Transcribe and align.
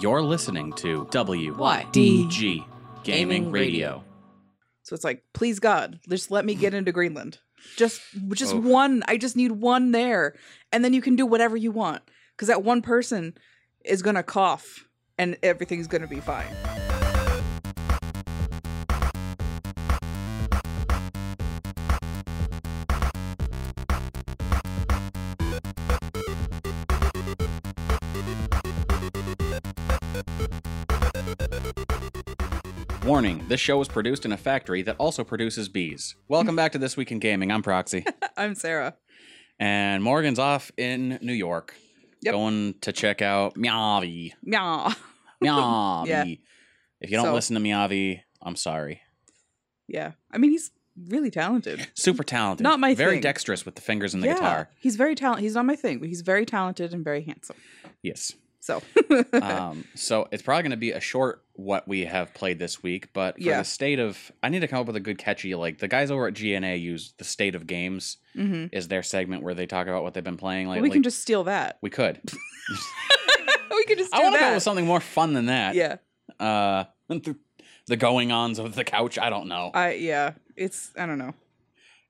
You're 0.00 0.22
listening 0.22 0.72
to 0.74 1.04
WYDG 1.10 1.92
Gaming 1.92 2.64
Gaming 3.02 3.50
Radio. 3.52 4.02
So 4.82 4.94
it's 4.94 5.04
like, 5.04 5.22
please 5.34 5.60
God, 5.60 6.00
just 6.08 6.30
let 6.30 6.46
me 6.46 6.54
get 6.54 6.72
into 6.72 6.90
Greenland. 6.90 7.38
Just 7.76 8.00
just 8.30 8.54
Oof. 8.54 8.64
one. 8.64 9.02
I 9.08 9.18
just 9.18 9.36
need 9.36 9.52
one 9.52 9.92
there. 9.92 10.36
And 10.72 10.82
then 10.82 10.94
you 10.94 11.02
can 11.02 11.16
do 11.16 11.26
whatever 11.26 11.54
you 11.54 11.70
want. 11.70 12.02
Because 12.34 12.48
that 12.48 12.64
one 12.64 12.80
person 12.80 13.34
is 13.84 14.00
gonna 14.00 14.22
cough 14.22 14.86
and 15.18 15.36
everything's 15.42 15.86
gonna 15.86 16.06
be 16.06 16.20
fine. 16.20 16.46
Warning 33.10 33.44
this 33.48 33.58
show 33.58 33.76
was 33.76 33.88
produced 33.88 34.24
in 34.24 34.30
a 34.30 34.36
factory 34.36 34.82
that 34.82 34.94
also 34.98 35.24
produces 35.24 35.68
bees. 35.68 36.14
Welcome 36.28 36.54
back 36.54 36.70
to 36.72 36.78
This 36.78 36.96
Week 36.96 37.10
in 37.10 37.18
Gaming. 37.18 37.50
I'm 37.50 37.60
Proxy. 37.60 38.06
I'm 38.36 38.54
Sarah. 38.54 38.94
and 39.58 40.00
Morgan's 40.00 40.38
off 40.38 40.70
in 40.76 41.18
New 41.20 41.32
York. 41.32 41.74
Yep. 42.22 42.32
Going 42.32 42.74
to 42.82 42.92
check 42.92 43.20
out 43.20 43.56
Miyavi. 43.56 44.30
Yeah. 44.44 44.94
Miyavi. 45.42 46.06
Yeah. 46.06 46.24
If 47.00 47.10
you 47.10 47.16
don't 47.16 47.26
So- 47.26 47.34
listen 47.34 47.56
to 47.56 47.60
Miyavi, 47.60 48.20
I'm 48.42 48.54
sorry. 48.54 49.00
Yeah. 49.88 50.12
I 50.30 50.38
mean 50.38 50.52
he's 50.52 50.70
really 51.08 51.32
talented. 51.32 51.88
Super 51.96 52.22
talented. 52.22 52.62
Not 52.62 52.78
my 52.78 52.90
thing. 52.90 52.96
Very 52.96 53.14
thing. 53.16 53.22
dexterous 53.22 53.66
with 53.66 53.74
the 53.74 53.82
fingers 53.82 54.14
and 54.14 54.22
the 54.22 54.28
yeah. 54.28 54.34
guitar. 54.34 54.70
He's 54.78 54.94
very 54.94 55.16
talented. 55.16 55.42
He's 55.42 55.56
not 55.56 55.66
my 55.66 55.74
thing, 55.74 55.98
but 55.98 56.08
he's 56.08 56.20
very 56.20 56.46
talented 56.46 56.94
and 56.94 57.02
very 57.02 57.22
handsome. 57.22 57.56
Yes. 58.04 58.34
So 58.60 58.82
um, 59.32 59.84
so 59.94 60.28
it's 60.30 60.42
probably 60.42 60.62
going 60.62 60.70
to 60.72 60.76
be 60.76 60.92
a 60.92 61.00
short 61.00 61.42
what 61.54 61.88
we 61.88 62.04
have 62.04 62.32
played 62.34 62.58
this 62.58 62.82
week, 62.82 63.12
but 63.12 63.36
for 63.36 63.42
Yeah. 63.42 63.58
the 63.58 63.64
state 63.64 63.98
of, 63.98 64.30
I 64.42 64.48
need 64.50 64.60
to 64.60 64.68
come 64.68 64.80
up 64.80 64.86
with 64.86 64.96
a 64.96 65.00
good 65.00 65.18
catchy 65.18 65.54
like 65.54 65.78
the 65.78 65.88
guys 65.88 66.10
over 66.10 66.26
at 66.26 66.34
GNA 66.34 66.76
use 66.76 67.14
the 67.18 67.24
state 67.24 67.54
of 67.54 67.66
games 67.66 68.18
hmm 68.34 68.66
is 68.72 68.88
their 68.88 69.02
segment 69.02 69.42
where 69.42 69.54
they 69.54 69.66
talk 69.66 69.86
about 69.86 70.02
what 70.02 70.14
they've 70.14 70.22
been 70.24 70.36
playing 70.36 70.68
lately. 70.68 70.88
we 70.88 70.92
can 70.92 71.02
just 71.02 71.20
steal 71.20 71.44
that. 71.44 71.78
we 71.82 71.90
could. 71.90 72.20
we 73.70 73.84
can 73.84 73.96
just 73.98 74.14
I 74.14 74.22
want 74.22 74.34
to 74.34 74.40
go 74.40 74.54
with 74.54 74.62
something 74.62 74.86
more 74.86 75.00
fun 75.00 75.32
than 75.32 75.46
that. 75.46 75.74
yeah. 75.74 75.96
Uh, 76.38 76.84
the 77.86 77.96
going 77.96 78.30
ons 78.32 78.58
of 78.58 78.74
the 78.74 78.84
couch. 78.84 79.18
I 79.18 79.30
don't 79.30 79.48
know. 79.48 79.70
I 79.74 79.92
yeah. 79.94 80.32
It's 80.56 80.92
I 80.96 81.06
don't 81.06 81.18
know. 81.18 81.34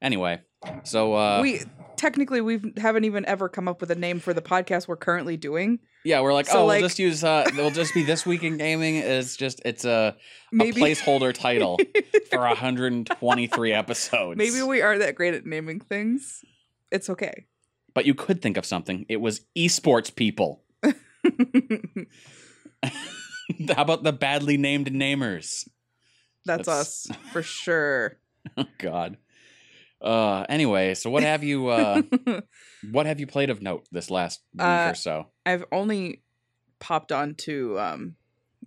Anyway, 0.02 0.40
so 0.84 1.14
uh, 1.14 1.40
we 1.42 1.60
technically 1.96 2.40
we 2.40 2.60
haven't 2.76 3.04
even 3.04 3.24
ever 3.26 3.48
come 3.48 3.68
up 3.68 3.80
with 3.80 3.90
a 3.90 3.94
name 3.94 4.20
for 4.20 4.32
the 4.34 4.42
podcast 4.42 4.88
we're 4.88 4.96
currently 4.96 5.36
doing. 5.36 5.78
yeah, 6.04 6.20
we're 6.20 6.32
like, 6.32 6.46
so, 6.46 6.60
oh, 6.60 6.66
like- 6.66 6.80
we'll 6.80 6.88
just 6.88 6.98
use. 6.98 7.22
Uh, 7.24 7.44
it'll 7.48 7.70
just 7.70 7.94
be 7.94 8.02
this 8.04 8.24
week 8.26 8.42
in 8.42 8.56
gaming. 8.56 8.96
It's 8.96 9.36
just 9.36 9.60
it's 9.64 9.84
a, 9.84 10.16
a 10.52 10.56
placeholder 10.72 11.32
title 11.34 11.78
for 12.30 12.38
123 12.40 13.72
episodes. 13.72 14.38
maybe 14.38 14.62
we 14.62 14.82
are 14.82 14.98
that 14.98 15.14
great 15.14 15.34
at 15.34 15.46
naming 15.46 15.80
things. 15.80 16.44
It's 16.90 17.08
okay. 17.10 17.46
but 17.94 18.04
you 18.06 18.14
could 18.14 18.42
think 18.42 18.56
of 18.56 18.64
something. 18.66 19.06
It 19.08 19.20
was 19.20 19.40
esports 19.56 20.14
people. 20.14 20.62
How 22.82 23.82
about 23.82 24.02
the 24.04 24.12
badly 24.12 24.56
named 24.56 24.88
namers? 24.92 25.68
That's, 26.46 26.66
That's- 26.66 26.68
us 26.68 27.08
for 27.32 27.42
sure. 27.42 28.18
Oh 28.56 28.64
God. 28.78 29.18
Uh. 30.00 30.44
Anyway, 30.48 30.94
so 30.94 31.10
what 31.10 31.22
have 31.22 31.42
you? 31.44 31.68
Uh, 31.68 32.02
what 32.90 33.06
have 33.06 33.20
you 33.20 33.26
played 33.26 33.50
of 33.50 33.60
note 33.62 33.86
this 33.92 34.10
last 34.10 34.40
week 34.54 34.62
Uh, 34.62 34.88
or 34.90 34.94
so? 34.94 35.26
I've 35.44 35.64
only 35.72 36.22
popped 36.78 37.12
on 37.12 37.34
to 37.34 37.78
um, 37.78 38.16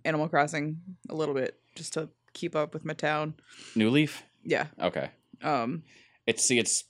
Animal 0.04 0.28
Crossing 0.28 0.78
a 1.08 1.14
little 1.14 1.34
bit 1.34 1.58
just 1.74 1.94
to 1.94 2.08
keep 2.32 2.54
up 2.54 2.72
with 2.74 2.84
my 2.84 2.94
town. 2.94 3.34
New 3.74 3.90
Leaf. 3.90 4.22
Yeah. 4.44 4.66
Okay. 4.80 5.10
Um. 5.42 5.82
It's 6.26 6.44
see. 6.44 6.58
It's 6.58 6.84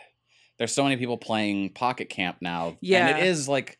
there's 0.58 0.72
so 0.72 0.84
many 0.84 0.96
people 0.96 1.16
playing 1.18 1.70
Pocket 1.70 2.08
Camp 2.08 2.38
now. 2.40 2.76
Yeah, 2.80 3.08
and 3.08 3.18
it 3.18 3.24
is 3.26 3.48
like. 3.48 3.78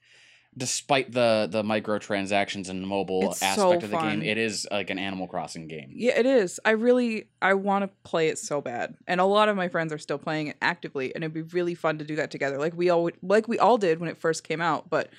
Despite 0.57 1.11
the 1.11 1.49
the 1.51 1.63
microtransactions 1.63 2.69
and 2.69 2.87
mobile 2.87 3.31
It's 3.31 3.41
so 3.41 3.47
aspect 3.47 3.83
of 3.83 3.91
the 3.91 3.97
fun. 3.97 4.21
game, 4.21 4.29
it 4.29 4.39
is 4.39 4.67
like 4.71 4.91
an 4.91 4.99
Animal 4.99 5.27
Crossing 5.27 5.67
game. 5.67 5.91
Yeah, 5.95 6.19
it 6.19 6.27
is. 6.27 6.61
I 6.65 6.71
really 6.71 7.29
I 7.43 7.55
want 7.55 7.83
to 7.85 7.91
play 8.09 8.29
it 8.29 8.39
so 8.39 8.61
bad, 8.61 8.95
and 9.07 9.21
a 9.21 9.25
lot 9.25 9.49
of 9.49 9.57
my 9.57 9.69
friends 9.69 9.93
are 9.93 9.99
still 9.99 10.19
playing 10.19 10.49
it 10.49 10.57
actively, 10.63 11.15
and 11.15 11.25
it'd 11.25 11.35
be 11.35 11.43
really 11.43 11.75
fun 11.75 11.99
to 11.99 12.05
do 12.05 12.17
that 12.17 12.31
together, 12.31 12.59
like 12.59 12.77
we 12.77 12.89
all 12.89 13.11
like 13.23 13.49
we 13.49 13.59
all 13.59 13.79
did 13.79 13.99
when 13.99 14.09
it 14.09 14.17
first 14.17 14.45
came 14.45 14.61
out. 14.61 14.89
But 14.89 15.11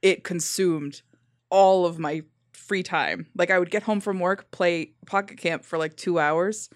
it 0.00 0.24
consumed 0.24 1.02
all 1.50 1.84
of 1.84 1.98
my 1.98 2.22
free 2.52 2.82
time. 2.82 3.26
Like 3.36 3.50
I 3.50 3.58
would 3.58 3.70
get 3.70 3.82
home 3.82 4.00
from 4.00 4.20
work, 4.20 4.50
play 4.50 4.92
Pocket 5.06 5.38
Camp 5.38 5.64
for 5.64 5.78
like 5.78 5.96
two 5.96 6.18
hours, 6.18 6.70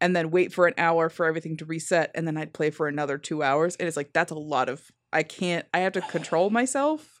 and 0.00 0.14
then 0.14 0.30
wait 0.30 0.52
for 0.52 0.66
an 0.66 0.74
hour 0.78 1.08
for 1.08 1.26
everything 1.26 1.56
to 1.58 1.64
reset, 1.64 2.10
and 2.14 2.26
then 2.26 2.36
I'd 2.36 2.52
play 2.52 2.70
for 2.70 2.88
another 2.88 3.18
two 3.18 3.42
hours. 3.42 3.76
And 3.76 3.86
it's 3.86 3.96
like 3.96 4.12
that's 4.12 4.32
a 4.32 4.36
lot 4.36 4.68
of. 4.68 4.90
I 5.12 5.22
can't. 5.22 5.66
I 5.72 5.78
have 5.80 5.94
to 5.94 6.02
control 6.02 6.50
myself 6.50 7.17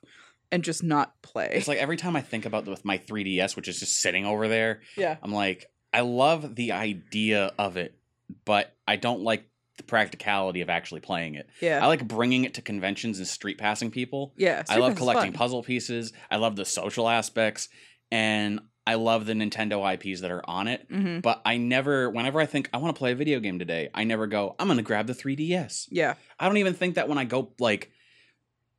and 0.50 0.62
just 0.64 0.82
not 0.82 1.20
play. 1.22 1.50
It's 1.52 1.68
like 1.68 1.78
every 1.78 1.96
time 1.96 2.16
I 2.16 2.20
think 2.20 2.46
about 2.46 2.64
the, 2.64 2.70
with 2.70 2.84
my 2.84 2.98
3DS, 2.98 3.56
which 3.56 3.68
is 3.68 3.80
just 3.80 3.96
sitting 4.00 4.24
over 4.26 4.48
there, 4.48 4.80
yeah, 4.96 5.16
I'm 5.22 5.32
like, 5.32 5.66
I 5.92 6.00
love 6.00 6.54
the 6.54 6.72
idea 6.72 7.52
of 7.58 7.76
it, 7.76 7.98
but 8.44 8.74
I 8.86 8.96
don't 8.96 9.22
like 9.22 9.44
the 9.76 9.82
practicality 9.84 10.60
of 10.60 10.68
actually 10.68 11.00
playing 11.00 11.34
it. 11.36 11.48
yeah, 11.60 11.82
I 11.82 11.86
like 11.86 12.06
bringing 12.06 12.44
it 12.44 12.54
to 12.54 12.62
conventions 12.62 13.18
and 13.18 13.26
street 13.28 13.58
passing 13.58 13.90
people. 13.90 14.32
yeah. 14.36 14.62
I 14.68 14.76
love 14.78 14.80
Street 14.80 14.80
Pass 14.82 14.92
is 14.92 14.98
collecting 14.98 15.32
fun. 15.32 15.38
puzzle 15.38 15.62
pieces. 15.62 16.12
I 16.30 16.36
love 16.36 16.56
the 16.56 16.64
social 16.64 17.08
aspects, 17.08 17.68
and 18.10 18.60
I 18.86 18.94
love 18.94 19.26
the 19.26 19.34
Nintendo 19.34 19.84
IPs 19.94 20.22
that 20.22 20.30
are 20.30 20.42
on 20.48 20.66
it. 20.66 20.88
Mhm. 20.90 21.20
But 21.20 21.42
I 21.44 21.58
never, 21.58 22.08
whenever 22.08 22.40
I 22.40 22.46
think 22.46 22.70
I 22.72 22.78
want 22.78 22.94
to 22.96 22.98
play 22.98 23.12
a 23.12 23.14
video 23.14 23.38
game 23.38 23.58
today, 23.58 23.90
I 23.94 24.04
never 24.04 24.26
go, 24.26 24.56
I'm 24.58 24.66
going 24.66 24.78
to 24.78 24.82
grab 24.82 25.06
the 25.06 25.12
3DS. 25.12 25.88
Yeah. 25.90 26.14
I 26.40 26.46
don't 26.46 26.56
even 26.56 26.72
think 26.72 26.94
that 26.94 27.06
when 27.06 27.18
I 27.18 27.24
go 27.24 27.52
like 27.60 27.90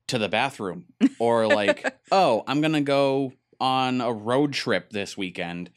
to 0.09 0.17
the 0.17 0.29
bathroom 0.29 0.85
or 1.19 1.47
like, 1.47 1.85
oh, 2.11 2.43
I'm 2.47 2.61
gonna 2.61 2.81
go 2.81 3.33
on 3.59 4.01
a 4.01 4.11
road 4.11 4.53
trip 4.53 4.89
this 4.91 5.17
weekend. 5.17 5.71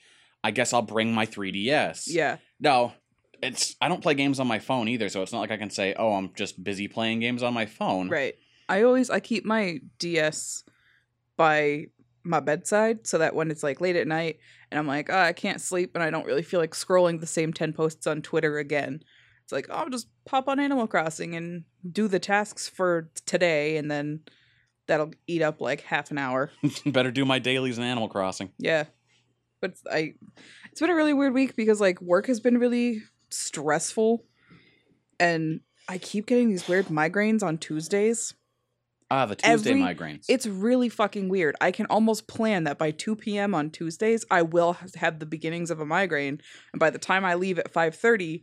I 0.45 0.51
guess 0.51 0.73
I'll 0.73 0.83
bring 0.83 1.13
my 1.15 1.27
3DS. 1.27 2.05
Yeah. 2.09 2.39
No, 2.61 2.93
it's 3.43 3.77
I 3.81 3.89
don't 3.89 4.03
play 4.03 4.15
games 4.15 4.41
on 4.41 4.47
my 4.47 4.59
phone 4.59 4.89
either, 4.89 5.09
so 5.09 5.23
it's 5.23 5.33
not 5.33 5.41
like 5.41 5.51
I 5.51 5.57
can 5.57 5.71
say, 5.71 5.95
oh, 5.97 6.15
I'm 6.15 6.33
just 6.35 6.63
busy 6.63 6.89
playing 6.89 7.21
games 7.21 7.43
on 7.43 7.55
my 7.55 7.67
phone. 7.67 8.09
Right. 8.09 8.35
I 8.69 8.83
always 8.83 9.11
I 9.11 9.21
keep 9.21 9.45
my 9.45 9.81
DS 9.99 10.65
by 11.37 11.87
my 12.25 12.41
bedside 12.41 13.07
so 13.07 13.19
that 13.19 13.35
when 13.35 13.51
it's 13.51 13.63
like 13.63 13.81
late 13.81 13.97
at 13.97 14.07
night 14.07 14.39
and 14.71 14.79
I'm 14.79 14.87
like, 14.87 15.11
oh, 15.11 15.19
I 15.19 15.33
can't 15.33 15.61
sleep 15.61 15.93
and 15.95 16.03
I 16.03 16.11
don't 16.11 16.27
really 16.27 16.43
feel 16.43 16.61
like 16.61 16.73
scrolling 16.73 17.21
the 17.21 17.27
same 17.27 17.53
10 17.53 17.73
posts 17.73 18.07
on 18.07 18.23
Twitter 18.23 18.59
again. 18.59 19.03
It's 19.53 19.69
like, 19.69 19.77
oh, 19.77 19.83
I'll 19.83 19.91
just 19.91 20.09
pop 20.25 20.49
on 20.49 20.59
Animal 20.59 20.87
Crossing 20.87 21.35
and 21.35 21.65
do 21.91 22.09
the 22.09 22.19
tasks 22.19 22.69
for 22.69 23.11
today 23.27 23.77
and 23.77 23.91
then 23.91 24.21
that'll 24.87 25.11
eat 25.27 25.43
up 25.43 25.61
like 25.61 25.83
half 25.83 26.11
an 26.11 26.17
hour. 26.19 26.51
Better 26.87 27.11
do 27.11 27.25
my 27.27 27.39
dailies 27.39 27.77
in 27.77 27.85
Animal 27.85 28.09
Crossing. 28.09 28.51
Yeah. 28.59 28.85
But 29.61 29.75
I 29.91 30.15
it's 30.71 30.81
been 30.81 30.91
a 30.91 30.95
really 30.95 31.13
weird 31.13 31.35
week 31.35 31.55
because 31.55 31.81
like 31.81 32.01
work 32.01 32.27
has 32.29 32.41
been 32.41 32.59
really 32.59 33.03
stressful 33.29 34.25
and 35.21 35.61
I 35.89 35.99
keep 35.99 36.27
getting 36.27 36.49
these 36.49 36.67
weird 36.67 36.87
migraines 36.87 37.43
on 37.43 37.59
Tuesdays. 37.59 38.35
Ah, 39.11 39.27
the 39.27 39.37
Tuesday 39.37 39.73
Every- 39.73 39.83
migraines. 39.83 40.25
It's 40.29 40.47
really 40.47 40.89
fucking 40.89 41.29
weird. 41.29 41.55
I 41.61 41.71
can 41.73 41.85
almost 41.87 42.27
plan 42.27 42.65
that 42.65 42.79
by 42.79 42.91
2 42.91 43.17
p.m. 43.17 43.55
on 43.55 43.69
Tuesdays, 43.69 44.25
I 44.31 44.41
will 44.41 44.79
have 44.97 45.19
the 45.19 45.27
beginnings 45.27 45.71
of 45.71 45.81
a 45.81 45.85
migraine, 45.85 46.41
and 46.73 46.81
by 46.81 46.89
the 46.89 46.99
time 46.99 47.23
I 47.23 47.35
leave 47.35 47.59
at 47.59 47.71
5:30, 47.71 48.41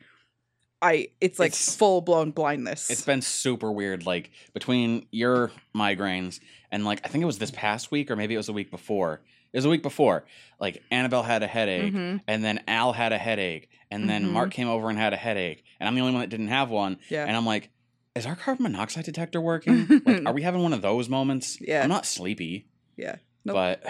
I 0.81 1.09
it's 1.19 1.39
like 1.39 1.49
It's- 1.49 1.75
full 1.75 2.01
blown 2.01 2.31
blindness. 2.31 2.89
It's 2.89 3.03
been 3.03 3.21
super 3.21 3.71
weird, 3.71 4.05
like 4.05 4.31
between 4.53 5.07
your 5.11 5.51
migraines 5.75 6.39
and 6.71 6.85
like 6.85 7.01
I 7.05 7.09
think 7.09 7.21
it 7.21 7.25
was 7.25 7.37
this 7.39 7.51
past 7.51 7.91
week 7.91 8.09
or 8.09 8.15
maybe 8.15 8.33
it 8.33 8.37
was 8.37 8.47
the 8.47 8.53
week 8.53 8.71
before. 8.71 9.21
It 9.51 9.57
was 9.57 9.65
a 9.65 9.69
week 9.69 9.83
before. 9.83 10.25
Like 10.59 10.83
Annabelle 10.91 11.23
had 11.23 11.43
a 11.43 11.47
headache, 11.47 11.93
Mhm. 11.93 12.21
and 12.27 12.43
then 12.43 12.61
Al 12.67 12.93
had 12.93 13.11
a 13.11 13.17
headache, 13.17 13.67
and 13.91 14.07
then 14.09 14.25
Mhm. 14.25 14.31
Mark 14.31 14.51
came 14.51 14.67
over 14.67 14.89
and 14.89 14.97
had 14.99 15.11
a 15.11 15.17
headache, 15.17 15.63
and 15.79 15.87
I'm 15.87 15.95
the 15.95 16.01
only 16.01 16.13
one 16.13 16.21
that 16.21 16.29
didn't 16.29 16.49
have 16.49 16.69
one. 16.69 16.97
Yeah. 17.09 17.25
And 17.25 17.35
I'm 17.35 17.45
like, 17.45 17.69
is 18.15 18.25
our 18.25 18.35
carbon 18.35 18.63
monoxide 18.63 19.05
detector 19.05 19.41
working? 19.41 19.87
like, 20.05 20.25
are 20.25 20.33
we 20.33 20.43
having 20.43 20.61
one 20.61 20.73
of 20.73 20.81
those 20.81 21.09
moments? 21.09 21.57
Yeah. 21.67 21.83
I'm 21.83 21.89
not 21.89 22.05
sleepy, 22.05 22.67
yeah. 22.95 23.15
Nope. 23.45 23.55
but 23.55 23.83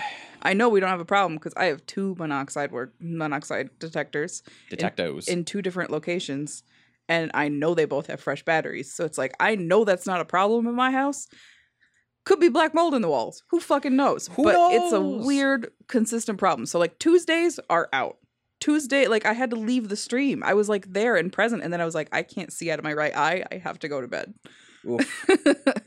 I 0.44 0.54
know 0.54 0.70
we 0.70 0.80
don't 0.80 0.90
have 0.90 1.00
a 1.00 1.06
problem 1.06 1.34
because 1.36 1.54
I 1.58 1.66
have 1.66 1.84
two 1.88 2.16
monoxide 2.20 2.72
work 2.72 2.94
monoxide 3.00 3.72
detectors 3.80 4.44
detectos. 4.72 5.28
in 5.28 5.44
two 5.44 5.62
different 5.64 5.90
locations, 5.92 6.64
and 7.10 7.32
I 7.34 7.50
know 7.50 7.74
they 7.74 7.86
both 7.86 8.08
have 8.08 8.22
fresh 8.22 8.46
batteries. 8.46 8.94
So 8.94 9.04
it's 9.04 9.18
like 9.18 9.34
I 9.40 9.56
know 9.56 9.84
that's 9.84 10.06
not 10.06 10.22
a 10.22 10.26
problem 10.26 10.68
in 10.68 10.76
my 10.76 10.92
house. 10.92 11.28
Could 12.26 12.40
be 12.40 12.50
black 12.50 12.74
mold 12.74 12.94
in 12.94 13.02
the 13.02 13.10
walls. 13.10 13.44
Who 13.50 13.60
fucking 13.60 13.96
knows? 13.96 14.30
Who 14.34 14.44
but 14.44 14.56
it's 14.72 14.94
a 14.94 15.02
weird, 15.02 15.72
consistent 15.88 16.38
problem. 16.38 16.66
So 16.66 16.80
like 16.80 17.00
Tuesdays 17.00 17.60
are 17.70 17.90
out. 17.92 18.18
Tuesday, 18.62 19.08
like 19.08 19.26
I 19.26 19.34
had 19.34 19.50
to 19.50 19.56
leave 19.56 19.90
the 19.90 19.96
stream. 19.96 20.44
I 20.44 20.54
was 20.54 20.70
like 20.70 20.94
there 20.94 21.16
and 21.16 21.34
present, 21.34 21.64
and 21.64 21.74
then 21.74 21.82
I 21.82 21.86
was 21.86 21.96
like, 21.96 22.10
I 22.12 22.24
can't 22.24 22.54
see 22.54 22.70
out 22.70 22.78
of 22.78 22.84
my 22.84 22.94
right 22.94 23.16
eye. 23.16 23.46
I 23.52 23.58
have 23.58 23.80
to 23.80 23.88
go 23.88 24.02
to 24.02 24.08
bed. 24.08 24.34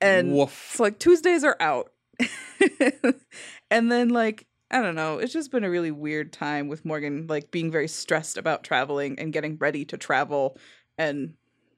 And 0.00 0.32
Woof. 0.34 0.72
so 0.74 0.82
like 0.82 0.98
Tuesdays 0.98 1.44
are 1.44 1.56
out. 1.60 1.90
and 3.70 3.90
then 3.90 4.10
like 4.10 4.46
I 4.70 4.82
don't 4.82 4.96
know, 4.96 5.18
it's 5.18 5.32
just 5.32 5.52
been 5.52 5.64
a 5.64 5.70
really 5.70 5.92
weird 5.92 6.32
time 6.32 6.68
with 6.68 6.84
Morgan 6.84 7.26
like 7.28 7.50
being 7.50 7.70
very 7.70 7.86
stressed 7.86 8.36
about 8.36 8.64
traveling 8.64 9.18
and 9.18 9.32
getting 9.32 9.56
ready 9.58 9.84
to 9.86 9.96
travel 9.96 10.58
and 10.98 11.34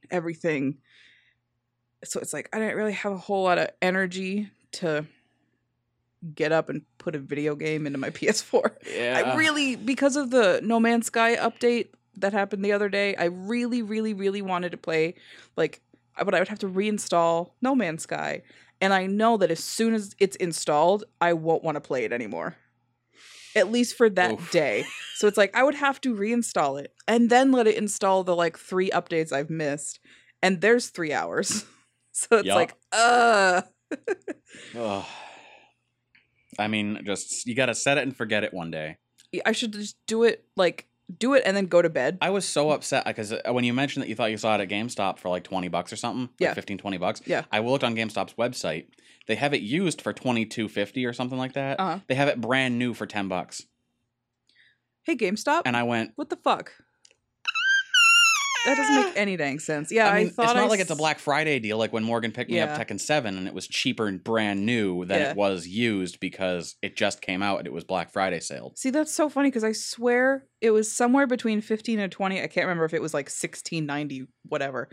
everything. 0.09 0.77
So 2.03 2.19
it's 2.19 2.33
like 2.33 2.49
I 2.51 2.59
didn't 2.59 2.77
really 2.77 2.93
have 2.93 3.11
a 3.11 3.17
whole 3.17 3.43
lot 3.43 3.59
of 3.59 3.69
energy 3.81 4.49
to 4.73 5.05
get 6.33 6.51
up 6.51 6.69
and 6.69 6.81
put 6.97 7.15
a 7.15 7.19
video 7.19 7.55
game 7.55 7.85
into 7.85 7.99
my 7.99 8.09
PS4. 8.09 8.71
Yeah. 8.91 9.23
I 9.23 9.35
really 9.35 9.75
because 9.75 10.15
of 10.15 10.31
the 10.31 10.59
No 10.63 10.79
Man's 10.79 11.07
Sky 11.07 11.35
update 11.35 11.89
that 12.17 12.33
happened 12.33 12.65
the 12.65 12.71
other 12.71 12.89
day, 12.89 13.15
I 13.15 13.25
really 13.25 13.83
really 13.83 14.15
really 14.15 14.41
wanted 14.41 14.71
to 14.71 14.77
play 14.77 15.13
like 15.55 15.81
but 16.17 16.33
I 16.33 16.39
would 16.39 16.49
have 16.49 16.59
to 16.59 16.67
reinstall 16.67 17.51
No 17.61 17.75
Man's 17.75 18.03
Sky 18.03 18.41
and 18.81 18.93
I 18.93 19.05
know 19.05 19.37
that 19.37 19.51
as 19.51 19.63
soon 19.63 19.93
as 19.93 20.15
it's 20.19 20.35
installed, 20.37 21.03
I 21.21 21.33
won't 21.33 21.63
want 21.63 21.75
to 21.75 21.81
play 21.81 22.05
it 22.05 22.13
anymore. 22.13 22.55
At 23.55 23.71
least 23.71 23.95
for 23.95 24.09
that 24.11 24.33
Oof. 24.33 24.51
day. 24.51 24.85
So 25.15 25.27
it's 25.27 25.37
like 25.37 25.55
I 25.55 25.63
would 25.63 25.75
have 25.75 25.99
to 26.01 26.15
reinstall 26.15 26.79
it 26.81 26.93
and 27.07 27.29
then 27.29 27.51
let 27.51 27.67
it 27.67 27.75
install 27.75 28.23
the 28.23 28.35
like 28.35 28.57
3 28.57 28.89
updates 28.91 29.31
I've 29.31 29.49
missed 29.49 29.99
and 30.41 30.61
there's 30.61 30.89
3 30.89 31.13
hours. 31.13 31.65
So 32.11 32.39
it's 32.39 32.47
Yup. 32.47 32.55
like 32.55 32.73
uh 32.91 33.61
Ugh. 34.75 35.05
I 36.57 36.67
mean, 36.67 36.99
just 37.05 37.45
you 37.45 37.55
gotta 37.55 37.75
set 37.75 37.97
it 37.97 38.01
and 38.01 38.15
forget 38.15 38.43
it 38.43 38.53
one 38.53 38.71
day. 38.71 38.97
I 39.45 39.53
should 39.53 39.71
just 39.71 39.95
do 40.05 40.23
it 40.23 40.43
like 40.57 40.87
do 41.17 41.33
it 41.33 41.43
and 41.45 41.55
then 41.57 41.65
go 41.65 41.81
to 41.81 41.89
bed. 41.89 42.17
I 42.21 42.29
was 42.29 42.45
so 42.45 42.71
upset 42.71 43.05
because 43.05 43.33
when 43.47 43.63
you 43.63 43.73
mentioned 43.73 44.03
that 44.03 44.09
you 44.09 44.15
thought 44.15 44.31
you 44.31 44.37
saw 44.37 44.55
it 44.55 44.61
at 44.61 44.69
GameStop 44.69 45.17
for 45.19 45.29
like 45.29 45.43
20 45.43 45.67
bucks 45.69 45.91
or 45.91 45.95
something, 45.95 46.23
like 46.23 46.29
Yeah. 46.39 46.53
15, 46.53 46.77
20 46.77 46.97
bucks. 46.97 47.21
Yeah. 47.25 47.45
I 47.51 47.59
looked 47.59 47.83
on 47.83 47.95
GameStop's 47.95 48.33
website. 48.35 48.85
They 49.27 49.35
have 49.35 49.53
it 49.53 49.61
used 49.61 50.01
for 50.01 50.13
22.50 50.13 51.07
or 51.07 51.13
something 51.13 51.37
like 51.37 51.53
that. 51.53 51.79
Uh-huh. 51.79 51.99
They 52.07 52.15
have 52.15 52.27
it 52.27 52.39
brand 52.41 52.77
new 52.79 52.93
for 52.93 53.05
10 53.05 53.27
bucks. 53.27 53.65
Hey 55.03 55.15
GameStop, 55.15 55.63
And 55.65 55.75
I 55.77 55.83
went, 55.83 56.11
what 56.15 56.29
the 56.29 56.35
fuck? 56.35 56.73
That 58.65 58.75
doesn't 58.75 58.95
make 58.95 59.17
any 59.17 59.37
dang 59.37 59.59
sense. 59.59 59.91
Yeah, 59.91 60.07
I, 60.07 60.09
I 60.09 60.23
mean, 60.23 60.29
thought 60.31 60.45
it's 60.45 60.53
not 60.55 60.63
I 60.63 60.67
like 60.67 60.79
it's 60.79 60.91
a 60.91 60.95
Black 60.95 61.19
Friday 61.19 61.59
deal 61.59 61.77
like 61.77 61.93
when 61.93 62.03
Morgan 62.03 62.31
picked 62.31 62.51
me 62.51 62.57
Yeah. 62.57 62.73
up 62.73 62.79
Tekken 62.79 62.99
7 62.99 63.37
and 63.37 63.47
it 63.47 63.53
was 63.53 63.67
cheaper 63.67 64.07
and 64.07 64.23
brand 64.23 64.65
new 64.65 65.05
than 65.05 65.19
Yeah. 65.21 65.31
it 65.31 65.37
was 65.37 65.67
used 65.67 66.19
because 66.19 66.75
it 66.81 66.95
just 66.95 67.21
came 67.21 67.41
out 67.41 67.59
and 67.59 67.67
it 67.67 67.73
was 67.73 67.83
Black 67.83 68.11
Friday 68.11 68.39
sale. 68.39 68.73
See, 68.75 68.89
that's 68.89 69.13
so 69.13 69.29
funny 69.29 69.49
because 69.49 69.63
I 69.63 69.71
swear 69.71 70.45
it 70.61 70.71
was 70.71 70.91
somewhere 70.91 71.25
between 71.27 71.61
15 71.61 71.99
and 71.99 72.11
20. 72.11 72.41
I 72.41 72.47
can't 72.47 72.65
remember 72.65 72.85
if 72.85 72.93
it 72.93 73.01
was 73.01 73.13
like 73.13 73.27
1690 73.27 74.27
whatever. 74.47 74.89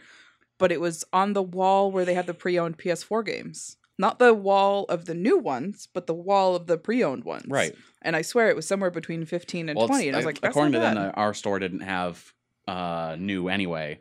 But 0.58 0.72
it 0.72 0.80
was 0.80 1.04
on 1.12 1.34
the 1.34 1.42
wall 1.42 1.90
where 1.92 2.04
they 2.04 2.14
had 2.14 2.26
the 2.26 2.34
pre-owned 2.34 2.78
PS4 2.78 3.24
games. 3.26 3.76
Not 3.98 4.18
the 4.18 4.32
wall 4.34 4.84
of 4.88 5.06
the 5.06 5.14
new 5.14 5.38
ones, 5.38 5.88
but 5.92 6.06
the 6.06 6.14
wall 6.14 6.54
of 6.54 6.66
the 6.66 6.78
pre-owned 6.78 7.24
ones. 7.24 7.46
Right. 7.48 7.74
And 8.02 8.14
I 8.14 8.22
swear 8.22 8.48
it 8.48 8.56
was 8.56 8.66
somewhere 8.66 8.90
between 8.90 9.24
15 9.24 9.68
and 9.70 9.76
Well, 9.76 9.88
20 9.88 10.08
and 10.08 10.16
I 10.16 10.18
was 10.18 10.26
like, 10.26 10.38
according 10.42 10.72
to 10.72 10.78
them, 10.78 11.10
our 11.14 11.34
store 11.34 11.58
didn't 11.58 11.80
have 11.80 12.32
uh 12.66 13.16
new 13.18 13.48
anyway. 13.48 14.00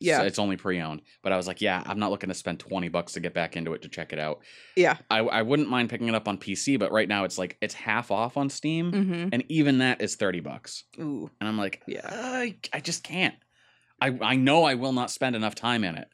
Yeah. 0.00 0.18
So 0.20 0.24
it's 0.24 0.38
only 0.38 0.56
pre-owned. 0.56 1.02
But 1.22 1.32
I 1.32 1.36
was 1.36 1.46
like, 1.46 1.60
yeah, 1.60 1.82
I'm 1.86 1.98
not 1.98 2.10
looking 2.10 2.28
to 2.28 2.34
spend 2.34 2.58
20 2.58 2.88
bucks 2.88 3.12
to 3.12 3.20
get 3.20 3.34
back 3.34 3.56
into 3.56 3.74
it 3.74 3.82
to 3.82 3.88
check 3.88 4.12
it 4.12 4.18
out. 4.18 4.40
yeah. 4.74 4.96
I, 5.10 5.18
I 5.18 5.42
wouldn't 5.42 5.68
mind 5.68 5.90
picking 5.90 6.08
it 6.08 6.14
up 6.14 6.26
on 6.28 6.38
PC, 6.38 6.78
but 6.78 6.90
right 6.92 7.06
now 7.06 7.24
it's 7.24 7.36
like 7.38 7.58
it's 7.60 7.74
half 7.74 8.10
off 8.10 8.36
on 8.38 8.48
Steam, 8.48 8.90
Mhm. 8.90 9.28
and 9.32 9.44
even 9.48 9.78
that 9.78 10.00
is 10.00 10.16
30 10.16 10.40
bucks. 10.40 10.84
Ooh. 10.98 11.30
And 11.40 11.46
I'm 11.48 11.58
like, 11.58 11.82
Yeah. 11.86 12.00
I, 12.10 12.56
I 12.72 12.80
just 12.80 13.04
can't. 13.04 13.34
I 14.00 14.18
I 14.22 14.36
know 14.36 14.64
I 14.64 14.74
will 14.74 14.92
not 14.94 15.10
spend 15.10 15.36
enough 15.36 15.54
time 15.54 15.84
in 15.84 15.94
it 15.96 16.08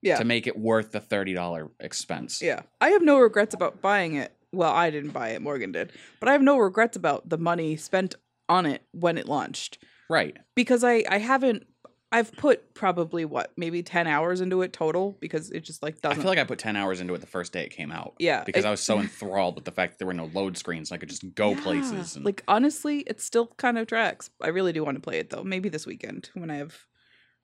Yeah. 0.00 0.16
to 0.18 0.24
make 0.24 0.46
it 0.46 0.56
worth 0.58 0.92
the 0.92 1.00
$30 1.00 1.68
expense. 1.80 2.40
Yeah. 2.40 2.62
I 2.80 2.90
have 2.90 3.02
no 3.02 3.18
regrets 3.18 3.52
about 3.54 3.82
buying 3.82 4.14
it. 4.14 4.32
Well, 4.52 4.72
I 4.72 4.90
didn't 4.90 5.10
buy 5.10 5.30
it, 5.30 5.42
Morgan 5.42 5.72
did. 5.72 5.92
But 6.20 6.28
I 6.28 6.32
have 6.32 6.42
no 6.42 6.56
regrets 6.56 6.96
about 6.96 7.28
the 7.28 7.36
money 7.38 7.76
spent 7.76 8.14
on 8.48 8.64
it 8.64 8.82
when 8.92 9.18
it 9.18 9.26
launched. 9.26 9.78
Right. 10.10 10.36
Because 10.54 10.84
I 10.84 11.04
I 11.08 11.18
haven't 11.18 11.66
I've 12.12 12.30
put 12.32 12.74
probably 12.74 13.24
what, 13.24 13.50
maybe 13.56 13.82
10 13.82 14.06
hours 14.06 14.40
into 14.40 14.62
it 14.62 14.72
total 14.72 15.16
because 15.20 15.50
it 15.50 15.60
just 15.64 15.82
like 15.82 15.96
I 15.96 15.98
doesn't 16.10 16.18
I 16.20 16.22
feel 16.22 16.30
like 16.30 16.38
I 16.38 16.44
put 16.44 16.60
10 16.60 16.76
hours 16.76 17.00
into 17.00 17.12
it 17.14 17.20
the 17.20 17.26
first 17.26 17.52
day 17.52 17.64
it 17.64 17.70
came 17.70 17.90
out. 17.90 18.14
Yeah. 18.20 18.44
Because 18.44 18.64
it- 18.64 18.68
I 18.68 18.70
was 18.70 18.80
so 18.80 19.00
enthralled 19.00 19.56
with 19.56 19.64
the 19.64 19.72
fact 19.72 19.94
that 19.94 19.98
there 19.98 20.06
were 20.06 20.14
no 20.14 20.26
load 20.26 20.56
screens 20.56 20.90
and 20.90 20.96
I 20.96 20.98
could 21.00 21.08
just 21.08 21.34
go 21.34 21.50
Yeah. 21.50 21.60
places. 21.62 22.14
And, 22.14 22.24
Like 22.24 22.44
honestly, 22.46 23.00
it 23.00 23.20
still 23.20 23.48
kind 23.56 23.78
of 23.78 23.88
tracks. 23.88 24.30
I 24.40 24.48
really 24.48 24.72
do 24.72 24.84
want 24.84 24.96
to 24.96 25.00
play 25.00 25.18
it 25.18 25.30
though. 25.30 25.42
Maybe 25.42 25.68
this 25.68 25.86
weekend 25.86 26.30
when 26.34 26.50
I 26.52 26.56
have 26.56 26.76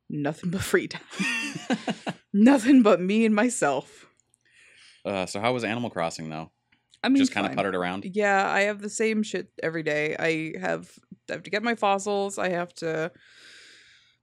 nothing 0.09 0.51
but 0.55 0.61
free 0.63 0.87
time. 0.87 1.03
nothing 2.33 2.83
but 2.83 3.01
me 3.01 3.25
and 3.25 3.35
myself. 3.35 4.07
uh, 5.05 5.27
so 5.27 5.41
how 5.41 5.53
was 5.53 5.65
Animal 5.65 5.91
Crossing 5.91 6.29
though? 6.29 6.53
I 7.03 7.09
mean, 7.09 7.17
just 7.17 7.33
kind 7.33 7.47
of 7.47 7.55
puttered 7.55 7.75
around. 7.75 8.05
Yeah, 8.05 8.51
I 8.51 8.63
have 8.63 8.81
the 8.81 8.91
same 8.91 9.23
shit 9.23 9.51
every 9.63 9.83
day. 9.83 10.17
I 10.19 10.59
have 10.61 10.91
I 11.29 11.35
have 11.35 11.43
to 11.45 11.51
get 11.51 11.63
my 11.63 11.75
fossils. 11.75 12.39
I 12.39 12.51
have 12.51 12.75
to 12.77 13.11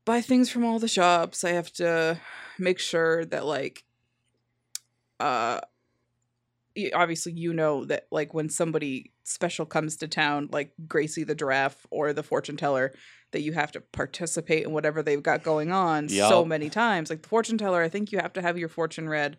buy 0.06 0.22
things 0.22 0.50
from 0.50 0.64
all 0.64 0.80
the 0.80 0.88
shops. 0.88 1.44
I 1.44 1.52
have 1.52 1.72
to 1.74 2.20
make 2.60 2.80
sure 2.80 3.26
that 3.26 3.46
like 3.46 3.84
uh 5.20 5.60
obviously 6.94 7.34
you 7.34 7.54
know 7.54 7.86
that 7.86 8.06
like 8.12 8.34
when 8.34 8.50
somebody 8.50 9.12
special 9.24 9.66
comes 9.66 9.98
to 9.98 10.08
town 10.08 10.48
like 10.52 10.72
Gracie 10.88 11.24
the 11.24 11.36
giraffe 11.36 11.86
or 11.90 12.14
the 12.14 12.24
fortune 12.24 12.58
teller 12.58 12.94
that 13.32 13.42
you 13.42 13.54
have 13.54 13.72
to 13.72 13.82
participate 13.82 14.64
in 14.64 14.72
whatever 14.72 15.02
they've 15.02 15.24
got 15.24 15.44
going 15.44 15.72
on 15.72 16.08
so 16.08 16.46
many 16.46 16.70
times. 16.70 17.10
Like 17.10 17.24
the 17.24 17.30
fortune 17.30 17.58
teller, 17.58 17.82
I 17.82 17.90
think 17.90 18.12
you 18.12 18.20
have 18.20 18.34
to 18.34 18.42
have 18.42 18.58
your 18.58 18.70
fortune 18.70 19.10
read 19.10 19.38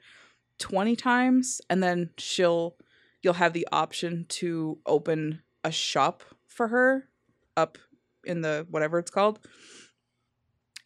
20 0.58 0.96
times 0.96 1.60
and 1.70 1.82
then 1.82 2.10
she'll 2.18 2.76
you'll 3.22 3.34
have 3.34 3.52
the 3.52 3.66
option 3.72 4.26
to 4.28 4.78
open 4.86 5.42
a 5.64 5.72
shop 5.72 6.22
for 6.46 6.68
her 6.68 7.08
up 7.56 7.78
in 8.24 8.40
the 8.40 8.66
whatever 8.70 8.98
it's 8.98 9.10
called. 9.10 9.40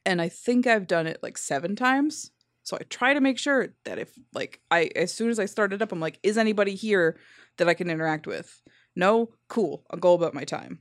And 0.05 0.21
I 0.21 0.29
think 0.29 0.67
I've 0.67 0.87
done 0.87 1.07
it 1.07 1.23
like 1.23 1.39
7 1.39 1.77
times. 1.77 2.31
So 2.65 2.77
I 2.77 2.85
try 2.89 3.15
to 3.15 3.21
make 3.21 3.39
sure 3.39 3.75
that 3.85 3.99
if 3.99 4.13
like 4.33 4.61
I 4.71 4.91
as 4.95 5.13
soon 5.13 5.31
as 5.31 5.39
I 5.39 5.47
started 5.47 5.83
up 5.83 5.93
I'm 5.93 6.01
like 6.01 6.19
is 6.23 6.39
anybody 6.39 6.75
here 6.75 7.19
that 7.59 7.69
I 7.69 7.75
can 7.75 7.91
interact 7.91 8.27
with? 8.27 8.63
No? 8.95 9.31
Cool. 9.49 9.85
I'll 9.91 9.99
go 9.99 10.15
about 10.15 10.35
my 10.35 10.45
time 10.45 10.81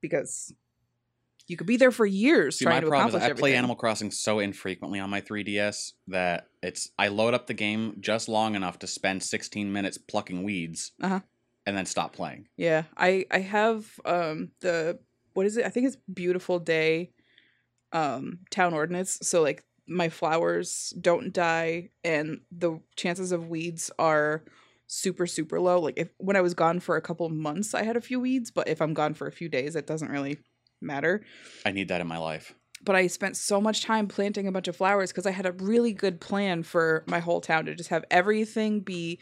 because 0.00 0.52
you 1.50 1.56
could 1.56 1.66
be 1.66 1.76
there 1.76 1.90
for 1.90 2.06
years 2.06 2.58
See, 2.58 2.64
trying 2.64 2.76
my 2.76 2.80
to 2.80 2.86
problem 2.86 3.08
is 3.08 3.14
accomplish 3.16 3.36
I 3.38 3.40
play. 3.40 3.54
Animal 3.56 3.76
Crossing 3.76 4.10
so 4.10 4.38
infrequently 4.38 5.00
on 5.00 5.10
my 5.10 5.20
3DS 5.20 5.92
that 6.08 6.46
it's 6.62 6.90
I 6.98 7.08
load 7.08 7.34
up 7.34 7.46
the 7.46 7.54
game 7.54 7.96
just 8.00 8.28
long 8.28 8.54
enough 8.54 8.78
to 8.80 8.86
spend 8.86 9.22
16 9.22 9.72
minutes 9.72 9.98
plucking 9.98 10.42
weeds, 10.42 10.92
Uh-huh. 11.02 11.20
and 11.66 11.76
then 11.76 11.86
stop 11.86 12.12
playing. 12.14 12.46
Yeah, 12.56 12.84
I 12.96 13.26
I 13.30 13.40
have 13.40 13.86
um 14.04 14.52
the 14.60 14.98
what 15.34 15.46
is 15.46 15.56
it? 15.56 15.64
I 15.66 15.68
think 15.70 15.86
it's 15.86 15.96
Beautiful 16.12 16.58
Day 16.58 17.10
um 17.92 18.40
town 18.50 18.72
ordinance. 18.74 19.18
So 19.22 19.42
like 19.42 19.64
my 19.86 20.08
flowers 20.08 20.92
don't 21.00 21.32
die 21.32 21.90
and 22.04 22.40
the 22.52 22.80
chances 22.96 23.32
of 23.32 23.48
weeds 23.48 23.90
are 23.98 24.44
super 24.86 25.26
super 25.26 25.58
low. 25.60 25.80
Like 25.80 25.94
if 25.96 26.10
when 26.18 26.36
I 26.36 26.40
was 26.40 26.54
gone 26.54 26.80
for 26.80 26.96
a 26.96 27.00
couple 27.02 27.28
months 27.28 27.74
I 27.74 27.82
had 27.82 27.96
a 27.96 28.00
few 28.00 28.20
weeds, 28.20 28.50
but 28.50 28.68
if 28.68 28.80
I'm 28.80 28.94
gone 28.94 29.14
for 29.14 29.26
a 29.26 29.32
few 29.32 29.48
days 29.48 29.74
it 29.76 29.86
doesn't 29.86 30.10
really 30.10 30.38
matter. 30.80 31.22
I 31.64 31.72
need 31.72 31.88
that 31.88 32.00
in 32.00 32.06
my 32.06 32.18
life. 32.18 32.54
But 32.82 32.96
I 32.96 33.06
spent 33.08 33.36
so 33.36 33.60
much 33.60 33.82
time 33.82 34.08
planting 34.08 34.46
a 34.46 34.52
bunch 34.52 34.68
of 34.68 34.76
flowers 34.76 35.10
because 35.10 35.26
I 35.26 35.32
had 35.32 35.46
a 35.46 35.52
really 35.52 35.92
good 35.92 36.20
plan 36.20 36.62
for 36.62 37.04
my 37.06 37.18
whole 37.18 37.40
town 37.40 37.66
to 37.66 37.74
just 37.74 37.90
have 37.90 38.04
everything 38.10 38.80
be 38.80 39.20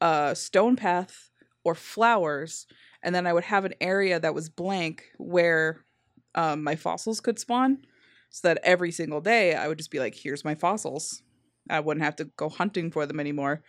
a 0.00 0.34
stone 0.36 0.76
path 0.76 1.30
or 1.64 1.74
flowers, 1.74 2.66
and 3.02 3.14
then 3.14 3.26
I 3.26 3.32
would 3.32 3.44
have 3.44 3.64
an 3.64 3.74
area 3.80 4.20
that 4.20 4.34
was 4.34 4.48
blank 4.48 5.04
where 5.16 5.84
um, 6.34 6.62
my 6.62 6.76
fossils 6.76 7.20
could 7.20 7.38
spawn, 7.38 7.78
so 8.30 8.48
that 8.48 8.60
every 8.62 8.92
single 8.92 9.20
day 9.20 9.54
I 9.54 9.68
would 9.68 9.78
just 9.78 9.90
be 9.90 9.98
like, 9.98 10.14
"Here's 10.14 10.44
my 10.44 10.54
fossils." 10.54 11.22
I 11.70 11.80
wouldn't 11.80 12.04
have 12.04 12.16
to 12.16 12.24
go 12.36 12.48
hunting 12.48 12.90
for 12.90 13.04
them 13.06 13.20
anymore. 13.20 13.62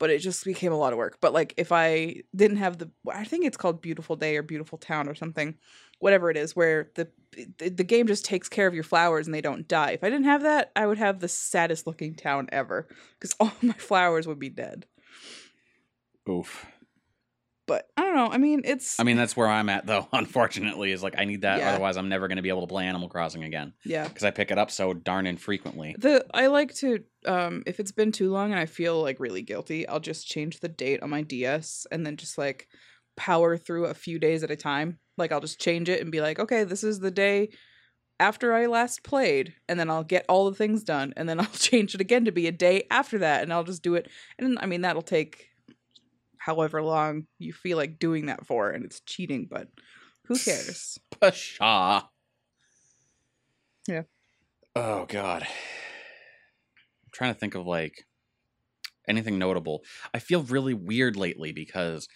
But 0.00 0.10
it 0.10 0.18
just 0.18 0.44
became 0.44 0.72
a 0.72 0.76
lot 0.76 0.92
of 0.92 0.98
work. 0.98 1.18
But 1.20 1.32
like, 1.32 1.54
if 1.56 1.70
I 1.70 2.22
didn't 2.34 2.56
have 2.56 2.78
the, 2.78 2.90
I 3.08 3.22
think 3.22 3.44
it's 3.44 3.56
called 3.56 3.80
Beautiful 3.80 4.16
Day 4.16 4.36
or 4.36 4.42
Beautiful 4.42 4.78
Town 4.78 5.08
or 5.08 5.14
something, 5.14 5.54
whatever 6.00 6.28
it 6.30 6.36
is, 6.36 6.56
where 6.56 6.90
the 6.96 7.06
the, 7.58 7.84
game 7.84 8.06
just 8.06 8.24
takes 8.24 8.48
care 8.48 8.66
of 8.66 8.74
your 8.74 8.82
flowers 8.82 9.26
and 9.26 9.34
they 9.34 9.40
don't 9.40 9.68
die. 9.68 9.92
If 9.92 10.02
I 10.02 10.10
didn't 10.10 10.24
have 10.24 10.42
that, 10.42 10.72
I 10.74 10.86
would 10.86 10.98
have 10.98 11.20
the 11.20 11.28
saddest 11.28 11.86
looking 11.86 12.14
town 12.14 12.48
ever 12.50 12.88
because 13.18 13.36
all 13.40 13.52
my 13.62 13.74
flowers 13.74 14.26
would 14.26 14.38
be 14.40 14.48
dead. 14.48 14.86
Oof. 16.28 16.66
But 17.70 17.86
I 17.96 18.02
don't 18.02 18.16
know. 18.16 18.32
I 18.32 18.38
mean, 18.38 18.62
it's 18.64 18.98
I 18.98 19.04
mean, 19.04 19.16
that's 19.16 19.36
where 19.36 19.46
I'm 19.46 19.68
at 19.68 19.86
though. 19.86 20.08
Unfortunately, 20.12 20.90
is 20.90 21.04
like 21.04 21.14
I 21.16 21.24
need 21.24 21.42
that. 21.42 21.60
Yeah. 21.60 21.70
Otherwise, 21.70 21.96
I'm 21.96 22.08
never 22.08 22.26
going 22.26 22.34
to 22.34 22.42
be 22.42 22.48
able 22.48 22.62
to 22.62 22.66
play 22.66 22.84
Animal 22.84 23.08
Crossing 23.08 23.44
again 23.44 23.74
yeah. 23.84 24.08
because 24.08 24.24
I 24.24 24.32
pick 24.32 24.50
it 24.50 24.58
up 24.58 24.72
so 24.72 24.92
darn 24.92 25.24
infrequently. 25.24 25.94
The 25.96 26.26
I 26.34 26.48
like 26.48 26.74
to 26.78 27.04
um 27.26 27.62
if 27.66 27.78
it's 27.78 27.92
been 27.92 28.10
too 28.10 28.32
long 28.32 28.50
and 28.50 28.58
I 28.58 28.66
feel 28.66 29.00
like 29.00 29.20
really 29.20 29.42
guilty, 29.42 29.86
I'll 29.86 30.00
just 30.00 30.26
change 30.26 30.58
the 30.58 30.68
date 30.68 31.00
on 31.00 31.10
my 31.10 31.22
DS 31.22 31.86
and 31.92 32.04
then 32.04 32.16
just 32.16 32.36
like 32.36 32.66
power 33.16 33.56
through 33.56 33.86
a 33.86 33.94
few 33.94 34.18
days 34.18 34.42
at 34.42 34.50
a 34.50 34.56
time. 34.56 34.98
Like 35.16 35.30
I'll 35.30 35.38
just 35.38 35.60
change 35.60 35.88
it 35.88 36.02
and 36.02 36.10
be 36.10 36.20
like, 36.20 36.40
okay, 36.40 36.64
this 36.64 36.82
is 36.82 36.98
the 36.98 37.12
day 37.12 37.50
after 38.18 38.52
I 38.52 38.66
last 38.66 39.04
played, 39.04 39.54
and 39.68 39.78
then 39.78 39.88
I'll 39.88 40.02
get 40.02 40.26
all 40.28 40.50
the 40.50 40.56
things 40.56 40.82
done, 40.82 41.14
and 41.16 41.28
then 41.28 41.38
I'll 41.40 41.46
change 41.46 41.94
it 41.94 42.00
again 42.00 42.24
to 42.24 42.32
be 42.32 42.48
a 42.48 42.52
day 42.52 42.88
after 42.90 43.18
that, 43.18 43.44
and 43.44 43.52
I'll 43.52 43.62
just 43.62 43.84
do 43.84 43.94
it. 43.94 44.08
And 44.40 44.58
I 44.60 44.66
mean 44.66 44.80
that'll 44.80 45.02
take 45.02 45.49
however 46.40 46.82
long 46.82 47.26
you 47.38 47.52
feel 47.52 47.76
like 47.78 47.98
doing 48.00 48.26
that 48.26 48.46
for, 48.46 48.70
and 48.70 48.84
it's 48.84 49.00
cheating. 49.00 49.46
But 49.50 49.68
who 50.26 50.38
cares? 50.38 50.98
Pshaw. 51.20 52.02
Yeah. 53.88 54.02
Oh 54.76 55.06
god. 55.06 55.42
I'm 55.44 57.10
trying 57.12 57.34
to 57.34 57.38
think 57.40 57.54
of 57.54 57.66
like 57.66 58.06
anything 59.08 59.38
notable. 59.38 59.82
I 60.14 60.18
feel 60.18 60.42
really 60.42 60.74
weird 60.74 61.16
lately 61.16 61.52
because 61.52 62.08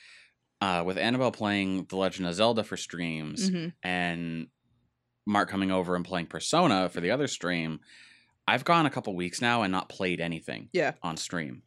uh 0.60 0.82
with 0.86 0.98
Annabelle 0.98 1.32
playing 1.32 1.86
The 1.88 1.96
Legend 1.96 2.28
of 2.28 2.34
Zelda 2.34 2.64
for 2.64 2.76
streams 2.76 3.48
hmm 3.48 3.68
and 3.82 4.48
Mark 5.26 5.48
coming 5.50 5.70
over 5.72 5.96
and 5.96 6.04
playing 6.04 6.26
Persona 6.26 6.88
for 6.88 7.00
the 7.00 7.10
other 7.10 7.26
stream, 7.26 7.80
I've 8.46 8.64
gone 8.64 8.86
a 8.86 8.90
couple 8.90 9.16
weeks 9.16 9.40
now 9.40 9.62
and 9.62 9.72
not 9.72 9.88
played 9.88 10.20
anything 10.20 10.68
Yeah, 10.72 10.92
on 11.02 11.16
stream. 11.16 11.63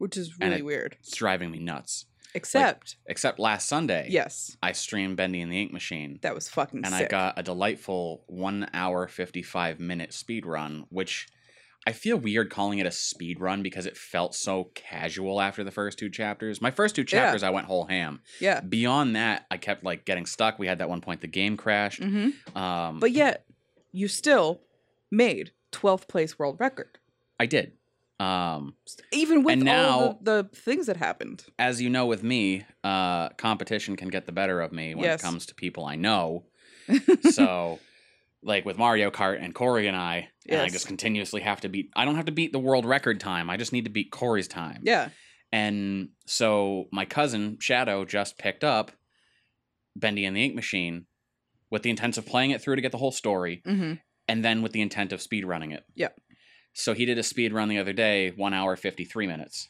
Which 0.00 0.16
is 0.16 0.38
really 0.40 0.56
it- 0.56 0.64
weird. 0.64 0.96
It's 1.00 1.14
driving 1.16 1.50
me 1.50 1.58
nuts. 1.60 2.06
Except, 2.32 2.94
Except 3.06 3.40
last 3.40 3.66
Sunday, 3.68 4.06
yes, 4.08 4.56
I 4.62 4.70
streamed 4.70 5.16
Bendy 5.16 5.40
and 5.40 5.50
the 5.50 5.60
Ink 5.60 5.72
Machine. 5.72 6.20
that 6.22 6.32
was 6.32 6.48
fucking 6.48 6.84
and 6.84 6.94
sick. 6.94 7.06
I 7.06 7.10
got 7.10 7.38
a 7.38 7.42
delightful 7.42 8.22
one 8.28 8.68
hour 8.72 9.08
fifty 9.08 9.42
five 9.42 9.80
minute 9.80 10.12
speed 10.14 10.46
run, 10.46 10.86
which 10.90 11.26
I 11.88 11.90
feel 11.92 12.16
weird 12.16 12.48
calling 12.50 12.78
it 12.78 12.86
a 12.86 12.90
speed 12.92 13.40
run 13.40 13.64
because 13.64 13.84
it 13.84 13.96
felt 13.96 14.36
so 14.36 14.70
casual 14.76 15.40
after 15.40 15.64
the 15.64 15.72
first 15.72 15.98
two 15.98 16.08
chapters. 16.08 16.60
My 16.62 16.70
first 16.70 16.94
two 16.94 17.02
Yeah. 17.02 17.06
chapters, 17.06 17.42
I 17.42 17.50
went 17.50 17.66
whole 17.66 17.86
ham. 17.86 18.20
yeah. 18.38 18.60
Beyond 18.60 19.16
that, 19.16 19.46
I 19.50 19.56
kept 19.56 19.82
like 19.82 20.04
getting 20.04 20.24
stuck. 20.26 20.56
We 20.58 20.68
had 20.68 20.78
that 20.78 20.88
one 20.88 21.00
point 21.00 21.22
the 21.22 21.26
game 21.26 21.56
crashed. 21.56 22.00
hmm 22.04 22.28
Um, 22.54 23.00
But 23.00 23.10
yet, 23.10 23.44
you 23.90 24.06
still 24.06 24.60
made 25.10 25.50
12th 25.72 26.06
place 26.06 26.38
world 26.38 26.58
record, 26.60 26.98
I 27.40 27.46
did. 27.46 27.72
Um, 28.20 28.74
even 29.12 29.42
with 29.44 29.54
And 29.60 29.68
all 29.68 29.74
now- 30.00 30.18
the, 30.22 30.42
the 30.42 30.48
things 30.56 30.86
that 30.86 30.96
happened. 30.98 31.44
as 31.58 31.80
you 31.80 31.88
know, 31.88 32.04
with 32.06 32.22
me, 32.22 32.64
uh, 32.84 33.30
competition 33.30 33.96
can 33.96 34.08
get 34.08 34.26
the 34.26 34.32
better 34.32 34.60
of 34.60 34.72
me 34.72 34.94
when 34.94 35.04
Yes. 35.04 35.20
it 35.20 35.24
comes 35.24 35.46
to 35.46 35.54
people 35.54 35.86
I 35.86 35.96
know. 35.96 36.44
so 37.30 37.78
like 38.42 38.64
with 38.64 38.76
Mario 38.78 39.10
Kart 39.10 39.42
and 39.42 39.54
Corey 39.54 39.86
and 39.86 39.96
I, 39.96 40.28
and 40.48 40.60
I 40.60 40.68
just 40.68 40.86
continuously 40.86 41.40
have 41.42 41.60
to 41.62 41.68
beat 41.68 41.90
I 41.96 42.04
don't 42.04 42.16
have 42.16 42.24
to 42.26 42.32
beat 42.32 42.52
the 42.52 42.58
world 42.58 42.84
record 42.84 43.20
time. 43.20 43.48
I 43.50 43.56
just 43.56 43.72
need 43.72 43.84
to 43.84 43.90
beat 43.90 44.10
Corey's 44.10 44.48
time. 44.48 44.80
yeah, 44.82 45.08
And 45.52 46.10
so 46.26 46.86
my 46.92 47.04
cousin 47.04 47.58
Shadow 47.60 48.04
just 48.04 48.38
picked 48.38 48.64
up 48.64 48.92
Bendy 49.96 50.24
and 50.24 50.36
the 50.36 50.44
Ink 50.44 50.54
Machine 50.54 51.06
with 51.70 51.82
the 51.82 51.90
intent 51.90 52.18
of 52.18 52.26
playing 52.26 52.50
it 52.50 52.60
through 52.60 52.76
to 52.76 52.82
get 52.82 52.92
the 52.92 52.98
whole 52.98 53.12
story 53.12 53.62
hmm 53.64 53.94
and 54.28 54.44
then 54.44 54.62
with 54.62 54.72
the 54.72 54.80
intent 54.80 55.12
of 55.12 55.20
speed 55.22 55.44
running 55.44 55.72
it. 55.72 55.84
Yep. 55.96 56.16
So 56.72 56.94
he 56.94 57.04
did 57.04 57.18
a 57.18 57.22
speed 57.22 57.52
run 57.52 57.68
the 57.68 57.78
other 57.78 57.92
day, 57.92 58.30
1 58.30 58.54
hour 58.54 58.76
53 58.76 59.26
minutes. 59.26 59.68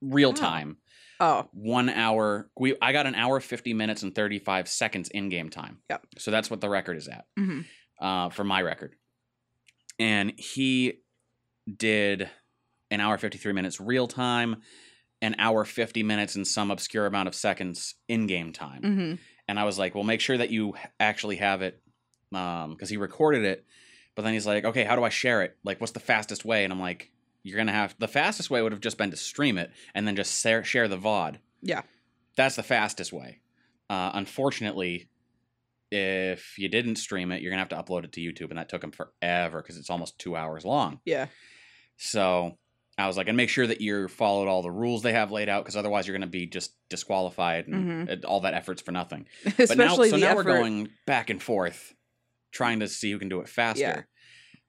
Real 0.00 0.30
Wow. 0.30 0.34
time. 0.36 0.76
oh, 1.20 1.48
One 1.52 1.88
hour. 1.88 2.50
We 2.58 2.76
I 2.82 2.92
got 2.92 3.06
an 3.06 3.14
hour 3.14 3.40
50 3.40 3.72
minutes 3.74 4.02
and 4.02 4.14
35 4.14 4.68
seconds 4.68 5.08
in 5.08 5.28
game 5.28 5.50
time. 5.50 5.78
Yep. 5.88 6.06
So 6.18 6.30
that's 6.30 6.50
what 6.50 6.60
the 6.60 6.68
record 6.68 6.96
is 6.96 7.08
at 7.08 7.26
hmm 7.36 7.60
uh, 8.00 8.28
for 8.30 8.44
my 8.44 8.60
record. 8.60 8.96
And 9.98 10.32
he 10.38 11.00
did 11.72 12.28
an 12.90 13.00
hour 13.00 13.16
53 13.16 13.52
minutes 13.52 13.80
real 13.80 14.06
time, 14.08 14.62
an 15.22 15.36
hour 15.38 15.64
50 15.64 16.02
minutes 16.02 16.34
and 16.34 16.46
some 16.46 16.70
obscure 16.70 17.06
amount 17.06 17.28
of 17.28 17.34
seconds 17.34 17.94
in 18.08 18.26
game 18.26 18.52
time. 18.52 18.82
hmm 18.82 19.14
And 19.48 19.58
I 19.58 19.64
was 19.64 19.78
like, 19.78 19.94
well, 19.94 20.04
make 20.04 20.20
sure 20.20 20.36
that 20.36 20.50
you 20.50 20.74
actually 20.98 21.36
have 21.36 21.62
it 21.62 21.80
because 22.30 22.90
he 22.90 22.96
recorded 22.96 23.44
it. 23.44 23.64
But 24.14 24.22
then 24.22 24.32
he's 24.32 24.46
like, 24.46 24.64
okay, 24.64 24.84
how 24.84 24.96
do 24.96 25.02
I 25.04 25.08
share 25.08 25.42
it? 25.42 25.56
Like, 25.64 25.80
what's 25.80 25.92
the 25.92 26.00
fastest 26.00 26.44
way? 26.44 26.64
And 26.64 26.72
I'm 26.72 26.80
like, 26.80 27.10
you're 27.42 27.56
going 27.56 27.66
to 27.66 27.72
have 27.72 27.94
the 27.98 28.08
fastest 28.08 28.48
way 28.50 28.62
would 28.62 28.72
have 28.72 28.80
just 28.80 28.96
been 28.98 29.10
to 29.10 29.16
stream 29.16 29.58
it 29.58 29.70
and 29.94 30.06
then 30.06 30.16
just 30.16 30.40
share, 30.40 30.62
share 30.64 30.88
the 30.88 30.96
VOD. 30.98 31.36
Yeah. 31.62 31.82
That's 32.36 32.56
the 32.56 32.62
fastest 32.62 33.12
way. 33.12 33.40
Uh, 33.90 34.10
unfortunately, 34.14 35.08
if 35.90 36.58
you 36.58 36.68
didn't 36.68 36.96
stream 36.96 37.30
it, 37.32 37.42
you're 37.42 37.50
going 37.50 37.64
to 37.64 37.74
have 37.76 37.86
to 37.86 37.92
upload 37.92 38.04
it 38.04 38.12
to 38.12 38.20
YouTube. 38.20 38.50
And 38.50 38.58
that 38.58 38.68
took 38.68 38.82
him 38.82 38.92
forever 38.92 39.60
because 39.62 39.76
it's 39.76 39.90
almost 39.90 40.18
two 40.18 40.36
hours 40.36 40.64
long. 40.64 41.00
yeah, 41.04 41.26
So 41.96 42.56
I 42.98 43.06
was 43.06 43.16
like, 43.16 43.28
and 43.28 43.36
make 43.36 43.48
sure 43.48 43.66
that 43.66 43.80
you 43.80 44.08
followed 44.08 44.48
all 44.48 44.62
the 44.62 44.70
rules 44.70 45.02
they 45.02 45.12
have 45.12 45.30
laid 45.30 45.48
out 45.48 45.64
because 45.64 45.76
otherwise 45.76 46.06
you're 46.06 46.16
going 46.16 46.28
to 46.28 46.38
be 46.38 46.46
just 46.46 46.72
disqualified 46.88 47.66
and 47.68 48.08
it- 48.08 48.24
all 48.24 48.40
that 48.40 48.54
effort's 48.54 48.82
for 48.82 48.92
nothing. 48.92 49.26
But 49.44 49.58
now, 49.76 49.84
especially 49.84 50.10
so 50.10 50.16
now 50.16 50.30
effort. 50.32 50.46
we're 50.46 50.58
going 50.58 50.88
back 51.06 51.30
and 51.30 51.42
forth, 51.42 51.94
trying 52.54 52.80
to 52.80 52.88
see 52.88 53.10
who 53.12 53.18
can 53.18 53.28
do 53.28 53.40
it 53.40 53.48
faster. 53.48 53.80
Yeah. 53.82 54.02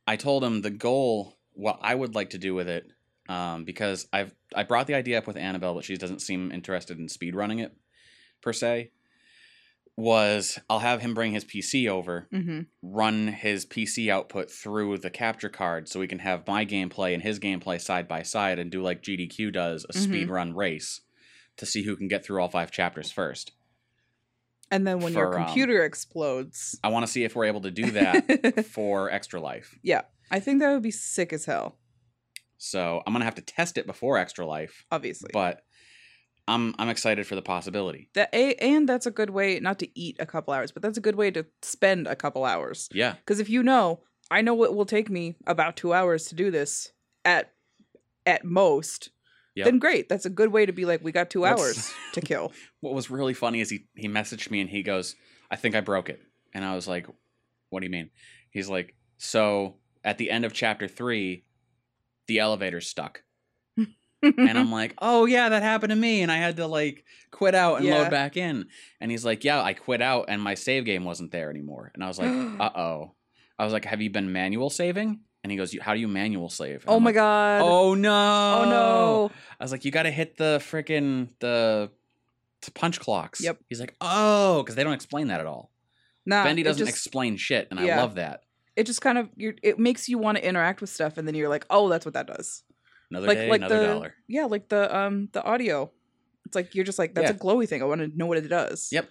I 0.06 0.18
told 0.18 0.44
him 0.44 0.62
the 0.62 0.70
goal, 0.72 1.38
what 1.54 1.80
I 1.82 1.96
would 1.96 2.15
like 2.15 2.32
to 2.32 2.38
do 2.38 2.54
with 2.54 2.68
it, 2.68 2.86
um, 3.30 3.63
because 3.63 4.08
I've 4.12 4.34
I 4.54 4.63
brought 4.63 4.88
the 4.88 4.96
idea 4.96 5.18
up 5.18 5.27
with 5.27 5.38
Annabelle, 5.38 5.75
but 5.75 5.86
she 5.86 5.96
doesn't 5.96 6.22
seem 6.22 6.51
interested 6.51 7.00
in 7.00 7.08
speed 7.08 7.36
running 7.36 7.60
it, 7.60 7.72
per 8.42 8.51
se. 8.51 8.92
Was 9.98 10.60
I'll 10.70 10.80
have 10.80 11.01
him 11.01 11.13
bring 11.13 11.32
his 11.32 11.46
PC 11.46 11.88
over, 11.88 12.27
hmm 12.32 12.62
run 12.88 13.30
his 13.30 13.65
PC 13.65 14.12
output 14.12 14.51
through 14.51 14.96
the 15.00 15.10
capture 15.10 15.50
card, 15.50 15.89
so 15.89 16.00
we 16.00 16.08
can 16.08 16.20
have 16.20 16.46
my 16.46 16.63
gameplay 16.63 17.15
and 17.15 17.24
his 17.24 17.39
gameplay 17.39 17.82
side 17.82 18.08
by 18.08 18.22
side, 18.22 18.60
and 18.60 18.70
do 18.70 18.80
like 18.84 19.01
GDQ 19.01 19.51
does 19.51 19.86
a 19.89 19.94
Mhm. 19.94 19.96
speed 20.04 20.30
run 20.30 20.54
race 20.54 21.01
to 21.58 21.65
see 21.65 21.84
who 21.84 21.96
can 21.96 22.08
get 22.08 22.24
through 22.24 22.39
all 22.42 22.50
five 22.50 22.70
chapters 22.70 23.12
first. 23.12 23.54
And 24.72 24.86
then 24.86 25.00
when 25.00 25.14
your 25.14 25.32
For, 25.32 25.40
um, 25.40 25.46
computer 25.46 25.84
explodes, 25.84 26.78
I 26.84 26.88
want 26.90 27.06
to 27.06 27.12
see 27.12 27.24
if 27.24 27.36
we're 27.36 27.46
able 27.46 27.62
to 27.62 27.72
do 27.72 27.92
that 27.92 28.66
for 28.72 29.10
Extra 29.12 29.40
Life. 29.40 29.78
yeah, 29.84 30.02
I 30.32 30.40
think 30.40 30.60
that 30.60 30.72
would 30.74 30.82
be 30.84 30.92
sick 30.92 31.32
as 31.34 31.46
hell. 31.46 31.78
So 32.58 33.04
I'm 33.06 33.14
gonna 33.14 33.26
have 33.26 33.36
to 33.36 33.42
test 33.42 33.78
it 33.78 33.86
before 33.86 34.18
Extra 34.18 34.46
Life, 34.46 34.86
Obviously, 34.92 35.30
but 35.34 35.62
I'm 36.48 36.74
I'm 36.80 36.90
excited 36.90 37.28
for 37.28 37.36
the 37.36 37.42
possibility. 37.42 38.10
that 38.14 38.30
a 38.34 38.56
and 38.56 38.88
that's 38.90 39.06
a 39.06 39.12
good 39.12 39.30
way 39.30 39.60
not 39.60 39.78
to 39.80 40.00
eat 40.00 40.16
a 40.20 40.26
couple 40.26 40.54
hours, 40.54 40.72
but 40.72 40.82
that's 40.82 40.98
a 40.98 41.02
good 41.02 41.16
way 41.16 41.32
to 41.32 41.46
spend 41.62 42.08
a 42.08 42.16
couple 42.16 42.44
hours. 42.46 42.90
Yeah, 42.94 43.16
Because 43.16 43.40
if 43.40 43.50
you 43.50 43.62
know, 43.62 44.02
I 44.32 44.42
know 44.42 44.64
it 44.64 44.74
will 44.74 44.86
take 44.86 45.10
me 45.10 45.36
about 45.46 45.76
two 45.76 45.94
hours 45.94 46.26
to 46.28 46.36
do 46.36 46.50
this 46.50 46.92
at 47.24 47.52
at 48.26 48.44
most. 48.46 49.10
Yep. 49.56 49.66
Then 49.66 49.80
great. 49.80 50.10
That's 50.10 50.26
a 50.26 50.30
good 50.30 50.52
way 50.52 50.66
to 50.66 50.74
be 50.74 50.84
like, 50.86 51.04
we 51.04 51.12
got 51.12 51.30
two 51.30 51.42
What's- 51.42 51.62
hours 51.62 51.94
to 52.14 52.22
kill. 52.30 52.52
what 52.82 52.94
was 52.94 53.10
really 53.10 53.34
funny 53.34 53.62
is 53.62 53.70
he 53.70 53.86
he 53.96 54.08
messaged 54.08 54.52
me 54.52 54.60
and 54.62 54.70
he 54.70 54.84
goes, 54.84 55.16
"I 55.50 55.56
think 55.56 55.76
I 55.76 55.82
broke 55.82 56.10
it," 56.10 56.22
and 56.54 56.64
I 56.66 56.76
was 56.76 56.88
like, 56.88 57.08
"What 57.70 57.80
do 57.80 57.86
you 57.86 57.92
mean?" 57.92 58.10
He's 58.52 58.70
like, 58.70 58.96
"So 59.18 59.76
at 60.04 60.18
the 60.18 60.30
end 60.30 60.44
of 60.46 60.54
chapter 60.54 60.88
three, 60.88 61.46
the 62.28 62.40
elevator's 62.40 62.88
stuck." 62.88 63.24
and 63.78 64.58
I'm 64.58 64.72
like, 64.82 64.94
"Oh 65.00 65.26
yeah, 65.26 65.50
that 65.50 65.64
happened 65.64 65.92
to 65.92 65.96
me, 65.96 66.22
and 66.22 66.32
I 66.32 66.38
had 66.38 66.58
to 66.58 66.68
like 66.68 67.06
quit 67.32 67.56
out 67.56 67.78
and 67.78 67.86
Yeah. 67.86 68.00
load 68.00 68.12
back 68.12 68.36
in." 68.38 68.66
And 69.00 69.12
he's 69.12 69.24
like, 69.26 69.44
"Yeah, 69.44 69.62
I 69.62 69.74
quit 69.74 70.02
out, 70.02 70.26
and 70.28 70.42
my 70.42 70.56
save 70.56 70.86
game 70.86 71.04
wasn't 71.06 71.32
there 71.32 71.50
anymore." 71.50 71.92
And 71.94 72.04
I 72.04 72.08
was 72.08 72.20
like, 72.20 72.30
"Uh 72.60 72.72
oh." 72.78 73.16
I 73.58 73.64
was 73.64 73.72
like, 73.74 73.86
"Have 73.86 74.02
you 74.02 74.10
been 74.10 74.32
manual 74.34 74.70
saving?" 74.70 75.22
And 75.46 75.52
he 75.52 75.58
goes, 75.60 75.78
"How 75.80 75.94
do 75.94 76.00
you 76.00 76.08
manual 76.08 76.50
slave?" 76.50 76.82
And 76.82 76.90
oh 76.90 76.96
I'm 76.96 77.04
my 77.04 77.10
like, 77.10 77.16
god. 77.18 77.62
Oh 77.62 77.94
no! 77.94 78.10
Oh 78.10 78.68
no. 78.68 79.32
I 79.60 79.64
was 79.64 79.72
like, 79.72 79.86
"You 79.86 79.92
got 79.92 80.04
to 80.04 80.10
hit 80.10 80.38
the 80.38 80.58
freaking 80.60 81.30
the, 81.40 81.92
the 82.62 82.72
punch 82.72 83.00
clocks." 83.00 83.44
Yep. 83.44 83.60
He's 83.70 83.80
like, 83.80 83.96
"Oh, 84.02 84.64
because 84.64 84.74
they 84.74 84.84
don't 84.84 84.94
explain 84.94 85.28
that 85.28 85.40
at 85.40 85.46
all." 85.46 85.70
Nah. 86.25 86.44
Bendy 86.44 86.64
doesn't 86.64 86.84
just, 86.84 86.90
explain 86.90 87.38
shit, 87.38 87.68
and 87.70 87.80
I 87.80 87.96
love 87.96 88.16
that. 88.16 88.42
it 88.75 88.88
just 88.88 89.02
kind 89.02 89.20
of 89.20 89.30
you're, 89.36 89.54
it 89.62 89.78
makes 89.78 90.10
you 90.10 90.18
want 90.18 90.40
to 90.40 90.44
interact 90.44 90.82
with 90.82 90.90
stuff 90.90 91.20
and 91.20 91.28
then 91.28 91.36
you're 91.36 91.48
like, 91.48 91.68
"Oh, 91.70 91.90
that's 91.90 92.06
what 92.08 92.16
that 92.16 92.25
does." 92.25 92.64
Another 93.12 93.28
like 93.28 93.38
day, 93.38 93.48
like 93.48 93.60
another 93.60 93.80
the 93.82 93.86
dollar. 93.86 94.16
yeah, 94.28 94.46
like 94.46 94.68
the 94.70 94.98
um 94.98 95.30
the 95.32 95.44
audio. 95.44 95.92
It's 96.48 96.56
like 96.56 96.74
you're 96.74 96.86
just 96.86 96.98
like 96.98 97.14
that's 97.14 97.30
a 97.30 97.36
glowy 97.36 97.70
thing. 97.70 97.84
I 97.84 97.86
want 97.86 98.02
to 98.02 98.18
know 98.18 98.25
what 98.25 98.40
it 98.40 98.50
does. 98.50 98.90
Yep. 98.92 99.08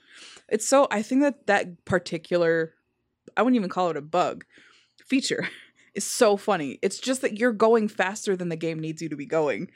It's 0.49 0.67
so 0.67 0.88
I 0.91 1.03
think 1.03 1.21
that 1.21 1.47
that 1.47 1.85
particular 1.85 2.75
I 3.37 3.43
wouldn't 3.43 3.57
even 3.57 3.71
call 3.71 3.91
it 3.91 3.97
a 3.97 4.03
bug 4.03 4.45
feature 5.07 5.47
is 5.95 6.05
so 6.05 6.37
funny. 6.37 6.79
It's 6.83 6.99
just 6.99 7.21
that 7.23 7.39
you're 7.39 7.53
going 7.53 7.89
faster 7.89 8.37
than 8.37 8.49
the 8.49 8.57
game 8.57 8.79
needs 8.79 9.01
you 9.03 9.09
to 9.09 9.17
be 9.17 9.27
going. 9.27 9.71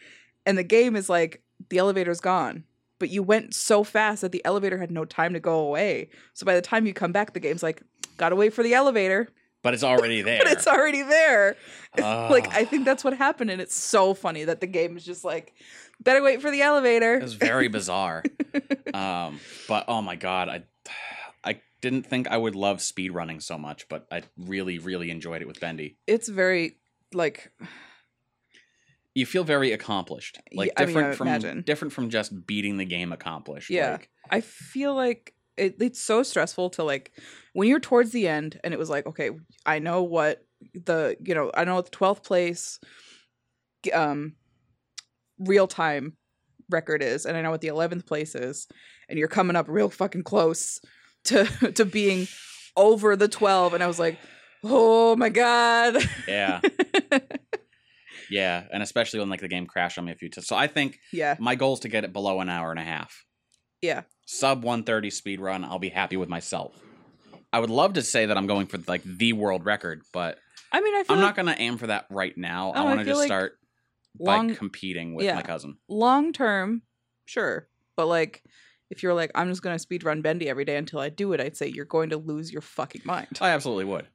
And 0.47 0.57
the 0.57 0.65
game 0.65 0.97
is 0.97 1.09
like 1.09 1.43
the 1.69 1.79
elevator's 1.79 2.21
gone. 2.21 2.65
But 2.99 3.11
you 3.11 3.23
went 3.23 3.55
so 3.55 3.85
fast 3.85 4.23
that 4.23 4.33
the 4.33 4.45
elevator 4.45 4.79
had 4.79 4.91
no 4.91 5.05
time 5.05 5.33
to 5.35 5.41
go 5.41 5.61
away. 5.61 6.11
So 6.35 6.45
by 6.45 6.55
the 6.55 6.61
time 6.63 6.85
you 6.87 6.93
come 6.93 7.13
back, 7.13 7.33
the 7.33 7.41
game's 7.41 7.63
like, 7.63 7.83
gotta 8.17 8.35
wait 8.35 8.53
for 8.53 8.65
the 8.65 8.75
elevator. 8.75 9.29
But 9.63 9.75
it's 9.75 9.85
already 9.85 10.23
there. 10.23 10.39
But 10.45 10.53
it's 10.53 10.67
already 10.67 11.03
there. 11.03 11.57
like 11.97 12.53
I 12.53 12.65
think 12.65 12.85
that's 12.85 13.05
what 13.05 13.17
happened, 13.17 13.51
and 13.51 13.61
it's 13.61 13.77
so 13.77 14.15
funny 14.15 14.45
that 14.45 14.61
the 14.61 14.67
game 14.67 14.97
is 14.97 15.05
just 15.05 15.25
like, 15.25 15.53
better 16.01 16.23
wait 16.23 16.41
for 16.41 16.51
the 16.51 16.63
elevator. 16.63 17.15
it 17.15 17.23
was 17.23 17.35
very 17.35 17.69
bizarre. 17.79 18.23
um, 18.95 19.41
but 19.69 19.85
oh 19.89 20.03
my 20.03 20.17
god, 20.17 20.49
I 20.49 20.63
I 21.45 21.61
didn't 21.80 22.04
think 22.07 22.28
I 22.28 22.37
would 22.37 22.54
love 22.54 22.80
speed 22.80 23.12
running 23.12 23.40
so 23.40 23.57
much, 23.59 23.88
but 23.88 24.07
I 24.11 24.23
really, 24.37 24.78
really 24.78 25.11
enjoyed 25.11 25.42
it 25.42 25.49
with 25.49 25.61
Bendy. 25.61 25.97
it's 26.07 26.28
very 26.28 26.76
like 27.12 27.52
You 29.14 29.26
feel 29.26 29.45
very 29.45 29.73
accomplished, 29.73 30.38
like 30.52 30.68
Yeah, 30.68 30.73
I 30.76 30.80
mean, 30.80 30.88
different 30.88 31.12
I 31.12 31.16
from 31.16 31.28
imagine. 31.28 31.62
different 31.62 31.92
from 31.92 32.11
just 32.11 32.47
beating 32.47 32.76
the 32.76 32.85
game 32.85 33.12
accomplished. 33.12 33.71
Yeah. 33.71 33.92
like, 33.92 34.11
I 34.30 34.40
feel 34.40 34.95
like 34.95 35.35
it, 35.57 35.76
it's 35.80 36.00
so 36.00 36.23
stressful 36.23 36.71
to 36.71 36.85
like 36.85 37.12
when 37.52 37.68
you're 37.68 37.80
towards 37.80 38.11
the 38.12 38.28
end, 38.28 38.61
and 38.62 38.73
it 38.73 38.78
was 38.78 38.90
like, 38.90 39.07
okay, 39.07 39.30
I 39.66 39.78
know 39.78 40.02
what 40.02 40.45
the 40.75 41.16
you 41.25 41.35
know 41.35 41.50
I 41.54 41.64
know 41.64 41.76
what 41.76 41.87
the 41.87 41.90
twelfth 41.90 42.23
place, 42.25 42.78
um, 43.92 44.35
real 45.38 45.66
time 45.66 46.16
record 46.71 47.02
is, 47.02 47.26
and 47.26 47.37
I 47.37 47.42
know 47.42 47.50
what 47.50 47.61
the 47.61 47.68
eleventh 47.68 48.07
place 48.07 48.35
is, 48.35 48.68
and 49.09 49.18
you're 49.18 49.28
coming 49.28 49.57
up 49.57 49.66
real 49.68 49.88
fucking 49.90 50.23
close 50.25 50.80
to 51.29 51.45
to 51.73 51.85
being 51.85 52.29
over 52.77 53.17
the 53.17 53.29
twelve, 53.29 53.75
and 53.75 53.83
I 53.83 53.87
was 53.87 53.99
like, 53.99 54.19
oh 54.65 55.17
my 55.17 55.29
god. 55.29 55.97
Yeah, 56.27 56.61
yeah, 58.31 58.65
and 58.73 58.83
especially 58.83 59.21
when 59.21 59.29
like 59.29 59.41
the 59.41 59.49
game 59.49 59.67
crashed 59.67 59.99
on 59.99 60.05
me 60.05 60.13
a 60.13 60.17
few 60.17 60.29
times. 60.29 60.47
So 60.47 60.57
I 60.57 60.67
think 60.67 60.99
yeah, 61.13 61.37
my 61.39 61.55
goal 61.55 61.75
is 61.75 61.81
to 61.81 61.89
get 61.89 62.05
it 62.05 62.13
below 62.13 62.41
an 62.41 62.49
hour 62.49 62.71
and 62.71 62.81
a 62.81 62.85
half. 62.85 63.25
yeah, 63.83 64.03
Sub 64.27 64.63
130 64.63 65.11
speed 65.11 65.41
run, 65.41 65.65
I'll 65.65 65.79
be 65.79 65.89
happy 65.89 66.17
with 66.17 66.29
myself. 66.29 66.75
I 67.53 67.61
would 67.61 67.71
love 67.71 67.95
to 67.95 68.03
say 68.03 68.27
that 68.27 68.37
I'm 68.37 68.47
going 68.47 68.67
for 68.67 68.79
like 68.87 69.03
the 69.03 69.33
world 69.33 69.65
record, 69.65 70.03
but 70.13 70.39
I 70.71 70.81
mean, 70.81 70.95
I 70.95 71.03
feel 71.03 71.17
I'm 71.17 71.23
like 71.23 71.37
not 71.37 71.37
going 71.37 71.57
to 71.57 71.63
aim 71.63 71.79
for 71.79 71.87
that 71.87 72.07
right 72.11 72.37
now. 72.37 72.73
Oh, 72.75 72.79
I 72.79 72.83
I 72.83 72.85
want 72.85 73.01
to 73.01 73.05
just 73.07 73.19
like 73.19 73.29
start 73.29 73.53
long- 74.19 74.49
by 74.49 74.55
competing 74.55 75.15
with 75.15 75.25
yeah. 75.25 75.35
my 75.35 75.43
cousin. 75.43 75.79
long 75.89 76.33
term, 76.33 76.83
sure, 77.27 77.69
but 77.97 78.07
like. 78.07 78.43
If 78.90 79.02
you're 79.02 79.14
like, 79.14 79.30
I'm 79.35 79.49
just 79.49 79.62
gonna 79.62 79.78
speed 79.78 80.04
run 80.04 80.23
Bendy 80.23 80.49
every 80.49 80.64
day 80.64 80.76
until 80.76 81.00
I 81.00 81.09
do 81.11 81.33
it, 81.33 81.40
I'd 81.40 81.57
say 81.57 81.68
you're 81.68 81.85
going 81.85 82.11
to 82.11 82.16
lose 82.16 82.52
your 82.52 82.62
fucking 82.62 83.02
mind. 83.04 83.38
I 83.40 83.50
absolutely 83.50 83.85
would. 83.87 84.07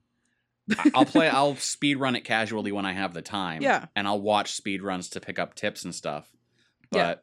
I'll 0.95 1.05
play. 1.05 1.27
I'll 1.29 1.55
speed 1.57 1.97
run 1.97 2.15
it 2.15 2.21
casually 2.21 2.71
when 2.71 2.85
I 2.85 2.93
have 2.93 3.13
the 3.13 3.21
time. 3.21 3.61
Yeah. 3.61 3.85
and 3.95 4.07
I'll 4.07 4.21
watch 4.21 4.53
speed 4.53 4.81
runs 4.81 5.09
to 5.09 5.19
pick 5.19 5.37
up 5.37 5.55
tips 5.55 5.83
and 5.83 5.93
stuff. 5.93 6.27
But 6.89 6.97
Yeah. 6.97 7.15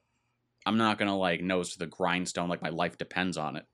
I'm 0.66 0.76
not 0.76 0.98
gonna 0.98 1.16
like 1.16 1.40
nose 1.40 1.72
to 1.72 1.78
the 1.78 1.86
grindstone 1.86 2.48
like 2.50 2.60
my 2.62 2.68
life 2.68 2.98
depends 2.98 3.36
on 3.38 3.56
it, 3.56 3.64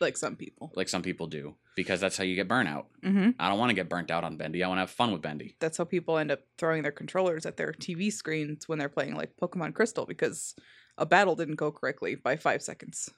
Like 0.00 0.16
some 0.16 0.34
people. 0.34 0.72
like 0.74 0.88
some 0.88 1.02
people 1.02 1.28
do, 1.28 1.54
because 1.76 2.00
that's 2.00 2.16
how 2.16 2.24
you 2.24 2.34
get 2.34 2.48
burnout. 2.48 2.86
Mm-hmm. 3.04 3.30
I 3.38 3.48
don't 3.48 3.60
want 3.60 3.70
to 3.70 3.74
get 3.74 3.88
burnt 3.88 4.10
out 4.10 4.24
on 4.24 4.36
Bendy. 4.36 4.64
I 4.64 4.68
want 4.68 4.78
to 4.78 4.82
have 4.82 4.90
fun 4.90 5.12
with 5.12 5.22
Bendy. 5.22 5.54
that's 5.60 5.78
how 5.78 5.84
people 5.84 6.18
end 6.18 6.32
up 6.32 6.40
throwing 6.58 6.82
their 6.82 6.90
controllers 6.90 7.46
at 7.46 7.56
their 7.56 7.72
TV 7.72 8.12
screens 8.12 8.68
when 8.68 8.80
they're 8.80 8.88
playing 8.88 9.14
like 9.14 9.36
Pokemon 9.40 9.72
Crystal 9.74 10.04
because 10.04 10.56
a 10.98 11.06
battle 11.06 11.36
didn't 11.36 11.54
go 11.56 11.70
correctly 11.70 12.16
by 12.16 12.34
five 12.36 12.60
seconds. 12.60 13.08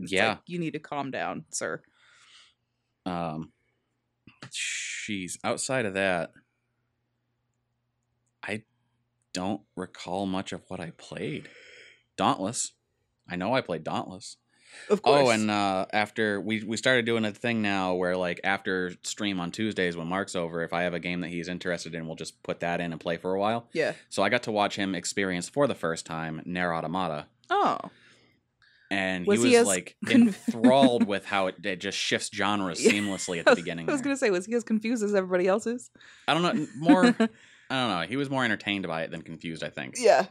And 0.00 0.10
Yeah. 0.10 0.28
like, 0.30 0.38
you 0.46 0.58
need 0.58 0.72
to 0.72 0.78
calm 0.78 1.10
down, 1.10 1.44
sir. 1.50 1.82
Um, 3.06 3.52
jeez. 4.50 5.38
Outside 5.44 5.86
of 5.86 5.94
that, 5.94 6.32
I 8.42 8.62
don't 9.32 9.62
recall 9.76 10.26
much 10.26 10.52
of 10.52 10.62
what 10.68 10.80
I 10.80 10.92
played. 10.96 11.48
Dauntless. 12.16 12.72
I 13.28 13.36
know 13.36 13.54
I 13.54 13.60
played 13.60 13.84
Dauntless. 13.84 14.36
Of 14.88 15.02
course. 15.02 15.20
Oh, 15.26 15.30
and 15.30 15.50
uh, 15.50 15.86
after 15.92 16.40
we 16.40 16.62
we 16.62 16.76
started 16.76 17.04
doing 17.04 17.24
a 17.24 17.32
thing 17.32 17.60
now 17.60 17.94
where 17.94 18.16
like 18.16 18.40
after 18.44 18.92
stream 19.02 19.40
on 19.40 19.50
Tuesdays 19.50 19.96
when 19.96 20.06
Mark's 20.06 20.36
over, 20.36 20.62
if 20.62 20.72
I 20.72 20.82
have 20.82 20.94
a 20.94 21.00
game 21.00 21.22
that 21.22 21.28
he's 21.28 21.48
interested 21.48 21.92
in, 21.92 22.06
we'll 22.06 22.14
just 22.14 22.40
put 22.44 22.60
that 22.60 22.80
in 22.80 22.92
and 22.92 23.00
play 23.00 23.16
for 23.16 23.34
a 23.34 23.40
while. 23.40 23.68
yeah. 23.72 23.94
So 24.10 24.22
I 24.22 24.28
got 24.28 24.44
to 24.44 24.52
watch 24.52 24.76
him 24.76 24.94
experience 24.94 25.48
for 25.48 25.66
the 25.66 25.74
first 25.74 26.06
time 26.06 26.40
Nier 26.44 26.72
Automata, 26.72 27.26
Oh. 27.50 27.78
And 28.90 29.26
Was 29.26 29.42
he 29.42 29.50
he 29.50 29.56
was 29.56 29.60
as 29.62 29.66
like 29.66 29.96
enthralled 30.10 31.06
with 31.06 31.24
how 31.24 31.46
it, 31.48 31.64
it 31.64 31.76
just 31.76 31.96
shifts 31.98 32.30
genres 32.34 32.78
seamlessly 32.80 33.38
at 33.40 33.40
I 33.48 33.50
the 33.50 33.50
was, 33.52 33.56
beginning. 33.56 33.88
I 33.88 33.92
was 33.92 34.00
gonna 34.02 34.16
say, 34.16 34.30
was 34.30 34.46
he 34.46 34.54
as 34.54 34.64
confused 34.64 35.02
as 35.02 35.14
everybody 35.14 35.46
else 35.48 35.66
is? 35.66 35.90
I 36.28 36.34
don't 36.34 36.42
know 36.42 36.66
more. 36.76 37.04
I 37.70 37.74
don't 37.88 38.00
know. 38.00 38.04
He 38.08 38.16
was 38.16 38.28
more 38.28 38.44
entertained 38.44 38.86
by 38.88 39.02
it 39.02 39.10
than 39.10 39.22
confused. 39.22 39.62
I 39.62 39.70
think. 39.70 39.94
yeah. 39.98 40.26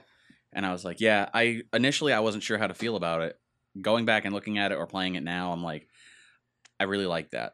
And 0.52 0.66
I 0.66 0.72
was 0.72 0.84
like, 0.84 1.00
yeah. 1.00 1.30
I 1.34 1.62
initially 1.74 2.12
I 2.12 2.20
wasn't 2.22 2.44
sure 2.44 2.58
how 2.58 2.68
to 2.68 2.74
feel 2.74 2.96
about 2.96 3.22
it. 3.22 3.40
Going 3.80 4.06
back 4.06 4.26
and 4.26 4.34
looking 4.34 4.58
at 4.58 4.72
it 4.72 4.76
or 4.80 4.88
playing 4.88 5.16
it 5.16 5.24
now, 5.24 5.52
I'm 5.54 5.64
like, 5.64 5.88
I 6.80 6.86
really 6.86 7.06
like 7.06 7.30
that. 7.32 7.54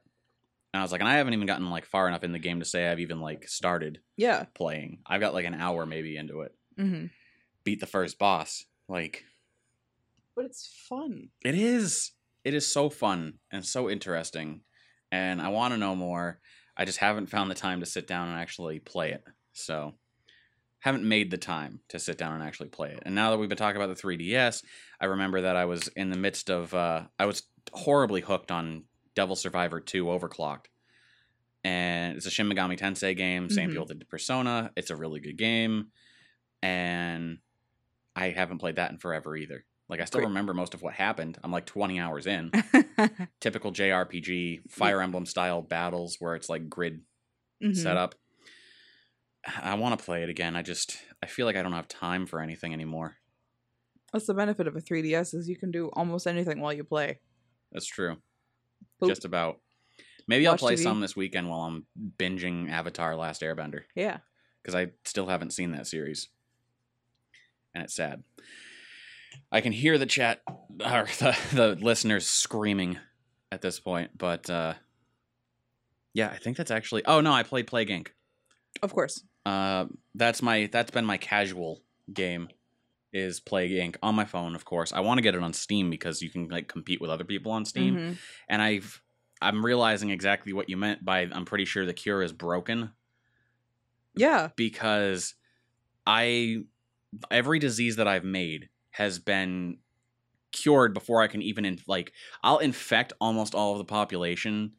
And 0.74 0.80
I 0.80 0.84
was 0.84 0.92
like, 0.92 1.02
and 1.02 1.10
I 1.10 1.16
haven't 1.16 1.34
even 1.34 1.46
gotten 1.46 1.70
like 1.70 1.86
far 1.86 2.08
enough 2.08 2.24
in 2.24 2.32
the 2.32 2.40
game 2.40 2.60
to 2.60 2.66
say 2.66 2.88
I've 2.88 3.00
even 3.02 3.20
like 3.22 3.48
started 3.48 4.00
Yeah. 4.18 4.46
playing. 4.56 5.00
I've 5.06 5.20
got 5.22 5.34
like 5.34 5.46
an 5.46 5.54
hour 5.56 5.86
maybe 5.86 6.16
into 6.18 6.42
it. 6.42 6.54
hmm 6.78 7.06
Beat 7.64 7.80
the 7.80 7.86
first 7.86 8.18
boss. 8.18 8.66
Like 8.88 9.24
But 10.36 10.46
it's 10.46 10.68
fun. 10.90 11.30
it 11.44 11.56
is. 11.56 12.12
It 12.44 12.54
is 12.54 12.68
so 12.68 12.90
fun 12.90 13.36
and 13.52 13.66
so 13.66 13.90
interesting, 13.90 14.62
and 15.12 15.42
I 15.42 15.48
want 15.48 15.74
to 15.74 15.78
know 15.80 15.96
more. 15.96 16.40
I 16.78 16.86
just 16.86 17.00
haven't 17.00 17.28
found 17.30 17.50
the 17.50 17.56
time 17.56 17.80
to 17.80 17.86
sit 17.86 18.06
down 18.06 18.28
and 18.28 18.38
actually 18.38 18.80
play 18.80 19.12
it. 19.12 19.24
So 19.54 19.96
haven't 20.80 21.08
made 21.08 21.32
the 21.32 21.38
time 21.38 21.80
to 21.90 21.98
sit 21.98 22.18
down 22.18 22.34
and 22.34 22.44
actually 22.44 22.70
play 22.70 22.92
it. 22.92 23.02
And 23.06 23.16
now 23.16 23.32
that 23.32 23.38
we've 23.38 23.50
been 23.50 23.58
talking 23.58 23.82
about 23.82 23.96
the 23.96 24.00
3DS, 24.02 24.64
I 25.00 25.06
remember 25.06 25.42
that 25.42 25.56
I 25.56 25.66
was 25.66 25.88
in 25.96 26.10
the 26.12 26.18
midst 26.18 26.52
of 26.52 26.74
uh, 26.76 27.04
I 27.18 27.26
was 27.26 27.44
horribly 27.74 28.22
hooked 28.22 28.52
on 28.52 28.84
Devil 29.16 29.36
Survivor 29.36 29.80
2 29.80 30.06
Overclocked. 30.06 30.66
And 31.64 32.16
it's 32.18 32.28
a 32.28 32.30
Shin 32.30 32.48
Megami 32.48 32.78
Tensei 32.78 33.18
game, 33.18 33.50
same 33.50 33.70
Mhm. 33.70 33.72
people 33.72 33.86
did 33.86 34.08
Persona. 34.10 34.72
It's 34.76 34.92
a 34.92 34.96
really 34.96 35.20
good 35.22 35.38
game. 35.38 35.88
And 36.62 37.40
I 38.16 38.30
haven't 38.30 38.60
played 38.60 38.76
that 38.76 38.92
in 38.92 38.98
forever 39.00 39.36
either. 39.36 39.66
Like 39.88 40.02
I 40.02 40.06
still 40.06 40.20
Great. 40.22 40.28
remember 40.30 40.54
most 40.54 40.74
of 40.74 40.82
what 40.82 40.94
happened. 40.96 41.38
I'm 41.44 41.52
like 41.52 41.66
20 41.66 42.00
hours 42.00 42.26
in. 42.26 42.52
Typical 43.40 43.72
JRPG, 43.72 44.72
Fire 44.72 45.02
Emblem 45.02 45.26
style 45.26 45.62
battles 45.62 46.18
where 46.20 46.36
it's 46.36 46.50
like 46.50 46.70
grid 46.70 47.02
Mhm. 47.64 47.76
setup. 47.76 48.16
I 49.62 49.76
want 49.76 49.98
to 49.98 50.04
play 50.04 50.24
it 50.24 50.30
again. 50.30 50.56
I 50.56 50.64
just 50.64 50.98
I 51.22 51.28
feel 51.28 51.46
like 51.46 51.56
I 51.56 51.62
don't 51.62 51.74
have 51.74 51.88
time 51.88 52.26
for 52.26 52.40
anything 52.42 52.74
anymore. 52.74 53.18
That's 54.12 54.26
the 54.28 54.34
benefit 54.34 54.66
of 54.68 54.76
a 54.76 54.82
3DS 54.82 55.34
is 55.36 55.48
you 55.48 55.56
can 55.58 55.72
do 55.72 55.90
almost 55.94 56.26
anything 56.26 56.60
while 56.62 56.74
you 56.74 56.84
play. 56.84 57.20
That's 57.72 57.86
true. 57.86 58.18
Boop. 59.02 59.10
Just 59.10 59.26
about. 59.26 59.60
Maybe 60.28 60.48
I'll 60.48 60.58
play 60.58 60.74
TV. 60.76 60.84
some 60.84 61.02
this 61.02 61.16
weekend 61.16 61.48
while 61.50 61.62
I'm 61.62 61.86
binging 62.18 62.70
Avatar 62.72 63.16
Last 63.16 63.42
Airbender 63.44 63.84
Yeah. 63.96 64.18
because 64.62 64.74
I 64.74 64.92
still 65.04 65.28
haven't 65.28 65.52
seen 65.52 65.72
that 65.74 65.86
series. 65.86 66.30
And 67.76 67.84
it's 67.84 67.94
sad. 67.94 68.24
I 69.52 69.62
can 69.62 69.72
hear 69.72 69.98
the 69.98 70.06
chat 70.06 70.42
or 70.48 71.08
the, 71.20 71.38
the 71.54 71.76
listeners 71.82 72.28
screaming 72.28 72.98
at 73.52 73.62
this 73.62 73.80
point, 73.80 74.18
but 74.18 74.50
uh 74.50 74.74
yeah, 76.14 76.30
I 76.30 76.38
think 76.38 76.58
that's 76.58 76.72
actually 76.72 77.04
Oh 77.06 77.22
no, 77.22 77.32
I 77.34 77.44
played 77.44 77.68
Plague 77.68 77.90
Inc. 77.90 78.08
Of 78.82 78.94
course. 78.94 79.24
Uh, 79.46 79.86
that's 80.16 80.42
my 80.42 80.70
that's 80.72 80.92
been 80.92 81.06
my 81.06 81.18
casual 81.18 81.82
game 82.14 82.50
is 83.14 83.40
Plague 83.40 83.72
Inc. 83.72 83.96
on 84.04 84.16
my 84.16 84.26
phone, 84.26 84.56
of 84.56 84.66
course. 84.66 84.92
I 84.92 85.00
want 85.02 85.18
to 85.20 85.22
get 85.22 85.36
it 85.36 85.42
on 85.44 85.54
Steam 85.54 85.90
because 85.90 86.22
you 86.22 86.30
can 86.30 86.48
like 86.50 86.68
compete 86.68 87.00
with 87.02 87.10
other 87.10 87.24
people 87.24 87.52
on 87.52 87.64
Steam, 87.66 87.96
Mhm. 87.96 88.18
and 88.50 88.62
I've 88.62 89.02
I'm 89.42 89.66
realizing 89.66 90.10
exactly 90.10 90.54
what 90.54 90.70
you 90.70 90.78
meant 90.78 91.04
by 91.06 91.20
I'm 91.32 91.46
pretty 91.46 91.66
sure 91.66 91.86
the 91.86 91.94
cure 91.94 92.22
is 92.24 92.32
broken 92.34 92.92
Yeah. 94.16 94.50
because 94.56 95.36
I 96.08 96.64
every 97.30 97.60
disease 97.60 97.98
that 97.98 98.08
I've 98.08 98.24
made 98.26 98.70
has 98.96 99.20
been 99.20 99.78
cured 100.52 100.94
before 100.94 101.22
I 101.22 101.28
can 101.28 101.42
even 101.42 101.66
in, 101.66 101.80
like 101.88 102.14
I'll 102.44 102.60
infect 102.60 103.12
almost 103.20 103.54
all 103.54 103.74
of 103.74 103.78
the 103.78 103.84
population, 103.86 104.72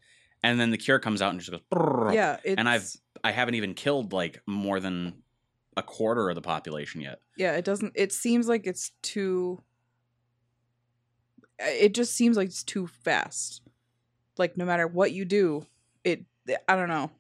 and 0.43 0.59
then 0.59 0.71
the 0.71 0.79
cure 0.79 0.99
comes 0.99 1.21
out 1.21 1.31
and 1.33 1.41
just 1.41 1.51
goes. 1.51 2.15
Yeah. 2.15 2.39
And 2.47 2.69
I've 2.69 2.91
I 3.23 3.31
haven't 3.33 3.55
even 3.57 3.75
killed 3.75 4.13
like 4.13 4.41
more 4.47 4.81
than 4.81 5.23
a 5.77 5.83
quarter 5.83 6.31
of 6.31 6.35
the 6.35 6.41
population 6.43 7.03
yet. 7.03 7.21
yeah 7.37 7.53
it 7.53 7.65
doesn't 7.67 7.93
it 7.95 8.11
seems 8.11 8.49
like 8.49 8.67
it's 8.67 8.93
too 9.03 9.61
it 11.59 11.95
just 11.95 12.15
seems 12.15 12.37
like 12.37 12.49
it's 12.49 12.63
too 12.65 12.87
fast 12.87 13.61
like 14.39 14.57
no 14.57 14.65
matter 14.65 14.87
what 14.87 15.13
you 15.13 15.25
do 15.27 15.67
it 16.05 16.25
i 16.69 16.75
don't 16.77 16.89
know 16.89 17.11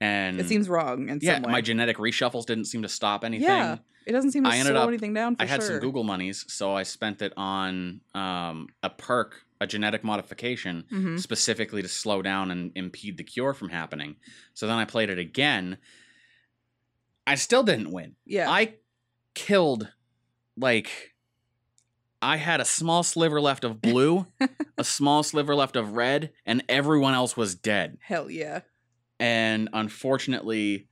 And 0.00 0.38
it 0.40 0.48
seems 0.48 0.68
wrong 0.68 1.08
in 1.08 1.18
Mm. 1.18 1.22
yeah, 1.22 1.34
some 1.36 1.42
way 1.44 1.52
my 1.52 1.60
genetic 1.62 1.96
reshuffles 1.96 2.44
didn't 2.44 2.66
seem 2.66 2.82
to 2.82 2.88
stop 2.88 3.24
anything. 3.24 3.46
yeah 3.48 3.78
it 4.06 4.12
doesn't 4.12 4.30
seem 4.30 4.44
to 4.44 4.50
I 4.50 4.56
ended 4.56 4.72
slow 4.74 4.82
up- 4.82 4.88
anything 4.88 5.12
down 5.12 5.36
for 5.36 5.42
I 5.42 5.46
had 5.46 5.60
sure 5.60 5.72
some 5.72 5.78
Google 5.80 6.04
monies, 6.04 6.44
so 6.48 6.74
I 6.74 6.84
spent 6.84 7.20
it 7.22 7.32
on 7.36 8.00
um, 8.14 8.68
a 8.82 8.88
perk, 8.90 9.42
a 9.60 9.66
genetic 9.66 10.04
modification, 10.04 10.84
Mhm. 10.90 11.20
specifically 11.20 11.82
to 11.82 11.88
slow 11.88 12.22
down 12.22 12.50
and 12.50 12.72
impede 12.76 13.16
the 13.18 13.24
cure 13.24 13.52
from 13.52 13.68
happening. 13.70 14.16
So 14.54 14.66
then 14.66 14.76
I 14.76 14.84
played 14.84 15.10
it 15.10 15.18
again. 15.18 15.78
I 17.26 17.34
still 17.34 17.62
didn't 17.64 17.90
win. 17.90 18.14
yeah 18.24 18.50
I 18.50 18.74
killed 19.34 19.92
like 20.56 21.14
I 22.22 22.36
had 22.38 22.60
a 22.60 22.64
small 22.64 23.02
sliver 23.02 23.40
left 23.40 23.64
of 23.64 23.80
blue, 23.88 24.26
a 24.78 24.84
small 24.84 25.22
sliver 25.22 25.54
left 25.54 25.76
of 25.76 25.92
red, 25.92 26.32
and 26.46 26.62
everyone 26.68 27.14
else 27.14 27.36
was 27.36 27.54
dead. 27.54 27.98
hell 28.00 28.30
yeah 28.30 28.60
And 29.18 29.68
unfortunately, 29.72 30.86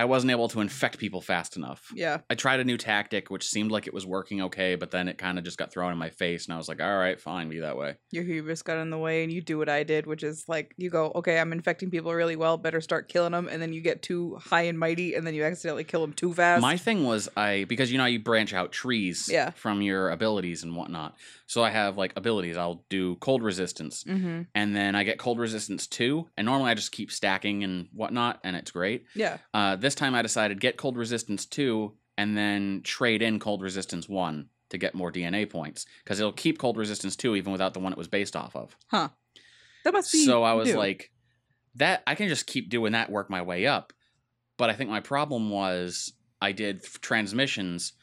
I 0.00 0.04
wasn't 0.06 0.30
able 0.32 0.48
to 0.48 0.60
infect 0.60 0.98
people 0.98 1.20
fast 1.20 1.56
enough. 1.56 1.80
yeah 1.94 2.18
I 2.30 2.34
tried 2.34 2.60
a 2.60 2.64
new 2.64 2.76
tactic 2.76 3.30
which 3.30 3.46
seemed 3.54 3.70
like 3.70 3.86
it 3.86 3.94
was 3.94 4.06
working 4.06 4.38
okay, 4.48 4.74
but 4.76 4.90
then 4.90 5.08
it 5.08 5.16
kind 5.18 5.38
of 5.38 5.44
just 5.44 5.58
got 5.58 5.72
thrown 5.72 5.92
in 5.92 5.98
my 5.98 6.10
face 6.10 6.46
and 6.46 6.54
I 6.54 6.56
was 6.56 6.68
like, 6.68 6.80
"All 6.80 6.98
right, 7.04 7.18
fine, 7.20 7.48
be 7.48 7.60
that 7.60 7.76
way." 7.76 7.90
your 8.10 8.24
hubris 8.24 8.62
got 8.62 8.78
in 8.78 8.90
the 8.90 8.98
way 8.98 9.22
and 9.22 9.32
you 9.32 9.40
do 9.40 9.56
what 9.58 9.68
i 9.68 9.82
did 9.84 10.06
which 10.06 10.22
is 10.24 10.44
like 10.48 10.74
you 10.76 10.90
go 10.90 11.12
okay 11.14 11.38
i'm 11.38 11.52
infecting 11.52 11.90
people 11.90 12.12
really 12.12 12.34
well 12.36 12.56
better 12.56 12.80
start 12.80 13.08
killing 13.08 13.32
them 13.32 13.46
and 13.50 13.62
then 13.62 13.72
you 13.72 13.80
get 13.80 14.02
too 14.02 14.36
high 14.50 14.62
and 14.70 14.78
mighty 14.78 15.14
and 15.14 15.24
then 15.26 15.34
you 15.34 15.44
accidentally 15.44 15.84
kill 15.84 16.00
them 16.00 16.12
too 16.12 16.32
fast 16.34 16.60
My 16.62 16.76
thing 16.76 17.04
was 17.04 17.28
I 17.36 17.64
because 17.68 17.92
you 17.92 17.98
know 17.98 18.06
you 18.06 18.18
branch 18.18 18.52
out 18.52 18.72
trees 18.72 19.28
Yeah. 19.30 19.50
from 19.50 19.80
your 19.82 20.10
abilities 20.10 20.62
and 20.64 20.74
whatnot. 20.76 21.16
So 21.46 21.64
I 21.64 21.70
have 21.70 21.96
like 21.98 22.12
abilities. 22.16 22.56
I'll 22.56 22.84
do 22.88 23.16
cold 23.16 23.42
resistance, 23.42 24.04
mm-hmm. 24.04 24.42
and 24.54 24.76
then 24.76 24.94
I 24.94 25.02
get 25.02 25.18
cold 25.18 25.38
resistance 25.40 25.88
two. 25.88 26.28
And 26.36 26.44
normally 26.46 26.70
I 26.70 26.74
just 26.74 26.92
keep 26.92 27.10
stacking 27.10 27.64
and 27.64 27.88
whatnot, 27.92 28.38
and 28.44 28.54
it's 28.56 28.70
great. 28.70 29.04
yeah 29.14 29.38
Uh, 29.52 29.74
this 29.76 29.89
time 29.94 30.14
I 30.14 30.22
decided 30.22 30.60
get 30.60 30.76
cold 30.76 30.96
resistance 30.96 31.46
two, 31.46 31.94
and 32.18 32.36
then 32.36 32.82
trade 32.84 33.22
in 33.22 33.38
cold 33.38 33.62
resistance 33.62 34.08
one 34.08 34.48
to 34.70 34.78
get 34.78 34.94
more 34.94 35.10
DNA 35.10 35.48
points 35.48 35.84
because 36.04 36.20
it'll 36.20 36.32
keep 36.32 36.58
cold 36.58 36.76
resistance 36.76 37.16
2 37.16 37.34
even 37.34 37.50
without 37.50 37.74
the 37.74 37.80
one 37.80 37.90
it 37.92 37.98
was 37.98 38.06
based 38.08 38.36
off 38.36 38.54
of. 38.54 38.76
Huh. 38.88 39.08
That 39.84 39.92
must 39.92 40.12
be. 40.12 40.24
So 40.24 40.42
I 40.44 40.52
was 40.52 40.72
like, 40.74 41.10
that 41.76 42.02
I 42.06 42.14
can 42.14 42.28
just 42.28 42.46
keep 42.46 42.68
doing 42.68 42.92
that, 42.92 43.10
work 43.10 43.30
my 43.30 43.42
way 43.42 43.66
up. 43.66 43.92
But 44.58 44.70
I 44.70 44.74
think 44.74 44.88
my 44.90 45.00
problem 45.00 45.50
was 45.50 46.12
I 46.40 46.52
did 46.52 46.82
transmissions. 47.00 47.94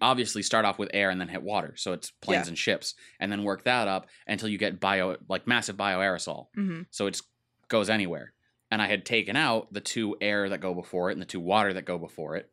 Obviously, 0.00 0.42
start 0.42 0.64
off 0.64 0.78
with 0.78 0.90
air 0.94 1.10
and 1.10 1.20
then 1.20 1.28
hit 1.28 1.42
water, 1.42 1.74
so 1.76 1.92
it's 1.92 2.10
planes 2.22 2.46
Yeah. 2.46 2.50
and 2.50 2.58
ships, 2.58 2.94
and 3.18 3.32
then 3.32 3.42
work 3.42 3.64
that 3.64 3.88
up 3.88 4.06
until 4.26 4.48
you 4.48 4.56
get 4.58 4.80
bio 4.80 5.16
like 5.28 5.46
massive 5.46 5.76
bioaerosol. 5.76 6.46
Mhm. 6.56 6.86
So 6.90 7.06
it 7.06 7.20
goes 7.68 7.90
anywhere. 7.90 8.32
And 8.70 8.82
I 8.82 8.88
had 8.88 9.06
taken 9.06 9.36
out 9.36 9.72
the 9.72 9.80
two 9.80 10.16
air 10.20 10.48
that 10.48 10.60
go 10.60 10.74
before 10.74 11.10
it 11.10 11.14
and 11.14 11.22
the 11.22 11.26
two 11.26 11.40
water 11.40 11.72
that 11.72 11.84
go 11.84 11.98
before 11.98 12.36
it. 12.36 12.50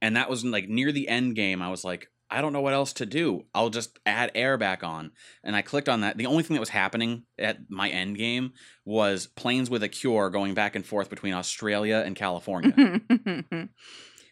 And 0.00 0.16
that 0.16 0.30
was 0.30 0.44
like 0.44 0.68
near 0.68 0.92
the 0.92 1.08
end 1.08 1.34
game. 1.34 1.62
I 1.62 1.70
was 1.70 1.84
like, 1.84 2.08
I 2.30 2.40
don't 2.40 2.52
know 2.52 2.60
what 2.60 2.74
else 2.74 2.92
to 2.94 3.06
do. 3.06 3.44
I'll 3.54 3.70
just 3.70 3.98
add 4.06 4.32
air 4.34 4.56
back 4.56 4.82
on. 4.82 5.12
And 5.42 5.54
I 5.54 5.62
clicked 5.62 5.88
on 5.88 6.00
that. 6.00 6.16
The 6.16 6.26
only 6.26 6.42
thing 6.42 6.54
that 6.54 6.60
was 6.60 6.70
happening 6.70 7.24
at 7.38 7.70
my 7.70 7.88
end 7.90 8.16
game 8.16 8.52
was 8.84 9.26
planes 9.26 9.70
with 9.70 9.82
a 9.82 9.88
cure 9.88 10.30
going 10.30 10.54
back 10.54 10.74
and 10.74 10.84
forth 10.84 11.10
between 11.10 11.34
Australia 11.34 12.02
and 12.04 12.16
California. 12.16 13.00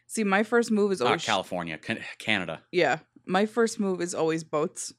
See, 0.07 0.25
my 0.25 0.43
first 0.43 0.71
move 0.71 0.93
is 0.93 1.01
Not 1.01 1.07
always 1.07 1.25
California, 1.25 1.79
Canada. 2.19 2.61
Yeah, 2.71 2.99
my 3.27 3.47
first 3.47 3.79
move 3.79 4.01
is 4.01 4.15
always 4.15 4.45
boats. 4.45 4.93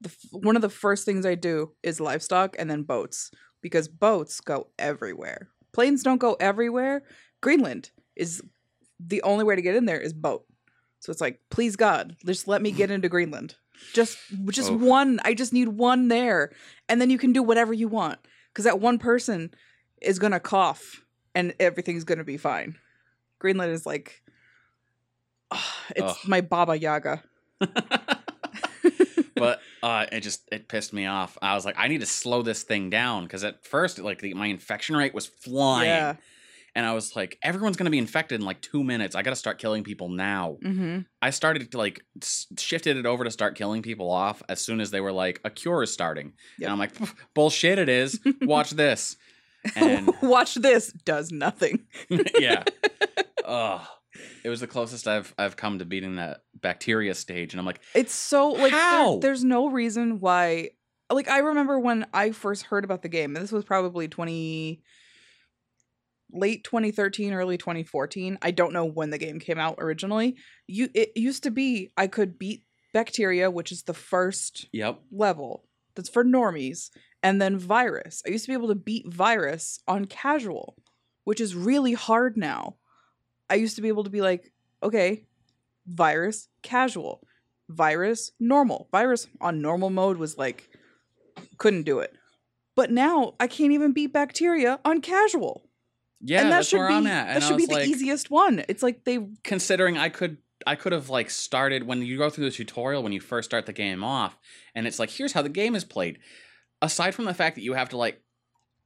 The, 0.00 0.08
f- 0.08 0.16
one 0.32 0.56
of 0.56 0.62
the 0.62 0.68
first 0.68 1.04
things 1.06 1.24
I 1.24 1.34
do 1.34 1.72
is 1.82 2.00
livestock 2.00 2.56
and 2.58 2.68
then 2.68 2.82
boats 2.82 3.30
because 3.64 3.88
boats 3.88 4.42
go 4.42 4.68
everywhere. 4.78 5.48
Planes 5.72 6.02
don't 6.02 6.18
go 6.18 6.36
everywhere. 6.38 7.02
Greenland 7.40 7.90
is 8.14 8.42
the 9.00 9.22
only 9.22 9.42
way 9.42 9.56
to 9.56 9.62
get 9.62 9.74
in 9.74 9.86
there 9.86 9.98
is 9.98 10.12
boat. 10.12 10.44
So 11.00 11.10
it's 11.10 11.20
like, 11.22 11.40
please 11.48 11.74
God, 11.74 12.14
just 12.26 12.46
let 12.46 12.60
me 12.60 12.72
get 12.72 12.90
into 12.90 13.08
Greenland. 13.08 13.54
Just 13.94 14.18
just 14.50 14.70
Oh. 14.70 14.76
one. 14.76 15.18
I 15.24 15.32
just 15.32 15.54
need 15.54 15.68
one 15.68 16.08
there. 16.08 16.52
And 16.90 17.00
then 17.00 17.08
you 17.08 17.16
can 17.16 17.32
do 17.32 17.42
whatever 17.42 17.72
you 17.72 17.88
want. 17.88 18.18
Because 18.52 18.66
that 18.66 18.80
one 18.80 18.98
person 18.98 19.50
is 20.02 20.18
gonna 20.18 20.40
cough 20.40 21.02
and 21.34 21.54
everything's 21.58 22.04
gonna 22.04 22.22
be 22.22 22.36
fine. 22.36 22.76
Greenland 23.38 23.72
is 23.72 23.86
like 23.86 24.22
it's 25.96 26.02
Ugh. 26.02 26.16
my 26.26 26.42
Baba 26.42 26.78
Yaga. 26.78 27.22
but 29.34 29.60
uh, 29.82 30.06
it 30.12 30.20
just 30.20 30.48
it 30.52 30.68
pissed 30.68 30.92
me 30.92 31.06
off. 31.06 31.36
I 31.42 31.54
was 31.54 31.64
like, 31.64 31.74
I 31.78 31.88
need 31.88 32.00
to 32.00 32.06
slow 32.06 32.42
this 32.42 32.62
thing 32.62 32.90
down 32.90 33.24
because 33.24 33.44
at 33.44 33.64
first, 33.66 33.98
like 33.98 34.20
the, 34.20 34.34
my 34.34 34.46
infection 34.46 34.96
rate 34.96 35.14
was 35.14 35.26
flying, 35.26 35.88
Yeah. 35.88 36.16
and 36.74 36.84
I 36.86 36.92
was 36.94 37.14
like, 37.16 37.38
everyone's 37.42 37.76
gonna 37.76 37.90
be 37.90 37.98
infected 37.98 38.40
in 38.40 38.46
like 38.46 38.60
two 38.60 38.82
minutes. 38.84 39.14
I 39.14 39.22
gotta 39.22 39.36
start 39.36 39.58
killing 39.58 39.84
people 39.84 40.08
now. 40.08 40.56
Mm-hmm. 40.64 41.00
I 41.22 41.30
started 41.30 41.70
to 41.70 41.78
like 41.78 42.02
s- 42.22 42.46
shifted 42.58 42.96
it 42.96 43.06
over 43.06 43.24
to 43.24 43.30
start 43.30 43.56
killing 43.56 43.82
people 43.82 44.10
off 44.10 44.42
as 44.48 44.60
soon 44.60 44.80
as 44.80 44.90
they 44.90 45.00
were 45.00 45.12
like, 45.12 45.40
a 45.44 45.50
cure 45.50 45.82
is 45.82 45.92
starting, 45.92 46.32
Yep. 46.58 46.66
and 46.66 46.72
I'm 46.72 46.78
like, 46.78 46.92
bullshit, 47.34 47.78
it 47.78 47.88
is. 47.88 48.20
Watch 48.42 48.70
this, 48.82 49.16
and 49.76 50.10
Watch 50.22 50.54
this. 50.56 50.92
Does 50.92 51.32
nothing. 51.32 51.86
yeah. 52.38 52.64
Ugh. 53.44 53.80
It 54.44 54.48
was 54.48 54.60
the 54.60 54.66
closest 54.66 55.08
I've 55.08 55.34
I've 55.38 55.56
come 55.56 55.78
to 55.78 55.84
beating 55.84 56.16
that 56.16 56.42
bacteria 56.54 57.14
stage, 57.14 57.52
and 57.52 57.60
I'm 57.60 57.66
like, 57.66 57.80
It's 57.94 58.14
so 58.14 58.50
like 58.50 58.72
there- 58.72 59.18
there's 59.20 59.44
no 59.44 59.68
reason 59.68 60.20
why. 60.20 60.70
Like 61.10 61.28
I 61.28 61.38
remember 61.38 61.78
when 61.78 62.06
I 62.14 62.30
first 62.30 62.64
heard 62.64 62.84
about 62.84 63.02
the 63.02 63.08
game. 63.08 63.34
and 63.36 63.44
This 63.44 63.52
was 63.52 63.64
probably 63.64 64.08
twenty 64.08 64.82
late 66.32 66.64
2013 66.64 67.32
early 67.32 67.56
2014 67.56 68.38
i 68.42 68.50
don't 68.50 68.72
know 68.72 68.84
when 68.84 69.10
the 69.10 69.18
game 69.18 69.38
came 69.38 69.58
out 69.58 69.76
originally 69.78 70.36
you 70.66 70.88
it 70.92 71.12
used 71.14 71.44
to 71.44 71.50
be 71.50 71.92
i 71.96 72.08
could 72.08 72.38
beat 72.38 72.64
bacteria 72.92 73.48
which 73.50 73.70
is 73.70 73.82
the 73.84 73.94
first 73.94 74.66
yep, 74.72 74.98
level 75.12 75.64
that's 75.94 76.08
for 76.08 76.24
normies 76.24 76.90
and 77.22 77.40
then 77.40 77.56
virus 77.56 78.20
i 78.26 78.30
used 78.30 78.46
to 78.46 78.50
be 78.50 78.54
able 78.54 78.66
to 78.66 78.74
beat 78.74 79.06
virus 79.12 79.78
on 79.86 80.06
casual 80.06 80.74
which 81.22 81.40
is 81.40 81.54
really 81.54 81.92
hard 81.92 82.36
now 82.36 82.74
i 83.50 83.54
used 83.54 83.76
to 83.76 83.82
be 83.82 83.88
able 83.88 84.04
to 84.04 84.10
be 84.10 84.20
like 84.20 84.52
okay 84.82 85.24
virus 85.86 86.48
casual 86.62 87.22
virus 87.68 88.32
normal 88.38 88.88
virus 88.90 89.26
on 89.40 89.60
normal 89.60 89.90
mode 89.90 90.16
was 90.16 90.36
like 90.38 90.68
couldn't 91.58 91.82
do 91.84 91.98
it 91.98 92.14
but 92.74 92.90
now 92.90 93.34
i 93.40 93.46
can't 93.46 93.72
even 93.72 93.92
beat 93.92 94.12
bacteria 94.12 94.78
on 94.84 95.00
casual 95.00 95.62
yeah, 96.26 96.40
and 96.40 96.50
that 96.50 96.56
that's 96.58 96.68
should 96.68 96.78
where 96.78 96.88
be 96.88 96.94
I'm 96.94 97.06
at. 97.06 97.26
that 97.26 97.34
And 97.36 97.44
I 97.44 97.48
should 97.48 97.58
be 97.58 97.66
the 97.66 97.74
like, 97.74 97.86
easiest 97.86 98.30
one 98.30 98.64
it's 98.68 98.82
like 98.82 99.04
they 99.04 99.18
considering 99.42 99.98
I 99.98 100.08
could 100.08 100.38
I 100.66 100.74
could 100.74 100.92
have 100.92 101.10
like 101.10 101.28
started 101.28 101.86
when 101.86 102.00
you 102.00 102.16
go 102.16 102.30
through 102.30 102.46
the 102.46 102.50
tutorial 102.50 103.02
when 103.02 103.12
you 103.12 103.20
first 103.20 103.50
start 103.50 103.66
the 103.66 103.74
game 103.74 104.02
off 104.02 104.38
and 104.74 104.86
it's 104.86 104.98
like 104.98 105.10
here's 105.10 105.32
how 105.32 105.42
the 105.42 105.50
game 105.50 105.74
is 105.74 105.84
played. 105.84 106.18
Aside 106.80 107.14
from 107.14 107.26
the 107.26 107.34
fact 107.34 107.56
that 107.56 107.62
you 107.62 107.74
have 107.74 107.90
to 107.90 107.98
like 107.98 108.22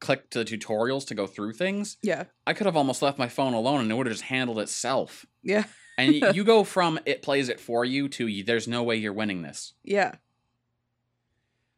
click 0.00 0.30
to 0.30 0.38
the 0.42 0.44
tutorials 0.44 1.06
to 1.08 1.14
go 1.14 1.26
through 1.26 1.52
things, 1.52 1.96
yeah 2.02 2.24
I 2.46 2.52
could 2.54 2.66
have 2.66 2.76
almost 2.76 3.02
left 3.02 3.18
my 3.18 3.28
phone 3.28 3.52
alone 3.54 3.80
and 3.80 3.90
it 3.90 3.94
would 3.94 4.06
have 4.06 4.14
just 4.14 4.24
handled 4.28 4.58
itself. 4.60 5.26
yeah 5.42 5.64
And 5.96 6.14
you 6.14 6.44
go 6.44 6.62
from 6.74 6.98
it 7.06 7.22
plays 7.22 7.48
it 7.48 7.58
for 7.60 7.84
you 7.84 8.08
to 8.10 8.42
there's 8.44 8.68
no 8.68 8.82
way 8.82 8.96
you're 8.96 9.12
winning 9.12 9.42
this. 9.42 9.74
yeah 9.84 10.14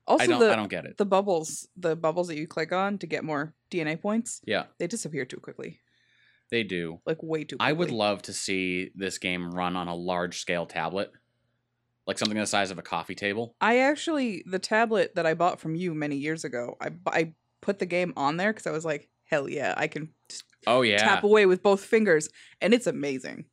also 0.07 0.25
I 0.25 0.27
don't 0.27 0.41
the 0.41 0.53
I 0.53 0.57
don't 0.57 0.69
get 0.71 0.85
it. 0.87 0.97
the 0.99 1.07
bubbles 1.07 1.69
the 1.77 1.95
bubbles 1.97 2.29
that 2.29 2.37
you 2.37 2.47
click 2.47 2.73
on 2.73 2.99
to 2.99 3.07
get 3.07 3.25
more 3.25 3.55
dna 3.71 4.01
points 4.01 4.41
Yeah, 4.45 4.65
they 4.79 4.87
disappear 4.87 5.25
too 5.25 5.39
quickly 5.39 5.81
they 6.51 6.65
do. 6.65 7.01
like 7.07 7.23
way 7.23 7.45
too 7.45 7.57
quickly. 7.57 7.69
I 7.71 7.73
would 7.73 7.93
love 7.93 8.23
to 8.23 8.33
see 8.33 8.91
this 8.97 9.19
game 9.19 9.53
run 9.53 9.77
on 9.77 9.87
a 9.87 9.95
large 9.95 10.41
scale 10.41 10.67
tablet. 10.67 11.13
Like 12.09 12.19
something 12.19 12.37
the 12.37 12.45
size 12.45 12.73
of 12.73 12.79
a 12.79 12.83
coffee 12.83 13.15
table. 13.15 13.55
I 13.61 13.79
actually 13.79 14.43
the 14.45 14.59
tablet 14.59 15.15
that 15.15 15.27
I 15.27 15.35
bought 15.35 15.61
from 15.61 15.77
you 15.77 15.95
many 15.95 16.17
years 16.17 16.43
ago. 16.45 16.77
I 16.81 16.91
I 17.07 17.35
put 17.61 17.79
the 17.79 17.87
game 17.87 18.13
on 18.17 18.37
there 18.37 18.53
because 18.53 18.67
I 18.67 18.71
was 18.71 18.85
like, 18.85 19.09
hell 19.25 19.49
yeah, 19.49 19.75
I 19.77 19.87
can 19.87 20.11
Oh 20.67 20.83
yeah. 20.83 20.99
tap 20.99 21.25
away 21.25 21.47
with 21.47 21.63
both 21.63 21.85
fingers, 21.85 22.29
and 22.61 22.75
it's 22.75 22.87
amazing. 22.87 23.47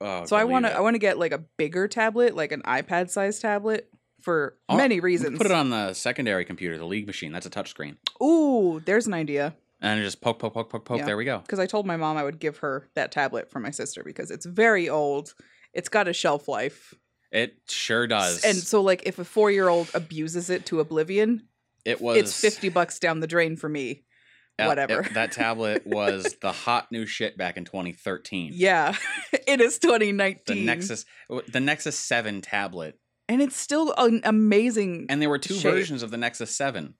Oh, 0.00 0.24
so 0.26 0.36
I 0.36 0.44
want 0.44 0.64
to. 0.64 0.76
I 0.76 0.80
want 0.80 0.94
to 0.94 0.98
get 1.00 1.18
like 1.18 1.32
a 1.32 1.44
bigger 1.56 1.88
tablet, 1.88 2.36
like 2.36 2.52
an 2.52 2.62
iPad 2.62 3.10
sized 3.10 3.42
tablet, 3.42 3.90
for 4.20 4.56
Oh, 4.68 4.76
many 4.76 5.00
reasons. 5.00 5.38
Put 5.38 5.46
it 5.46 5.52
on 5.52 5.70
the 5.70 5.92
secondary 5.92 6.44
computer, 6.44 6.78
the 6.78 6.84
League 6.86 7.06
machine. 7.06 7.32
That's 7.32 7.46
a 7.46 7.50
touchscreen. 7.50 7.96
Ooh, 8.22 8.80
there's 8.84 9.06
an 9.08 9.14
idea. 9.14 9.56
And 9.80 10.00
just 10.02 10.20
poke, 10.20 10.38
poke, 10.40 10.54
poke, 10.54 10.70
poke, 10.70 10.84
poke. 10.84 10.98
Yeah. 10.98 11.04
There 11.04 11.16
we 11.16 11.24
go. 11.24 11.38
Because 11.38 11.58
I 11.58 11.66
told 11.66 11.86
my 11.86 11.96
mom 11.96 12.16
I 12.16 12.24
would 12.24 12.38
give 12.38 12.58
her 12.58 12.88
that 12.94 13.10
tablet 13.12 13.50
for 13.50 13.60
my 13.60 13.70
sister 13.70 14.02
because 14.04 14.30
it's 14.30 14.46
very 14.46 14.88
old. 14.88 15.34
It's 15.72 15.88
got 15.88 16.06
a 16.08 16.12
shelf 16.12 16.48
life. 16.48 16.94
It 17.30 17.58
sure 17.68 18.06
does. 18.06 18.44
And 18.44 18.56
so 18.56 18.82
like 18.82 19.02
if 19.04 19.18
a 19.18 19.24
4-year-old 19.24 19.90
abuses 19.94 20.48
it 20.48 20.64
to 20.66 20.80
oblivion, 20.80 21.47
it 21.88 22.00
was 22.00 22.18
it's 22.18 22.40
50 22.40 22.68
bucks 22.68 22.98
down 22.98 23.20
the 23.20 23.26
drain 23.26 23.56
for 23.56 23.68
me. 23.68 24.04
yeah, 24.58 24.66
it- 24.66 24.68
whatever. 24.68 25.06
that 25.14 25.32
tablet 25.42 25.86
was 25.86 26.36
the 26.42 26.52
hot 26.52 26.92
new 26.92 27.06
shit 27.06 27.36
back 27.38 27.56
in 27.56 27.64
2013. 27.64 28.50
Yeah. 28.54 28.94
it 29.32 29.60
is 29.60 29.78
2019. 29.78 30.42
The 30.46 30.64
Nexus, 30.64 31.04
the 31.50 31.60
Nexus 31.60 31.98
7 31.98 32.42
tablet, 32.42 32.98
and 33.28 33.40
it's 33.42 33.56
still 33.56 33.94
an 33.98 34.20
amazing 34.24 35.06
and 35.08 35.20
there 35.20 35.28
were 35.28 35.38
two 35.38 35.54
Shape. 35.54 35.72
versions 35.72 36.02
of 36.02 36.10
the 36.10 36.16
Nexus 36.16 36.54
7. 36.54 36.94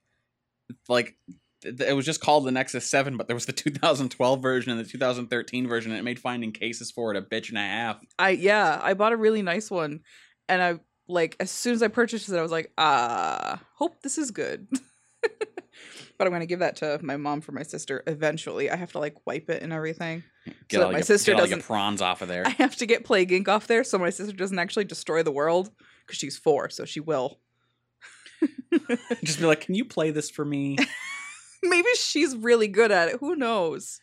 Like 0.89 1.17
it 1.65 1.97
was 1.97 2.07
just 2.07 2.21
called 2.21 2.45
the 2.47 2.53
Nexus 2.53 2.89
7, 2.89 3.17
but 3.17 3.27
there 3.27 3.35
was 3.35 3.47
the 3.47 3.53
2012 3.53 4.41
version 4.43 4.71
and 4.71 4.79
the 4.81 4.85
2013 4.89 5.67
version, 5.67 5.91
and 5.91 5.99
it 5.99 6.05
made 6.05 6.19
finding 6.21 6.53
cases 6.53 6.91
for 6.91 7.11
it 7.13 7.17
a 7.17 7.23
bitch 7.23 7.49
and 7.49 7.59
a 7.59 7.63
half. 7.63 8.01
I 8.19 8.31
yeah, 8.31 8.79
I 8.83 8.95
bought 8.95 9.13
a 9.13 9.17
really 9.17 9.43
nice 9.43 9.71
one 9.71 10.01
and 10.49 10.63
I 10.63 10.79
like 11.09 11.37
as 11.41 11.51
soon 11.51 11.73
as 11.75 11.83
I 11.83 11.89
purchased 11.89 12.29
it 12.29 12.37
I 12.37 12.43
was 12.43 12.53
like, 12.53 12.71
"Ah, 12.79 13.61
hope 13.75 14.03
this 14.03 14.19
is 14.19 14.31
good." 14.31 14.69
but 16.19 16.27
I'm 16.27 16.31
going 16.31 16.41
to 16.41 16.47
give 16.47 16.61
that 16.61 16.77
to 16.77 16.99
my 17.03 17.17
mom 17.17 17.41
for 17.41 17.53
my 17.53 17.63
sister 17.63 18.03
eventually. 18.07 18.71
I 18.71 18.77
have 18.77 18.93
to 18.93 18.99
like 18.99 19.27
wipe 19.27 19.49
it 19.51 19.63
and 19.63 19.73
everything. 19.73 20.23
Get 20.69 20.79
that 20.79 20.87
all 20.87 20.93
my 20.93 20.99
your, 20.99 21.05
sister 21.05 21.33
get 21.33 21.39
doesn't- 21.41 21.63
prawns 21.65 22.03
off 22.03 22.23
of 22.23 22.29
there. 22.29 22.47
I 22.47 22.51
have 22.51 22.77
to 22.77 22.87
get 22.87 23.05
Plague 23.05 23.31
Inc 23.31 23.49
off 23.49 23.67
there 23.67 23.85
so 23.85 23.99
my 23.99 24.11
sister 24.11 24.35
doesn't 24.35 24.59
actually 24.59 24.85
destroy 24.85 25.23
the 25.23 25.33
world 25.33 25.71
cuz 26.07 26.17
she's 26.17 26.37
4, 26.37 26.71
so 26.71 26.85
she 26.85 27.01
will. 27.01 27.39
just 29.25 29.39
be 29.41 29.47
like, 29.47 29.63
can 29.63 29.75
you 29.75 29.85
play 29.85 30.11
this 30.11 30.31
for 30.31 30.45
me? 30.45 30.77
Maybe 31.63 31.89
she's 31.97 32.37
really 32.37 32.69
good 32.69 32.93
at 32.93 33.09
it. 33.09 33.17
Who 33.21 33.35
knows? 33.35 34.01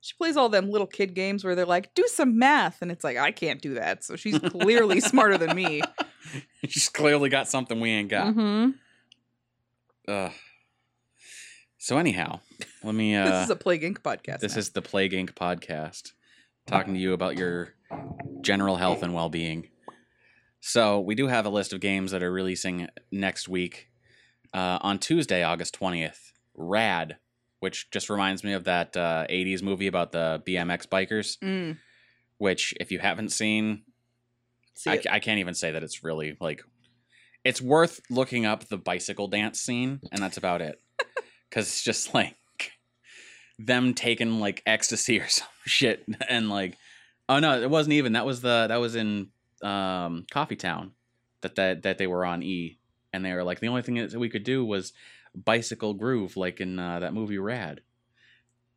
She 0.00 0.14
plays 0.18 0.36
all 0.36 0.48
them 0.50 0.70
little 0.70 0.86
kid 0.86 1.14
games 1.14 1.44
where 1.44 1.54
they're 1.54 1.64
like, 1.64 1.94
"Do 1.94 2.06
some 2.08 2.38
math," 2.38 2.82
and 2.82 2.90
it's 2.92 3.02
like, 3.04 3.16
"I 3.16 3.30
can't 3.30 3.62
do 3.62 3.74
that." 3.74 4.04
So 4.04 4.16
she's 4.16 4.38
clearly 4.38 5.00
smarter 5.00 5.38
than 5.38 5.56
me. 5.56 5.80
She's 6.68 6.88
clearly 6.88 7.28
got 7.28 7.48
something 7.48 7.80
we 7.80 7.90
ain't 7.90 8.08
got. 8.08 8.32
hmm 8.32 8.70
Ugh. 10.08 10.32
So 11.78 11.98
anyhow, 11.98 12.40
let 12.82 12.94
me. 12.94 13.14
Uh, 13.14 13.24
this 13.30 13.44
is 13.44 13.50
a 13.50 13.56
Plague 13.56 13.82
Inc. 13.82 13.98
podcast. 13.98 14.40
this 14.40 14.54
now. 14.54 14.58
is 14.60 14.70
the 14.70 14.82
Plague 14.82 15.12
Inc. 15.12 15.32
podcast, 15.34 16.12
talking 16.66 16.94
to 16.94 17.00
you 17.00 17.12
about 17.12 17.36
your 17.36 17.74
general 18.40 18.76
health 18.76 19.02
and 19.02 19.12
well-being. 19.14 19.68
So 20.60 21.00
we 21.00 21.14
do 21.14 21.26
have 21.26 21.44
a 21.44 21.50
list 21.50 21.72
of 21.74 21.80
games 21.80 22.10
that 22.12 22.22
are 22.22 22.32
releasing 22.32 22.88
next 23.12 23.48
week. 23.48 23.88
Uh, 24.54 24.78
on 24.82 24.98
Tuesday, 24.98 25.42
August 25.42 25.74
twentieth, 25.74 26.32
Rad, 26.54 27.16
which 27.60 27.90
just 27.90 28.08
reminds 28.08 28.44
me 28.44 28.52
of 28.52 28.64
that 28.64 28.96
uh, 28.96 29.26
'80s 29.28 29.62
movie 29.62 29.86
about 29.86 30.12
the 30.12 30.42
BMX 30.46 30.86
bikers. 30.86 31.38
Mm. 31.40 31.78
Which, 32.38 32.72
if 32.80 32.90
you 32.92 32.98
haven't 32.98 33.30
seen, 33.30 33.82
See 34.74 34.90
I, 34.90 35.00
I 35.10 35.20
can't 35.20 35.38
even 35.38 35.54
say 35.54 35.72
that 35.72 35.82
it's 35.82 36.02
really 36.02 36.36
like 36.40 36.62
it's 37.44 37.60
worth 37.60 38.00
looking 38.10 38.46
up 38.46 38.68
the 38.68 38.76
bicycle 38.76 39.28
dance 39.28 39.60
scene 39.60 40.00
and 40.12 40.22
that's 40.22 40.36
about 40.36 40.62
it. 40.62 40.80
Because 41.50 41.68
it's 41.68 41.84
just 41.84 42.12
like 42.12 42.34
them 43.60 43.94
taking 43.94 44.40
like 44.40 44.60
ecstasy 44.66 45.20
or 45.20 45.28
some 45.28 45.46
shit 45.64 46.04
and 46.28 46.48
like 46.50 46.76
oh 47.28 47.38
no 47.38 47.62
it 47.62 47.70
wasn't 47.70 47.92
even. 47.92 48.14
That 48.14 48.26
was 48.26 48.40
the 48.40 48.66
that 48.68 48.80
was 48.80 48.96
in 48.96 49.28
um 49.62 50.26
coffee 50.32 50.56
town 50.56 50.92
that 51.42 51.54
that 51.54 51.82
that 51.82 51.98
they 51.98 52.08
were 52.08 52.24
on 52.24 52.42
e 52.42 52.78
and 53.12 53.24
they 53.24 53.32
were 53.32 53.44
like 53.44 53.60
the 53.60 53.68
only 53.68 53.82
thing 53.82 53.94
that 53.94 54.14
we 54.14 54.28
could 54.28 54.42
do 54.42 54.64
was 54.64 54.92
bicycle 55.34 55.94
groove 55.94 56.36
like 56.36 56.60
in 56.60 56.78
uh, 56.78 57.00
that 57.00 57.14
movie 57.14 57.38
rad. 57.38 57.80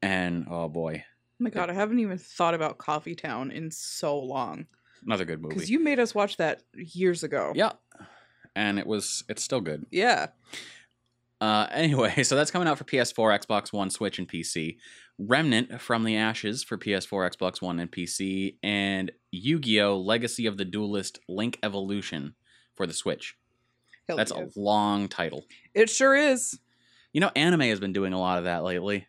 And 0.02 0.46
oh 0.50 0.68
boy. 0.68 1.04
Oh 1.06 1.44
my 1.44 1.50
god, 1.50 1.70
I 1.70 1.74
haven't 1.74 2.00
even 2.00 2.18
thought 2.18 2.54
about 2.54 2.78
Coffee 2.78 3.16
Town 3.16 3.52
in 3.52 3.72
so 3.72 4.18
long. 4.18 4.68
Another 5.06 5.26
good 5.26 5.42
movie 5.42 5.56
Because 5.56 5.70
you 5.70 5.80
made 5.80 6.00
us 6.00 6.14
watch 6.16 6.38
that 6.38 6.64
years 6.74 7.24
ago. 7.24 7.52
yeah 7.56 7.74
and 8.56 8.80
it 8.80 8.88
was 8.88 9.24
it's 9.30 9.44
still 9.44 9.62
good 9.62 9.86
Yeah. 9.92 10.28
Uh, 11.40 11.68
anyway, 11.72 12.24
so 12.24 12.36
that's 12.36 12.50
coming 12.50 12.68
out 12.68 12.80
for 12.80 12.84
PS4, 12.84 13.46
Xbox 13.46 13.72
One, 13.72 13.92
Switch, 13.92 14.18
and 14.18 14.28
PC. 14.28 14.78
Remnant 15.20 15.80
from 15.80 16.04
the 16.04 16.16
Ashes 16.18 16.64
for 16.64 16.80
PS4, 16.80 17.36
Xbox 17.38 17.62
One, 17.62 17.80
and 17.80 17.92
PC, 17.92 18.56
and 18.64 19.12
Yu 19.32 19.60
Gi 19.60 19.82
Oh! 19.82 20.00
Legacy 20.00 20.48
of 20.48 20.58
the 20.58 20.66
Duelist 20.66 21.20
Link 21.30 21.60
Evolution 21.62 22.34
for 22.76 22.88
the 22.88 22.94
Switch. 22.94 23.38
Hell 24.08 24.18
That's 24.18 24.32
yes. 24.36 24.56
a 24.56 24.60
long 24.60 25.08
title. 25.08 25.46
It 25.76 25.92
sure 25.92 26.16
is. 26.16 26.58
You 27.14 27.22
know, 27.22 27.30
anime 27.36 27.62
has 27.62 27.80
been 27.80 27.94
doing 27.94 28.14
a 28.14 28.20
lot 28.20 28.40
of 28.40 28.46
that 28.46 28.64
lately. 28.64 29.06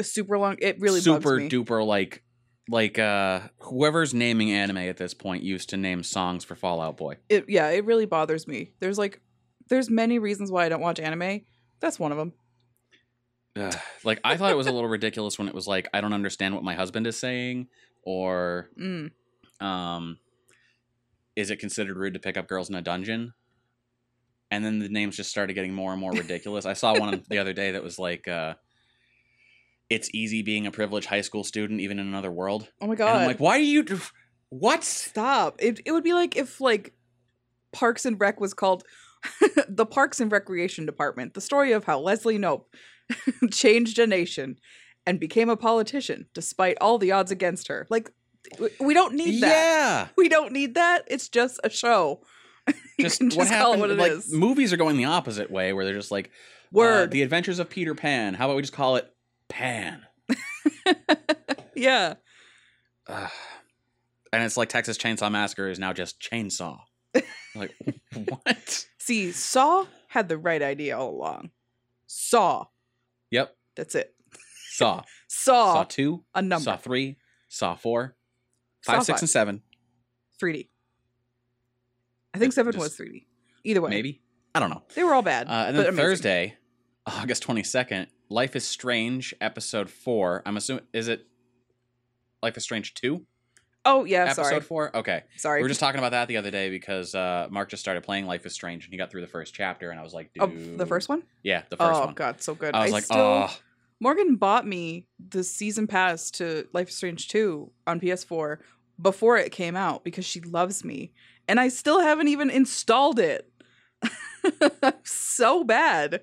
Super 0.00 0.38
long. 0.38 0.56
It 0.60 0.80
really 0.80 1.00
super 1.00 1.36
bugs 1.38 1.42
me. 1.42 1.50
duper 1.50 1.86
like 1.86 2.23
like 2.68 2.98
uh 2.98 3.40
whoever's 3.60 4.14
naming 4.14 4.50
anime 4.50 4.78
at 4.78 4.96
this 4.96 5.12
point 5.14 5.42
used 5.42 5.68
to 5.70 5.76
name 5.76 6.02
songs 6.02 6.44
for 6.44 6.54
Fall 6.54 6.80
Out 6.80 6.96
Boy. 6.96 7.16
it 7.28 7.44
yeah, 7.48 7.68
it 7.70 7.84
really 7.84 8.06
bothers 8.06 8.46
me. 8.48 8.72
There's 8.80 8.98
like 8.98 9.20
there's 9.68 9.90
many 9.90 10.18
reasons 10.18 10.50
why 10.50 10.64
I 10.64 10.68
don't 10.68 10.80
watch 10.80 10.98
anime. 11.00 11.42
That's 11.80 11.98
one 11.98 12.12
of 12.12 12.18
them. 12.18 12.32
Ugh. 13.56 13.74
Like 14.02 14.20
I 14.24 14.36
thought 14.36 14.50
it 14.50 14.56
was 14.56 14.66
a 14.66 14.72
little 14.72 14.88
ridiculous 14.88 15.38
when 15.38 15.48
it 15.48 15.54
was 15.54 15.66
like 15.66 15.88
I 15.94 16.00
don't 16.00 16.12
understand 16.12 16.54
what 16.54 16.64
my 16.64 16.74
husband 16.74 17.06
is 17.06 17.18
saying 17.18 17.68
or 18.02 18.70
Mm. 18.80 19.10
um 19.60 20.18
is 21.36 21.50
it 21.50 21.56
considered 21.58 21.96
rude 21.96 22.14
to 22.14 22.20
pick 22.20 22.36
up 22.36 22.48
girls 22.48 22.68
in 22.68 22.74
a 22.74 22.82
dungeon 22.82 23.32
and 24.50 24.64
then 24.64 24.78
the 24.78 24.88
names 24.88 25.16
just 25.16 25.30
started 25.30 25.54
getting 25.54 25.72
more 25.74 25.90
and 25.92 26.00
more 26.00 26.12
ridiculous 26.12 26.66
i 26.66 26.74
saw 26.74 26.98
one 26.98 27.22
the 27.30 27.38
other 27.38 27.52
day 27.54 27.70
that 27.72 27.82
was 27.82 27.98
like 27.98 28.28
uh 28.28 28.54
it's 29.90 30.08
easy 30.14 30.42
being 30.42 30.66
a 30.66 30.70
privileged 30.70 31.06
high 31.06 31.20
school 31.20 31.44
student 31.44 31.80
even 31.80 31.98
in 31.98 32.06
another 32.06 32.30
world 32.32 32.68
Oh 32.80 32.86
my 32.86 32.92
and 32.92 32.98
god. 32.98 33.16
i'm 33.16 33.26
like 33.26 33.40
why 33.40 33.58
do 33.58 33.64
you 33.64 33.84
what 34.50 34.84
Stop. 34.84 35.56
It 35.58 35.80
it 35.84 35.90
would 35.92 36.04
be 36.04 36.12
like 36.12 36.36
if 36.36 36.60
like 36.60 36.92
Parks 37.72 38.04
and 38.06 38.20
Rec 38.20 38.40
was 38.40 38.54
called 38.54 38.84
the 39.68 39.84
Parks 39.86 40.20
and 40.20 40.30
Recreation 40.30 40.86
Department. 40.86 41.34
The 41.34 41.40
story 41.40 41.72
of 41.72 41.84
how 41.84 41.98
Leslie 41.98 42.38
Knope 42.38 42.66
changed 43.50 43.98
a 43.98 44.06
nation 44.06 44.58
and 45.06 45.18
became 45.18 45.48
a 45.48 45.56
politician 45.56 46.26
despite 46.34 46.78
all 46.80 46.98
the 46.98 47.10
odds 47.10 47.32
against 47.32 47.66
her. 47.66 47.86
Like 47.90 48.12
we 48.78 48.94
don't 48.94 49.14
need 49.14 49.42
that. 49.42 49.48
yeah 49.48 50.08
We 50.16 50.28
don't 50.28 50.52
need 50.52 50.74
that. 50.76 51.02
It's 51.08 51.28
just 51.28 51.58
a 51.64 51.70
show. 51.70 52.20
just 53.00 53.20
what 53.22 53.32
just 53.32 53.50
call 53.50 53.72
it 53.72 53.76
happened 53.76 53.80
what 53.80 53.90
it 53.90 53.98
like 53.98 54.12
is. 54.12 54.32
movies 54.32 54.72
are 54.72 54.76
going 54.76 54.96
the 54.96 55.04
opposite 55.06 55.50
way 55.50 55.72
where 55.72 55.84
they're 55.84 55.94
just 55.94 56.10
like 56.12 56.30
uh, 56.78 57.04
the 57.06 57.20
adventures 57.20 57.58
of 57.58 57.68
peter 57.68 57.94
pan 57.94 58.32
how 58.32 58.46
about 58.46 58.56
we 58.56 58.62
just 58.62 58.72
call 58.72 58.96
it 58.96 59.13
pan 59.54 60.02
yeah. 61.76 62.14
Ugh. 63.06 63.30
and 64.32 64.42
it's 64.42 64.56
like 64.56 64.68
Texas 64.68 64.98
Chainsaw 64.98 65.30
Massacre 65.30 65.68
is 65.68 65.78
now 65.78 65.92
just 65.92 66.20
chainsaw. 66.20 66.78
like 67.54 67.72
what? 68.28 68.86
See, 68.98 69.30
Saw 69.32 69.86
had 70.08 70.28
the 70.28 70.38
right 70.38 70.60
idea 70.62 70.98
all 70.98 71.10
along. 71.10 71.50
Saw. 72.06 72.64
Yep. 73.30 73.54
That's 73.76 73.94
it. 73.94 74.14
Saw. 74.70 75.02
Saw. 75.28 75.74
Saw 75.74 75.84
two. 75.84 76.24
a 76.34 76.42
number. 76.42 76.64
Saw 76.64 76.76
three. 76.76 77.16
Saw 77.48 77.76
four. 77.76 78.16
Five, 78.82 78.92
Saw 78.92 78.92
Five, 78.94 79.04
six, 79.04 79.16
five. 79.16 79.22
and 79.22 79.30
seven. 79.30 79.62
3D. 80.42 80.68
I 82.34 82.38
think 82.38 82.48
Just- 82.48 82.56
seven 82.56 82.72
just- 82.72 82.82
was 82.82 82.96
3D. 82.96 83.26
Either 83.64 83.80
way, 83.80 83.90
Maybe. 83.90 84.20
I 84.54 84.60
don't 84.60 84.70
know. 84.70 84.82
they 84.94 85.04
were 85.04 85.14
all 85.14 85.22
bad. 85.22 85.48
Uh, 85.48 85.64
and 85.68 85.76
then. 85.78 85.96
Thursday, 85.96 86.56
August 87.06 87.42
twenty 87.42 87.62
second, 87.62 88.08
Life 88.34 88.56
is 88.56 88.66
Strange 88.66 89.32
episode 89.40 89.88
four. 89.88 90.42
I'm 90.44 90.56
assuming 90.56 90.82
is 90.92 91.06
it 91.06 91.24
Life 92.42 92.56
is 92.56 92.64
Strange 92.64 92.92
two 92.94 93.24
Oh 93.84 94.04
yeah, 94.04 94.24
episode 94.24 94.42
sorry, 94.42 94.60
four? 94.60 94.96
Okay. 94.96 95.22
sorry. 95.36 95.60
We 95.60 95.62
were 95.62 95.68
just 95.68 95.78
talking 95.78 96.00
about 96.00 96.10
that 96.10 96.26
the 96.26 96.36
other 96.38 96.50
day 96.50 96.68
because 96.68 97.14
uh, 97.14 97.46
Mark 97.48 97.68
just 97.68 97.80
started 97.80 98.02
playing 98.02 98.26
Life 98.26 98.44
is 98.44 98.52
Strange 98.52 98.86
and 98.86 98.92
he 98.92 98.98
got 98.98 99.12
through 99.12 99.20
the 99.20 99.28
first 99.28 99.54
chapter 99.54 99.90
and 99.90 100.00
I 100.00 100.02
was 100.02 100.12
like, 100.12 100.32
dude. 100.34 100.42
oh, 100.42 100.76
the 100.76 100.84
first 100.84 101.08
one. 101.08 101.22
Yeah, 101.44 101.62
the 101.70 101.76
first 101.76 102.00
oh 102.00 102.06
one. 102.06 102.14
god, 102.14 102.42
so 102.42 102.56
good. 102.56 102.74
I 102.74 102.82
was 102.82 102.92
like, 102.92 103.04
still, 103.04 103.18
oh, 103.18 103.56
Morgan 104.00 104.34
bought 104.34 104.66
me 104.66 105.06
the 105.28 105.44
season 105.44 105.86
pass 105.86 106.32
to 106.32 106.66
Life 106.72 106.88
is 106.88 106.96
Strange 106.96 107.28
2 107.28 107.70
on 107.86 108.00
PS4 108.00 108.58
before 109.00 109.36
it 109.36 109.52
came 109.52 109.76
out 109.76 110.02
because 110.02 110.24
she 110.24 110.40
loves 110.40 110.84
me. 110.84 111.12
And 111.46 111.60
I 111.60 111.68
still 111.68 112.00
haven't 112.00 112.26
even 112.26 112.50
installed 112.50 113.20
it. 113.20 113.48
so 115.04 115.62
bad. 115.62 116.22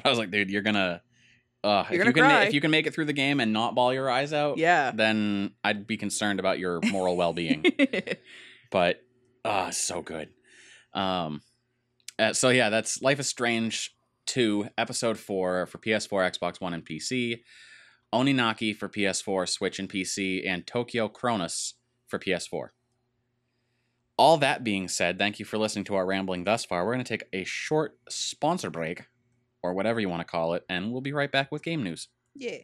I 0.04 0.08
was 0.10 0.18
like, 0.18 0.30
dude, 0.30 0.50
you're 0.50 0.62
gonna, 0.62 1.02
uh, 1.62 1.84
You're 1.90 2.02
if 2.02 2.06
you 2.06 2.12
gonna 2.12 2.12
can, 2.12 2.22
ma- 2.22 2.28
cry. 2.30 2.44
if 2.44 2.54
you 2.54 2.60
can 2.60 2.70
make 2.70 2.86
it 2.86 2.94
through 2.94 3.06
the 3.06 3.12
game 3.12 3.40
and 3.40 3.52
not 3.52 3.74
ball 3.74 3.92
your 3.92 4.10
eyes 4.10 4.32
out, 4.32 4.58
Yeah. 4.58 4.90
then 4.94 5.52
I'd 5.62 5.86
be 5.86 5.96
concerned 5.96 6.40
about 6.40 6.58
your 6.58 6.80
moral 6.90 7.16
well 7.16 7.32
being. 7.32 7.64
but, 8.70 9.02
uh, 9.44 9.70
so 9.70 10.02
good. 10.02 10.30
Um, 10.92 11.40
uh, 12.18 12.32
so 12.32 12.48
yeah, 12.50 12.70
that's 12.70 13.02
Life 13.02 13.18
is 13.20 13.28
Strange 13.28 13.94
two, 14.26 14.68
episode 14.78 15.18
four 15.18 15.66
for 15.66 15.78
PS4, 15.78 16.38
Xbox 16.38 16.60
One, 16.60 16.72
and 16.74 16.84
PC. 16.84 17.40
Oninaki 18.12 18.74
for 18.76 18.88
PS4, 18.88 19.48
Switch, 19.48 19.78
and 19.80 19.88
PC, 19.88 20.48
and 20.48 20.66
Tokyo 20.66 21.08
Chronos 21.08 21.74
for 22.06 22.18
PS4. 22.18 22.68
All 24.16 24.36
that 24.38 24.62
being 24.62 24.86
said, 24.86 25.18
thank 25.18 25.40
you 25.40 25.44
for 25.44 25.58
listening 25.58 25.84
to 25.86 25.96
our 25.96 26.06
rambling 26.06 26.44
thus 26.44 26.64
far. 26.64 26.84
We're 26.86 26.92
going 26.94 27.04
to 27.04 27.08
take 27.08 27.24
a 27.32 27.42
short 27.42 27.98
sponsor 28.08 28.70
break, 28.70 29.02
or 29.64 29.72
whatever 29.72 29.98
you 29.98 30.10
want 30.10 30.20
to 30.20 30.26
call 30.26 30.52
it, 30.52 30.62
and 30.68 30.92
we'll 30.92 31.00
be 31.00 31.14
right 31.14 31.32
back 31.32 31.50
with 31.50 31.64
game 31.64 31.82
news. 31.82 32.08
yeah. 32.34 32.58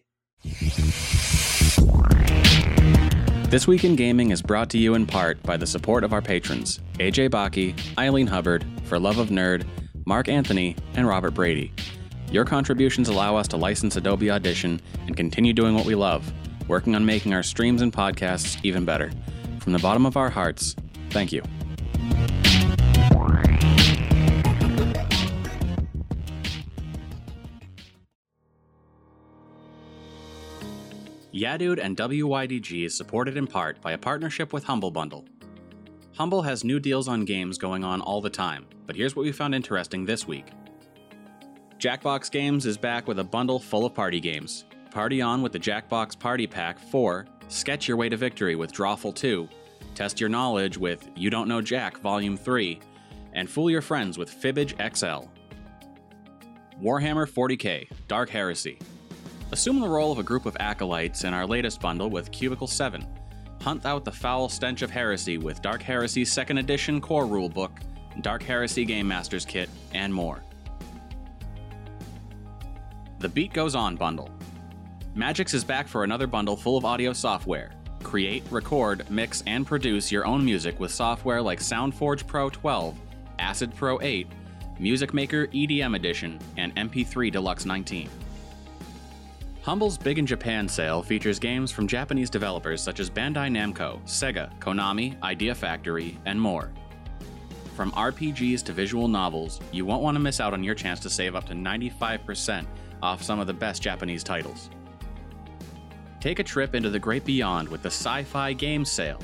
This 3.49 3.67
Week 3.67 3.83
in 3.83 3.97
Gaming 3.97 4.31
is 4.31 4.43
brought 4.43 4.71
to 4.71 4.79
you 4.79 4.95
in 4.95 5.07
part 5.07 5.43
by 5.43 5.57
the 5.57 5.67
support 5.67 6.05
of 6.05 6.13
our 6.13 6.23
patrons 6.23 6.79
AJ 6.99 7.31
Baki, 7.31 7.75
Eileen 7.99 8.27
Hubbard, 8.27 8.65
For 8.85 8.99
Love 8.99 9.19
of 9.19 9.31
Nerd, 9.31 9.67
Mark 10.07 10.29
Anthony, 10.29 10.77
and 10.95 11.09
Robert 11.09 11.33
Brady. 11.33 11.73
Your 12.31 12.45
contributions 12.45 13.09
allow 13.09 13.35
us 13.35 13.49
to 13.49 13.57
license 13.57 13.97
Adobe 13.97 14.31
Audition 14.31 14.81
and 15.07 15.17
continue 15.17 15.53
doing 15.53 15.75
what 15.75 15.85
we 15.87 15.97
love, 15.97 16.33
working 16.69 16.95
on 16.95 17.05
making 17.05 17.35
our 17.35 17.43
streams 17.43 17.83
and 17.83 17.93
podcasts 17.93 18.59
even 18.63 18.85
better. 18.85 19.11
From 19.59 19.73
the 19.73 19.81
bottom 19.81 20.07
of 20.07 20.17
our 20.17 20.31
hearts, 20.31 20.77
thank 21.11 21.33
you. 21.33 21.43
Yeah 31.33 31.57
Dude 31.57 31.79
and 31.79 31.97
WYDG 31.97 32.87
is 32.87 32.97
supported 32.97 33.37
in 33.37 33.47
part 33.47 33.81
by 33.81 33.93
a 33.93 33.99
partnership 33.99 34.53
with 34.53 34.65
Humble 34.65 34.91
Bundle. 34.91 35.25
Humble 36.17 36.43
has 36.43 36.65
new 36.65 36.81
deals 36.81 37.07
on 37.07 37.25
games 37.25 37.57
going 37.57 37.85
on 37.85 38.01
all 38.01 38.21
the 38.21 38.29
time, 38.29 38.67
but 38.85 38.97
here's 38.97 39.15
what 39.15 39.25
we 39.25 39.31
found 39.31 39.55
interesting 39.55 40.05
this 40.05 40.27
week. 40.27 40.47
Jackbox 41.79 42.31
Games 42.33 42.67
is 42.67 42.77
back 42.77 43.07
with 43.07 43.21
a 43.21 43.25
bundle 43.25 43.61
full 43.61 43.87
of 43.87 43.95
party 43.95 44.19
games. 44.19 44.65
Party 44.91 45.23
on 45.23 45.41
with 45.41 45.53
the 45.53 45.59
Jackbox 45.59 46.19
Party 46.19 46.49
Pack 46.49 46.81
4, 46.81 47.27
Sketch 47.47 47.87
Your 47.87 47.97
Way 47.97 48.09
to 48.09 48.17
Victory 48.17 48.57
with 48.57 48.73
Drawful 48.73 49.15
2, 49.15 49.49
Test 49.95 50.21
Your 50.21 50.29
Knowledge 50.29 50.79
with 50.79 51.09
You 51.15 51.31
Don't 51.31 51.49
Know 51.49 51.63
Jack 51.63 51.99
Volume 52.01 52.37
3, 52.37 52.81
and 53.35 53.49
Fool 53.49 53.71
Your 53.71 53.83
Friends 53.83 54.19
with 54.19 54.31
Fibbage 54.31 54.75
XL. 54.97 55.29
Warhammer 56.83 57.31
40k 57.31 57.89
Dark 58.09 58.31
Heresy. 58.31 58.79
Assume 59.53 59.81
the 59.81 59.89
role 59.89 60.13
of 60.13 60.19
a 60.21 60.23
group 60.23 60.47
of 60.47 60.57
acolytes 60.61 61.25
in 61.25 61.35
our 61.35 61.45
latest 61.45 61.81
bundle 61.81 62.09
with 62.09 62.31
Cubicle 62.31 62.69
7. 62.69 63.05
Hunt 63.63 63.85
out 63.85 64.05
the 64.05 64.13
foul 64.13 64.49
stench 64.49 64.83
of 64.83 64.93
heresy 64.93 65.39
with 65.39 65.61
Dark 65.61 65.83
Heresy 65.83 66.23
2nd 66.23 66.61
Edition 66.61 67.01
Core 67.01 67.25
Rulebook, 67.25 67.71
Dark 68.21 68.45
Heresy 68.45 68.85
Game 68.85 69.09
Master's 69.09 69.45
Kit, 69.45 69.69
and 69.93 70.15
more. 70.15 70.45
The 73.19 73.29
Beat 73.29 73.53
Goes 73.53 73.75
On 73.75 73.97
bundle. 73.97 74.31
Magix 75.17 75.53
is 75.53 75.65
back 75.65 75.89
for 75.89 76.05
another 76.05 76.29
bundle 76.29 76.57
full 76.57 76.77
of 76.77 76.85
audio 76.85 77.13
software. 77.13 77.73
Create, 78.05 78.45
record, 78.53 79.11
mix, 79.11 79.43
and 79.49 79.67
produce 79.67 80.13
your 80.13 80.25
own 80.27 80.45
music 80.45 80.79
with 80.79 80.93
software 80.93 81.43
like 81.43 81.59
SoundForge 81.59 82.25
Pro 82.27 82.51
12, 82.51 82.97
Acid 83.41 83.75
Pro 83.75 84.01
8, 84.01 84.29
Music 84.79 85.13
Maker 85.13 85.49
EDM 85.49 85.97
Edition, 85.97 86.39
and 86.57 86.75
MP3 86.77 87.33
Deluxe 87.33 87.67
19. 87.67 88.09
Humble's 89.63 89.99
Big 89.99 90.19
in 90.19 90.25
Japan 90.25 90.67
sale 90.67 91.03
features 91.03 91.39
games 91.39 91.71
from 91.71 91.87
Japanese 91.87 92.31
developers 92.31 92.83
such 92.83 92.99
as 92.99 93.11
Bandai 93.11 93.51
Namco, 93.51 94.03
Sega, 94.05 94.59
Konami, 94.59 95.21
Idea 95.23 95.55
Factory, 95.55 96.17
and 96.25 96.41
more. 96.41 96.73
From 97.77 97.93
RPGs 97.93 98.63
to 98.65 98.73
visual 98.73 99.07
novels, 99.07 99.61
you 99.71 99.85
won't 99.85 100.03
want 100.03 100.15
to 100.15 100.21
miss 100.21 100.41
out 100.41 100.55
on 100.55 100.65
your 100.65 100.75
chance 100.75 100.99
to 101.01 101.11
save 101.11 101.35
up 101.35 101.45
to 101.47 101.53
95% 101.53 102.65
off 103.03 103.23
some 103.23 103.39
of 103.39 103.47
the 103.47 103.53
best 103.53 103.83
Japanese 103.83 104.25
titles. 104.25 104.71
Take 106.21 106.39
a 106.39 106.45
trip 106.45 106.75
into 106.75 106.89
the 106.89 106.99
great 106.99 107.27
beyond 107.27 107.69
with 107.69 107.83
the 107.83 107.91
Sci 107.91 108.25
Fi 108.25 108.55
Game 108.55 108.87
Sale, 108.87 109.21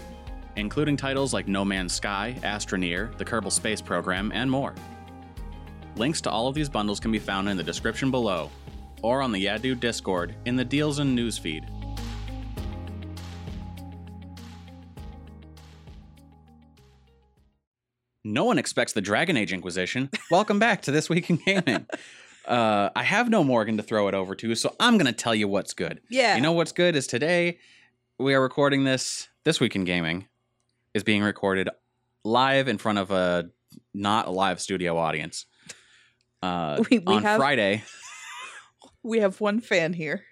including 0.56 0.98
titles 0.98 1.32
like 1.32 1.48
No 1.48 1.64
Man's 1.64 1.94
Sky, 1.94 2.36
Astroneer, 2.42 3.16
the 3.16 3.24
Kerbal 3.24 3.52
Space 3.52 3.80
Program, 3.80 4.30
and 4.32 4.50
more. 4.50 4.74
Links 5.96 6.20
to 6.22 6.30
all 6.30 6.46
of 6.46 6.54
these 6.54 6.68
bundles 6.68 7.00
can 7.00 7.10
be 7.10 7.18
found 7.18 7.48
in 7.48 7.56
the 7.56 7.62
description 7.62 8.10
below, 8.10 8.50
or 9.02 9.22
on 9.22 9.32
the 9.32 9.44
Yadu 9.46 9.78
Discord 9.78 10.34
in 10.44 10.56
the 10.56 10.64
Deals 10.64 10.98
and 10.98 11.14
News 11.14 11.38
feed. 11.38 11.64
No 18.24 18.44
one 18.44 18.58
expects 18.58 18.92
the 18.92 19.00
Dragon 19.00 19.36
Age 19.36 19.52
Inquisition. 19.52 20.10
Welcome 20.30 20.58
back 20.58 20.82
to 20.82 20.90
This 20.90 21.08
Week 21.08 21.28
in 21.30 21.36
Gaming. 21.36 21.86
Uh, 22.46 22.90
I 22.94 23.02
have 23.02 23.28
no 23.28 23.42
Morgan 23.42 23.76
to 23.76 23.82
throw 23.82 24.06
it 24.06 24.14
over 24.14 24.36
to, 24.36 24.54
so 24.54 24.76
I'm 24.78 24.98
going 24.98 25.06
to 25.08 25.12
tell 25.12 25.34
you 25.34 25.48
what's 25.48 25.74
good. 25.74 26.00
Yeah. 26.08 26.36
You 26.36 26.42
know 26.42 26.52
what's 26.52 26.70
good 26.70 26.94
is 26.94 27.08
today 27.08 27.58
we 28.20 28.34
are 28.34 28.40
recording 28.40 28.84
this. 28.84 29.26
This 29.42 29.58
Week 29.58 29.74
in 29.74 29.82
Gaming 29.82 30.28
is 30.94 31.02
being 31.02 31.24
recorded 31.24 31.68
live 32.22 32.68
in 32.68 32.78
front 32.78 32.98
of 32.98 33.10
a 33.10 33.50
not 33.92 34.28
a 34.28 34.30
live 34.30 34.60
studio 34.60 34.96
audience. 34.96 35.46
Uh, 36.40 36.84
We- 36.88 37.00
we 37.00 37.14
on 37.16 37.22
have- 37.24 37.38
Friday, 37.40 37.82
we 39.06 39.20
have 39.20 39.40
one 39.40 39.60
fan 39.60 39.92
here. 39.92 40.24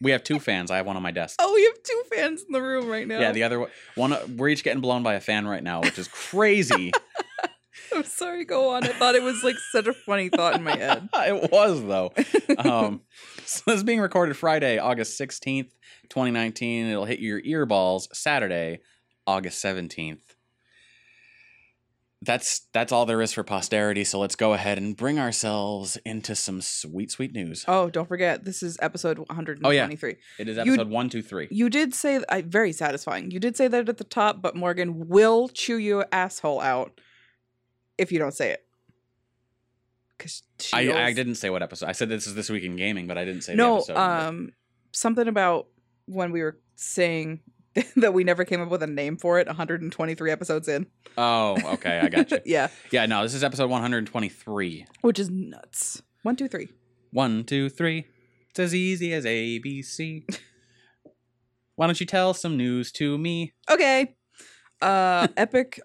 we 0.00 0.12
have 0.12 0.22
two 0.24 0.38
fans. 0.38 0.70
I 0.70 0.76
have 0.78 0.86
one 0.86 0.96
on 0.96 1.02
my 1.02 1.10
desk. 1.10 1.36
Oh, 1.40 1.52
we 1.54 1.64
have 1.64 1.82
two 1.82 2.02
fans 2.14 2.42
in 2.46 2.52
the 2.52 2.62
room 2.62 2.88
right 2.88 3.06
now. 3.06 3.20
Yeah, 3.20 3.32
the 3.32 3.42
other 3.42 3.60
one- 3.60 3.70
one. 3.94 4.36
We're 4.36 4.48
each 4.48 4.64
getting 4.64 4.80
blown 4.80 5.02
by 5.02 5.14
a 5.14 5.20
fan 5.20 5.46
right 5.46 5.62
now, 5.62 5.80
which 5.80 5.98
is 5.98 6.08
crazy. 6.08 6.92
I'm 7.94 8.04
sorry, 8.04 8.44
go 8.44 8.70
on. 8.70 8.84
I 8.84 8.88
thought 8.88 9.14
it 9.14 9.22
was 9.22 9.42
like 9.44 9.56
such 9.70 9.86
a 9.86 9.92
funny 9.92 10.28
thought 10.28 10.54
in 10.56 10.64
my 10.64 10.76
head. 10.76 11.08
it 11.14 11.50
was 11.52 11.82
though. 11.84 12.12
Um, 12.58 13.02
so 13.44 13.62
this 13.66 13.76
is 13.76 13.84
being 13.84 14.00
recorded 14.00 14.34
Friday, 14.34 14.78
August 14.78 15.18
sixteenth, 15.18 15.74
twenty 16.08 16.30
nineteen. 16.30 16.86
It'll 16.86 17.04
hit 17.04 17.18
your 17.20 17.40
earballs 17.42 18.06
Saturday, 18.14 18.80
August 19.26 19.60
seventeenth. 19.60 20.25
That's 22.26 22.66
that's 22.72 22.92
all 22.92 23.06
there 23.06 23.22
is 23.22 23.32
for 23.32 23.42
posterity. 23.44 24.04
So 24.04 24.18
let's 24.18 24.34
go 24.34 24.52
ahead 24.52 24.78
and 24.78 24.96
bring 24.96 25.18
ourselves 25.18 25.96
into 26.04 26.34
some 26.34 26.60
sweet, 26.60 27.10
sweet 27.10 27.32
news. 27.32 27.64
oh, 27.68 27.88
don't 27.88 28.08
forget, 28.08 28.44
this 28.44 28.62
is 28.62 28.76
episode 28.82 29.18
123. 29.18 30.16
It 30.38 30.48
is 30.48 30.56
you- 30.56 30.62
episode 30.74 30.88
one, 30.90 31.08
two, 31.08 31.22
three. 31.22 31.48
You 31.50 31.70
did 31.70 31.94
say 31.94 32.20
I 32.28 32.42
very 32.42 32.72
satisfying. 32.72 33.30
You 33.30 33.38
did 33.40 33.56
say 33.56 33.68
that 33.68 33.88
at 33.88 33.96
the 33.96 34.04
top, 34.04 34.42
but 34.42 34.56
Morgan 34.56 35.08
will 35.08 35.48
chew 35.48 35.78
your 35.78 36.06
asshole 36.12 36.60
out 36.60 37.00
if 37.96 38.10
you 38.12 38.18
don't 38.18 38.34
say 38.34 38.50
it. 38.50 38.66
Cause 40.18 40.42
she 40.58 40.74
I, 40.92 41.06
I 41.06 41.12
didn't 41.12 41.34
say 41.36 41.50
what 41.50 41.62
episode. 41.62 41.86
I 41.88 41.92
said 41.92 42.08
this 42.08 42.26
is 42.26 42.34
this 42.34 42.50
week 42.50 42.64
in 42.64 42.76
gaming, 42.76 43.06
but 43.06 43.18
I 43.18 43.24
didn't 43.24 43.42
say 43.42 43.52
the 43.52 43.56
no, 43.58 43.84
um, 43.94 44.52
something 44.92 45.28
about 45.28 45.68
when 46.06 46.32
we 46.32 46.42
were 46.42 46.58
saying 46.74 47.40
that 47.96 48.12
we 48.14 48.24
never 48.24 48.44
came 48.44 48.60
up 48.60 48.68
with 48.68 48.82
a 48.82 48.86
name 48.86 49.16
for 49.16 49.38
it. 49.38 49.46
123 49.46 50.30
episodes 50.30 50.68
in. 50.68 50.86
oh, 51.18 51.56
okay, 51.74 52.00
I 52.00 52.08
got 52.08 52.30
you. 52.30 52.38
yeah, 52.46 52.68
Yeah, 52.90 53.06
no, 53.06 53.22
this 53.22 53.34
is 53.34 53.44
episode 53.44 53.68
one 53.70 53.80
hundred 53.82 54.06
twenty-three. 54.06 54.86
which 55.02 55.18
is 55.18 55.30
nuts. 55.30 56.02
One, 56.22 56.36
two, 56.36 56.48
three. 56.48 56.68
One, 57.12 57.44
two, 57.44 57.68
three. 57.68 58.06
It's 58.50 58.58
as 58.58 58.74
easy 58.74 59.12
as 59.12 59.24
ABC. 59.24 60.24
Why 61.76 61.86
don't 61.86 62.00
you 62.00 62.06
tell 62.06 62.32
some 62.34 62.56
news 62.56 62.90
to 62.92 63.18
me? 63.18 63.52
Okay. 63.70 64.16
Uh, 64.80 65.28
Epic, 65.36 65.78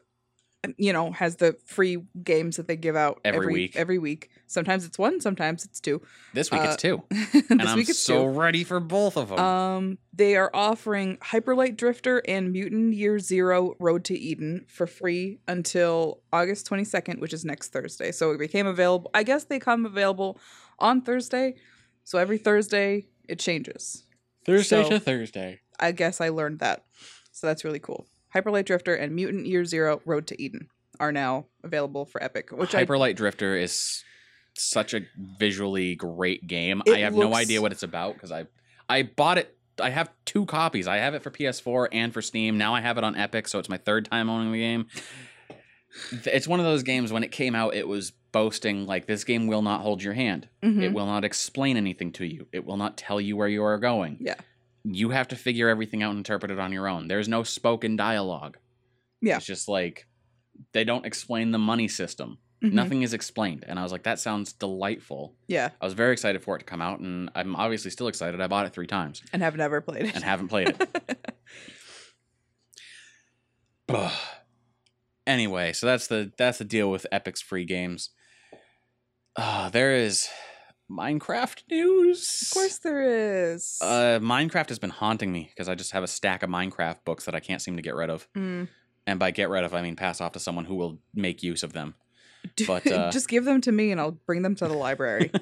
you 0.78 0.94
know, 0.94 1.12
has 1.12 1.38
the 1.38 1.58
free 1.66 1.98
games 2.24 2.58
that 2.58 2.68
they 2.68 2.76
give 2.76 2.96
out 2.96 3.20
Every 3.26 3.52
week. 3.52 3.76
Every 3.76 3.98
week. 3.98 4.30
Sometimes 4.46 4.86
it's 4.86 4.98
one, 5.00 5.20
sometimes 5.20 5.66
it's 5.66 5.80
two. 5.80 6.02
This 6.34 6.52
week 6.52 6.62
Uh, 6.62 6.66
it's 6.66 6.76
two, 6.82 7.02
this 7.10 7.50
and 7.50 7.62
I'm 7.62 7.78
week 7.78 7.90
it's 7.90 7.98
so 8.00 8.24
two. 8.32 8.40
ready 8.40 8.64
for 8.64 8.80
both 8.80 9.18
of 9.18 9.30
them. 9.30 9.40
Um, 9.40 9.98
they 10.14 10.36
are 10.36 10.52
offering 10.54 11.18
Hyperlight 11.18 11.78
Drifter 11.78 12.22
and 12.28 12.52
Mutant 12.52 12.94
Year 12.94 13.18
Zero 13.18 13.76
Road 13.80 14.04
to 14.06 14.18
Eden 14.18 14.66
for 14.68 14.86
free 14.86 15.40
until 15.48 16.22
August 16.32 16.70
22nd, 16.70 17.20
which 17.20 17.34
is 17.34 17.44
next 17.44 17.70
Thursday. 17.74 18.12
So 18.12 18.32
it 18.32 18.38
became 18.38 18.68
available. 18.68 19.10
I 19.14 19.24
guess 19.24 19.46
they 19.46 19.58
come 19.58 19.86
available 19.86 20.38
on 20.78 21.02
Thursday. 21.02 21.56
So 22.04 22.20
every 22.20 22.38
Thursday 22.38 23.08
it 23.28 23.40
changes. 23.40 24.04
Thursday 24.46 24.84
so- 24.84 24.90
to 24.90 25.00
Thursday. 25.00 25.60
I 25.80 25.92
guess 25.92 26.22
I 26.22 26.30
learned 26.30 26.60
that. 26.60 26.84
So 27.32 27.48
that's 27.48 27.64
really 27.64 27.80
cool. 27.80 28.06
Hyperlight 28.36 28.66
Drifter 28.66 28.96
and 28.96 29.16
Mutant 29.16 29.46
Year 29.46 29.66
Zero 29.66 30.02
Road 30.06 30.28
to 30.28 30.42
Eden 30.42 30.70
are 31.00 31.12
now 31.12 31.46
available 31.64 32.06
for 32.06 32.22
Epic, 32.24 32.52
which 32.52 32.76
I 32.76 32.86
Hyperlight 32.86 33.16
Drifter 33.16 33.56
is 33.58 34.04
such 34.58 34.94
a 34.94 35.02
visually 35.40 35.96
great 35.96 36.46
game. 36.48 36.82
I 36.92 37.00
have 37.00 37.16
no 37.16 37.34
idea 37.34 37.62
what 37.62 37.72
it's 37.72 37.84
about 37.84 38.14
because 38.14 38.32
I 38.32 38.46
I 38.90 39.04
bought 39.04 39.38
it. 39.38 39.58
I 39.82 39.90
have 39.90 40.12
two 40.26 40.46
copies. 40.46 40.88
I 40.88 40.98
have 40.98 41.14
it 41.14 41.24
for 41.24 41.32
PS4 41.32 41.88
and 41.92 42.14
for 42.14 42.22
Steam. 42.22 42.58
Now 42.58 42.76
I 42.76 42.82
have 42.82 42.98
it 42.98 43.04
on 43.04 43.16
Epic, 43.16 43.48
so 43.48 43.58
it's 43.60 43.70
my 43.70 43.78
third 43.78 44.06
time 44.06 44.30
owning 44.30 44.52
the 44.52 44.60
game. 44.60 44.88
It's 46.12 46.48
one 46.48 46.60
of 46.60 46.66
those 46.66 46.84
games 46.84 47.12
when 47.12 47.24
it 47.24 47.32
came 47.32 47.56
out, 47.56 47.74
it 47.74 47.88
was 47.88 48.12
boasting 48.32 48.86
like 48.86 49.08
this 49.08 49.24
game 49.26 49.48
will 49.48 49.62
not 49.62 49.82
hold 49.82 50.02
your 50.02 50.14
hand. 50.14 50.48
Mhm. 50.64 50.82
It 50.84 50.94
will 50.94 51.06
not 51.06 51.26
explain 51.26 51.76
anything 51.76 52.12
to 52.14 52.26
you. 52.26 52.48
It 52.54 52.64
will 52.66 52.78
not 52.78 52.98
tell 52.98 53.20
you 53.20 53.36
where 53.36 53.48
you 53.48 53.64
are 53.64 53.78
going. 53.78 54.18
Yeah. 54.22 54.36
You 54.84 55.10
have 55.12 55.28
to 55.30 55.36
figure 55.36 55.70
everything 55.70 56.02
out 56.04 56.10
and 56.12 56.18
interpret 56.20 56.52
it 56.52 56.60
on 56.60 56.72
your 56.74 56.88
own. 56.88 57.08
There's 57.08 57.28
no 57.28 57.44
spoken 57.44 57.96
dialogue. 57.96 58.58
Yeah. 59.22 59.38
It's 59.38 59.46
just 59.46 59.68
like 59.68 60.08
they 60.74 60.84
don't 60.84 61.06
explain 61.06 61.52
the 61.52 61.60
money 61.60 61.88
system. 61.88 62.40
Mhm. 62.64 62.74
Nothing 62.74 63.02
is 63.02 63.14
explained. 63.14 63.66
And 63.68 63.80
I 63.80 63.84
was 63.84 63.92
like, 63.92 64.04
that 64.04 64.20
sounds 64.20 64.54
delightful. 64.54 65.34
Yeah, 65.48 65.70
I 65.82 65.86
was 65.86 65.94
very 65.96 66.14
excited 66.14 66.44
for 66.44 66.56
it 66.56 66.60
to 66.60 66.66
come 66.66 66.82
out, 66.82 67.00
and 67.00 67.30
I'm 67.34 67.56
obviously 67.56 67.90
still 67.90 68.08
excited. 68.08 68.40
I 68.40 68.46
bought 68.48 68.68
it 68.68 68.74
three 68.74 68.86
times 68.88 69.24
and 69.34 69.42
have 69.42 69.56
never 69.56 69.82
played 69.82 70.06
it. 70.06 70.16
and 70.16 70.24
haven't 70.24 70.50
played 70.50 70.70
it. 70.70 71.18
Anyway, 75.28 75.72
so 75.74 75.86
that's 75.86 76.08
the 76.08 76.32
that's 76.38 76.58
the 76.58 76.66
deal 76.66 76.90
with 76.90 77.06
Epic's 77.12 77.42
free 77.42 77.64
games. 77.66 78.10
Uh, 79.36 79.70
there 79.70 79.96
is 79.96 80.28
Minecraft 80.92 81.64
news. 81.70 82.42
of 82.44 82.54
course, 82.54 82.78
there 82.80 83.54
is. 83.54 83.78
Uh, 83.82 84.20
Minecraft 84.22 84.70
has 84.70 84.80
been 84.80 84.90
haunting 84.90 85.32
me 85.32 85.50
because 85.50 85.70
I 85.70 85.76
just 85.76 85.92
have 85.92 86.04
a 86.04 86.08
stack 86.08 86.44
of 86.44 86.50
Minecraft 86.50 87.06
books 87.06 87.26
that 87.26 87.36
I 87.36 87.40
can't 87.40 87.62
seem 87.62 87.78
to 87.78 87.82
get 87.82 87.96
rid 87.96 88.10
of. 88.10 88.28
Mm. 88.36 88.68
And 89.08 89.20
by 89.20 89.32
get 89.32 89.50
rid 89.50 89.64
of, 89.64 89.74
I 89.74 89.82
mean 89.82 89.96
pass 89.96 90.22
off 90.22 90.34
to 90.34 90.40
someone 90.40 90.66
who 90.66 90.76
will 90.76 91.00
make 91.16 91.44
use 91.44 91.64
of 91.64 91.74
them. 91.74 91.96
But, 92.68 92.88
uh, 92.88 93.12
just 93.12 93.30
give 93.30 93.46
them 93.46 93.62
to 93.62 93.72
me, 93.72 93.92
and 93.92 94.02
I'll 94.02 94.18
bring 94.26 94.42
them 94.42 94.56
to 94.56 94.68
the 94.68 94.74
library. 94.74 95.32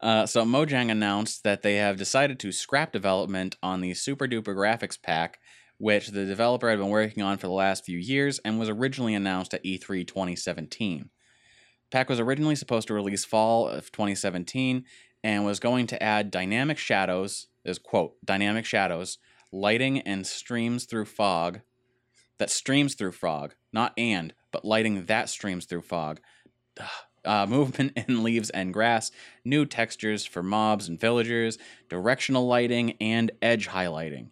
Uh, 0.00 0.26
so 0.26 0.44
Mojang 0.44 0.90
announced 0.90 1.42
that 1.42 1.62
they 1.62 1.76
have 1.76 1.96
decided 1.96 2.38
to 2.38 2.52
scrap 2.52 2.92
development 2.92 3.56
on 3.62 3.80
the 3.80 3.94
Super 3.94 4.28
Duper 4.28 4.54
Graphics 4.54 5.00
Pack, 5.00 5.40
which 5.78 6.08
the 6.08 6.24
developer 6.24 6.70
had 6.70 6.78
been 6.78 6.88
working 6.88 7.22
on 7.22 7.36
for 7.36 7.48
the 7.48 7.52
last 7.52 7.84
few 7.84 7.98
years 7.98 8.38
and 8.44 8.58
was 8.58 8.68
originally 8.68 9.14
announced 9.14 9.54
at 9.54 9.64
E 9.64 9.78
E3 9.78 10.06
2017. 10.06 11.10
Pack 11.90 12.08
was 12.08 12.20
originally 12.20 12.56
supposed 12.56 12.88
to 12.88 12.94
release 12.94 13.24
fall 13.24 13.68
of 13.68 13.90
2017 13.92 14.84
and 15.24 15.44
was 15.44 15.60
going 15.60 15.86
to 15.88 16.02
add 16.02 16.30
dynamic 16.30 16.78
shadows, 16.78 17.48
is 17.64 17.78
quote, 17.78 18.14
dynamic 18.24 18.64
shadows, 18.64 19.18
lighting 19.52 20.00
and 20.00 20.26
streams 20.26 20.84
through 20.84 21.06
fog 21.06 21.60
that 22.38 22.50
streams 22.50 22.94
through 22.94 23.12
fog, 23.12 23.54
not 23.72 23.92
and, 23.98 24.32
but 24.52 24.64
lighting 24.64 25.06
that 25.06 25.28
streams 25.28 25.66
through 25.66 25.82
fog. 25.82 26.20
Uh, 27.24 27.44
movement 27.46 27.92
in 28.08 28.22
leaves 28.22 28.48
and 28.50 28.72
grass, 28.72 29.10
new 29.44 29.66
textures 29.66 30.24
for 30.24 30.42
mobs 30.42 30.88
and 30.88 30.98
villagers, 30.98 31.58
directional 31.90 32.46
lighting, 32.46 32.96
and 33.00 33.32
edge 33.42 33.68
highlighting. 33.68 34.30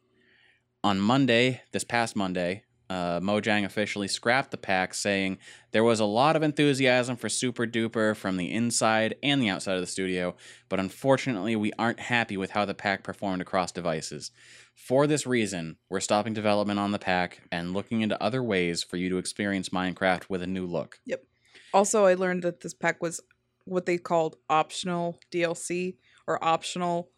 On 0.84 0.98
Monday, 0.98 1.62
this 1.72 1.84
past 1.84 2.14
Monday, 2.16 2.62
uh, 2.88 3.20
Mojang 3.20 3.64
officially 3.64 4.08
scrapped 4.08 4.50
the 4.50 4.56
pack, 4.56 4.94
saying 4.94 5.38
there 5.72 5.84
was 5.84 6.00
a 6.00 6.04
lot 6.04 6.36
of 6.36 6.42
enthusiasm 6.42 7.16
for 7.16 7.28
Super 7.28 7.66
Duper 7.66 8.14
from 8.14 8.36
the 8.36 8.52
inside 8.52 9.16
and 9.22 9.42
the 9.42 9.48
outside 9.48 9.74
of 9.74 9.80
the 9.80 9.86
studio, 9.86 10.36
but 10.68 10.78
unfortunately, 10.78 11.56
we 11.56 11.72
aren't 11.78 12.00
happy 12.00 12.36
with 12.36 12.50
how 12.50 12.64
the 12.64 12.74
pack 12.74 13.02
performed 13.02 13.42
across 13.42 13.72
devices. 13.72 14.30
For 14.74 15.06
this 15.06 15.26
reason, 15.26 15.76
we're 15.88 16.00
stopping 16.00 16.34
development 16.34 16.78
on 16.78 16.92
the 16.92 16.98
pack 16.98 17.42
and 17.50 17.72
looking 17.72 18.02
into 18.02 18.22
other 18.22 18.42
ways 18.42 18.82
for 18.82 18.96
you 18.96 19.08
to 19.08 19.18
experience 19.18 19.70
Minecraft 19.70 20.28
with 20.28 20.42
a 20.42 20.46
new 20.46 20.66
look. 20.66 21.00
Yep. 21.06 21.24
Also, 21.72 22.04
I 22.04 22.14
learned 22.14 22.42
that 22.42 22.60
this 22.60 22.74
pack 22.74 23.02
was 23.02 23.20
what 23.64 23.86
they 23.86 23.98
called 23.98 24.36
optional 24.48 25.18
DLC 25.32 25.96
or 26.26 26.42
optional 26.42 27.10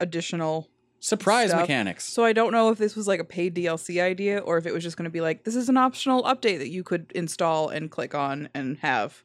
additional. 0.00 0.68
Surprise 1.04 1.50
Stuff. 1.50 1.60
mechanics. 1.62 2.04
So 2.04 2.24
I 2.24 2.32
don't 2.32 2.50
know 2.50 2.70
if 2.70 2.78
this 2.78 2.96
was 2.96 3.06
like 3.06 3.20
a 3.20 3.24
paid 3.24 3.54
DLC 3.54 4.02
idea 4.02 4.38
or 4.38 4.56
if 4.56 4.64
it 4.64 4.72
was 4.72 4.82
just 4.82 4.96
going 4.96 5.04
to 5.04 5.10
be 5.10 5.20
like 5.20 5.44
this 5.44 5.54
is 5.54 5.68
an 5.68 5.76
optional 5.76 6.22
update 6.22 6.58
that 6.58 6.70
you 6.70 6.82
could 6.82 7.12
install 7.14 7.68
and 7.68 7.90
click 7.90 8.14
on 8.14 8.48
and 8.54 8.78
have. 8.78 9.22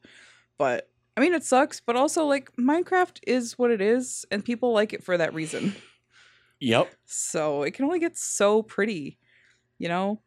But 0.58 0.90
I 1.16 1.22
mean, 1.22 1.34
it 1.34 1.46
sucks, 1.46 1.80
but 1.80 1.96
also 1.96 2.26
like 2.26 2.52
Minecraft 2.58 3.20
is 3.26 3.58
what 3.58 3.72
it 3.72 3.80
is, 3.80 4.26
and 4.30 4.44
people 4.44 4.74
like 4.74 4.92
it 4.92 5.04
for 5.06 5.18
that 5.18 5.34
reason. 5.34 5.74
Yep. 6.60 6.94
So 7.06 7.64
it 7.64 7.72
can 7.74 7.86
only 7.86 8.00
get 8.00 8.18
so 8.18 8.62
pretty, 8.62 9.18
you 9.78 9.88
know. 9.88 10.20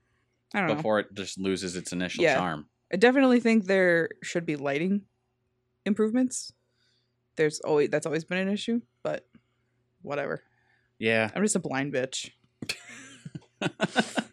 I 0.54 0.60
don't 0.60 0.68
know. 0.68 0.74
Before 0.76 1.00
it 1.00 1.12
just 1.12 1.38
loses 1.38 1.76
its 1.76 1.92
initial 1.92 2.24
Yeah. 2.24 2.36
charm. 2.36 2.66
I 2.90 2.96
definitely 2.96 3.40
think 3.40 3.66
there 3.66 4.08
should 4.22 4.46
be 4.46 4.56
lighting 4.56 5.02
improvements. 5.84 6.50
There's 7.36 7.60
always 7.60 7.90
that's 7.90 8.06
always 8.06 8.24
been 8.24 8.38
an 8.38 8.48
issue, 8.48 8.80
but 9.02 9.28
whatever. 10.00 10.42
Yeah. 10.98 11.30
I'm 11.34 11.42
just 11.42 11.56
a 11.56 11.60
blind 11.60 11.92
bitch. 11.92 12.30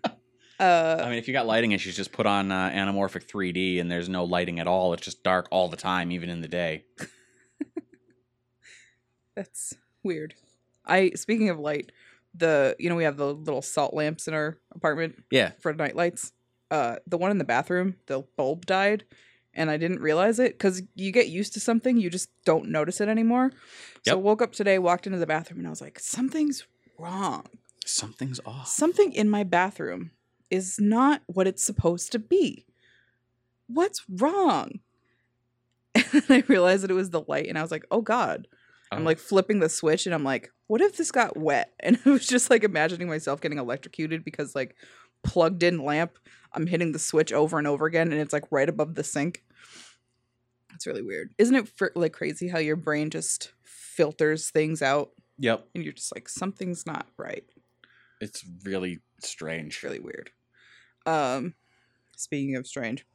Uh, 0.62 1.02
I 1.06 1.08
mean, 1.08 1.18
if 1.18 1.26
you 1.30 1.32
got 1.32 1.48
lighting 1.48 1.72
issues, 1.72 1.96
just 1.96 2.12
put 2.12 2.26
on 2.26 2.52
uh, 2.52 2.70
anamorphic 2.72 3.26
3D, 3.32 3.80
and 3.80 3.90
there's 3.90 4.10
no 4.10 4.26
lighting 4.26 4.60
at 4.60 4.68
all. 4.68 4.92
It's 4.92 5.04
just 5.04 5.24
dark 5.24 5.48
all 5.52 5.70
the 5.70 5.78
time, 5.78 6.12
even 6.12 6.30
in 6.30 6.42
the 6.42 6.50
day. 6.50 6.84
That's 9.36 9.74
weird. 10.04 10.34
I 10.86 11.12
speaking 11.16 11.50
of 11.50 11.60
light, 11.60 11.94
the 12.36 12.76
you 12.78 12.90
know 12.90 12.98
we 12.98 13.06
have 13.06 13.16
the 13.16 13.34
little 13.34 13.62
salt 13.62 13.94
lamps 13.94 14.28
in 14.28 14.34
our 14.34 14.58
apartment 14.76 15.24
Yeah. 15.32 15.52
for 15.62 15.74
night 15.74 15.96
lights. 15.96 16.34
Uh, 16.70 16.98
the 17.08 17.18
one 17.18 17.32
in 17.32 17.38
the 17.38 17.46
bathroom, 17.46 17.96
the 18.08 18.24
bulb 18.36 18.66
died, 18.66 19.06
and 19.60 19.70
I 19.70 19.78
didn't 19.78 20.02
realize 20.02 20.40
it 20.40 20.54
because 20.54 20.82
you 20.96 21.12
get 21.12 21.28
used 21.28 21.54
to 21.54 21.60
something, 21.60 21.98
you 21.98 22.10
just 22.10 22.30
don't 22.46 22.70
notice 22.70 23.00
it 23.02 23.08
anymore. 23.10 23.52
So 24.08 24.14
I 24.14 24.16
woke 24.16 24.42
up 24.42 24.54
today, 24.54 24.80
walked 24.80 25.06
into 25.06 25.20
the 25.20 25.28
bathroom, 25.28 25.60
and 25.60 25.68
I 25.68 25.70
was 25.70 25.82
like, 25.82 26.00
something's 26.00 26.66
wrong. 26.98 27.46
Something's 27.86 28.40
off. 28.46 28.68
Something 28.68 29.12
in 29.14 29.30
my 29.30 29.44
bathroom 29.44 30.12
is 30.50 30.80
not 30.80 31.22
what 31.28 31.46
it's 31.48 31.64
supposed 31.64 32.12
to 32.14 32.20
be. 32.20 32.66
What's 33.68 34.04
wrong? 34.10 34.80
And 36.14 36.24
I 36.30 36.44
realized 36.48 36.84
that 36.84 36.92
it 36.92 36.96
was 36.96 37.10
the 37.12 37.22
light, 37.28 37.48
and 37.48 37.58
I 37.58 37.62
was 37.62 37.72
like, 37.72 37.86
oh 37.92 38.02
god. 38.02 38.48
I'm 38.92 39.02
Oh. 39.04 39.06
like 39.06 39.20
flipping 39.20 39.60
the 39.60 39.70
switch 39.70 40.08
and 40.08 40.16
I'm 40.16 40.24
like, 40.24 40.50
what 40.66 40.82
if 40.82 40.98
this 40.98 41.12
got 41.12 41.38
wet? 41.38 41.74
And 41.82 42.00
I 42.06 42.10
was 42.10 42.26
just 42.26 42.50
like 42.50 42.64
imagining 42.64 43.08
myself 43.08 43.40
getting 43.40 43.60
electrocuted 43.60 44.24
because 44.26 44.56
like 44.56 44.76
plugged 45.24 45.62
in 45.62 45.84
lamp, 45.84 46.18
I'm 46.54 46.66
hitting 46.66 46.92
the 46.92 46.98
switch 46.98 47.32
over 47.32 47.60
and 47.60 47.68
over 47.68 47.86
again 47.86 48.12
and 48.12 48.20
it's 48.20 48.34
like 48.34 48.46
right 48.50 48.68
above 48.68 48.96
the 48.96 49.04
sink. 49.04 49.44
It's 50.80 50.88
really 50.88 51.02
weird. 51.02 51.34
Isn't 51.38 51.56
it 51.56 51.98
like 51.98 52.14
crazy 52.14 52.48
how 52.48 52.58
your 52.58 52.78
brain 52.78 53.10
just 53.10 53.52
filters 53.64 54.50
things 54.50 54.82
out 54.82 55.10
Yep. 55.38 55.68
and 55.76 55.84
you're 55.84 55.92
just 55.92 56.16
like 56.16 56.30
something's 56.30 56.86
not 56.86 57.06
right. 57.18 57.44
It's 58.22 58.46
really 58.64 59.00
strange. 59.20 59.74
It's 59.76 59.84
really 59.84 60.00
weird. 60.00 60.30
Um 61.06 61.56
speaking 62.16 62.56
of 62.56 62.66
strange, 62.66 63.06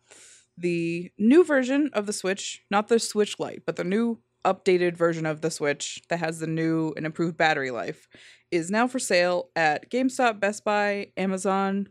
the 0.59 1.11
new 1.17 1.43
version 1.43 1.89
of 1.95 2.05
the 2.05 2.13
Switch, 2.13 2.63
not 2.71 2.89
the 2.89 2.99
Switch 2.99 3.41
Lite, 3.41 3.63
but 3.65 3.77
the 3.77 3.85
new 3.85 4.19
updated 4.45 4.95
version 4.95 5.25
of 5.25 5.41
the 5.41 5.51
Switch 5.51 6.03
that 6.11 6.19
has 6.19 6.41
the 6.41 6.47
new 6.47 6.93
and 6.99 7.07
improved 7.07 7.39
battery 7.39 7.71
life 7.71 8.11
is 8.51 8.71
now 8.71 8.87
for 8.87 8.99
sale 8.99 9.49
at 9.57 9.91
GameStop, 9.91 10.39
Best 10.39 10.65
Buy, 10.65 11.13
Amazon, 11.17 11.89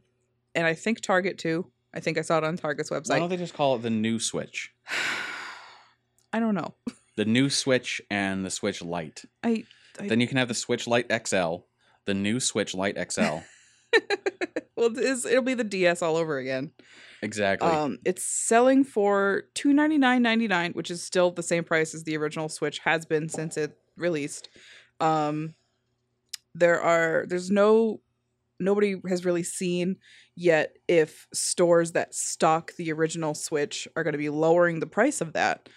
and 0.54 0.68
I 0.68 0.76
think 0.76 1.02
Target 1.02 1.40
too. 1.40 1.66
I 1.96 2.00
think 2.00 2.20
I 2.20 2.22
saw 2.22 2.38
it 2.38 2.44
on 2.44 2.58
Target's 2.58 2.92
website. 2.92 3.10
Why 3.10 3.20
don't 3.20 3.30
they 3.30 3.38
just 3.38 3.56
call 3.56 3.76
it 3.76 3.82
the 3.82 3.90
new 3.90 4.20
Switch? 4.20 4.72
I 6.34 6.40
don't 6.40 6.56
know. 6.56 6.74
The 7.16 7.26
new 7.26 7.52
Switch 7.52 8.02
and 8.10 8.44
the 8.44 8.50
Switch 8.50 8.82
Lite. 8.82 9.26
I, 9.44 9.66
I 10.00 10.08
Then 10.08 10.20
you 10.20 10.28
can 10.28 10.38
have 10.38 10.48
the 10.48 10.56
Switch 10.56 10.88
Lite 10.88 11.12
XL, 11.28 11.58
the 12.06 12.16
new 12.16 12.40
Switch 12.40 12.74
Lite 12.74 12.98
XL. 13.12 13.22
well, 14.76 14.98
it'll 14.98 15.44
be 15.44 15.54
the 15.54 15.64
DS 15.64 16.02
all 16.02 16.18
over 16.18 16.40
again. 16.40 16.72
exactly. 17.22 17.70
Um, 17.70 18.00
it's 18.04 18.24
selling 18.24 18.84
for 18.84 19.44
two 19.54 19.74
ninety 19.74 20.00
nine 20.00 20.24
ninety 20.24 20.48
nine, 20.48 20.72
which 20.72 20.90
is 20.90 21.04
still 21.04 21.30
the 21.30 21.44
same 21.44 21.64
price 21.64 21.94
as 21.94 22.04
the 22.04 22.18
original 22.18 22.50
Switch 22.50 22.80
has 22.80 23.06
been 23.06 23.30
since 23.30 23.58
it 23.58 23.78
released. 23.96 24.50
Um, 25.00 25.54
there 26.56 26.82
are 26.82 27.26
there's 27.28 27.52
no 27.52 28.02
nobody 28.60 28.96
has 29.08 29.26
really 29.26 29.44
seen 29.44 29.98
yet 30.36 30.78
if 30.88 31.28
stores 31.34 31.92
that 31.92 32.16
stock 32.16 32.72
the 32.78 32.92
original 32.92 33.34
Switch 33.34 33.88
are 33.96 34.04
going 34.04 34.14
to 34.14 34.18
be 34.18 34.30
lowering 34.30 34.80
the 34.80 34.88
price 34.88 35.22
of 35.22 35.34
that. 35.34 35.70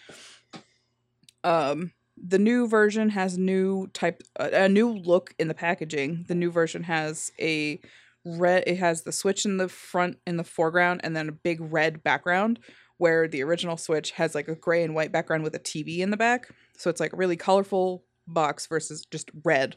Um, 1.46 1.92
the 2.16 2.40
new 2.40 2.66
version 2.66 3.10
has 3.10 3.38
new 3.38 3.86
type 3.88 4.22
a, 4.36 4.68
new 4.68 4.92
look 4.92 5.32
in 5.38 5.46
the 5.46 5.54
packaging. 5.54 6.24
The 6.26 6.34
new 6.34 6.50
version 6.50 6.82
has 6.82 7.30
a 7.40 7.80
red 8.24 8.64
it 8.66 8.78
has 8.78 9.02
the 9.02 9.12
switch 9.12 9.44
in 9.44 9.56
the 9.56 9.68
front 9.68 10.18
in 10.26 10.36
the 10.36 10.42
foreground 10.42 11.00
and 11.04 11.14
then 11.14 11.28
a 11.28 11.32
big 11.32 11.58
red 11.60 12.02
background 12.02 12.58
where 12.98 13.28
the 13.28 13.42
original 13.44 13.76
switch 13.76 14.10
has 14.12 14.34
like 14.34 14.48
a 14.48 14.56
gray 14.56 14.82
and 14.82 14.94
white 14.94 15.12
background 15.12 15.44
with 15.44 15.54
a 15.54 15.60
TV 15.60 15.98
in 15.98 16.10
the 16.10 16.16
back. 16.16 16.48
So 16.76 16.90
it's 16.90 16.98
like 16.98 17.12
a 17.12 17.16
really 17.16 17.36
colorful 17.36 18.02
box 18.26 18.66
versus 18.66 19.06
just 19.08 19.30
red. 19.44 19.76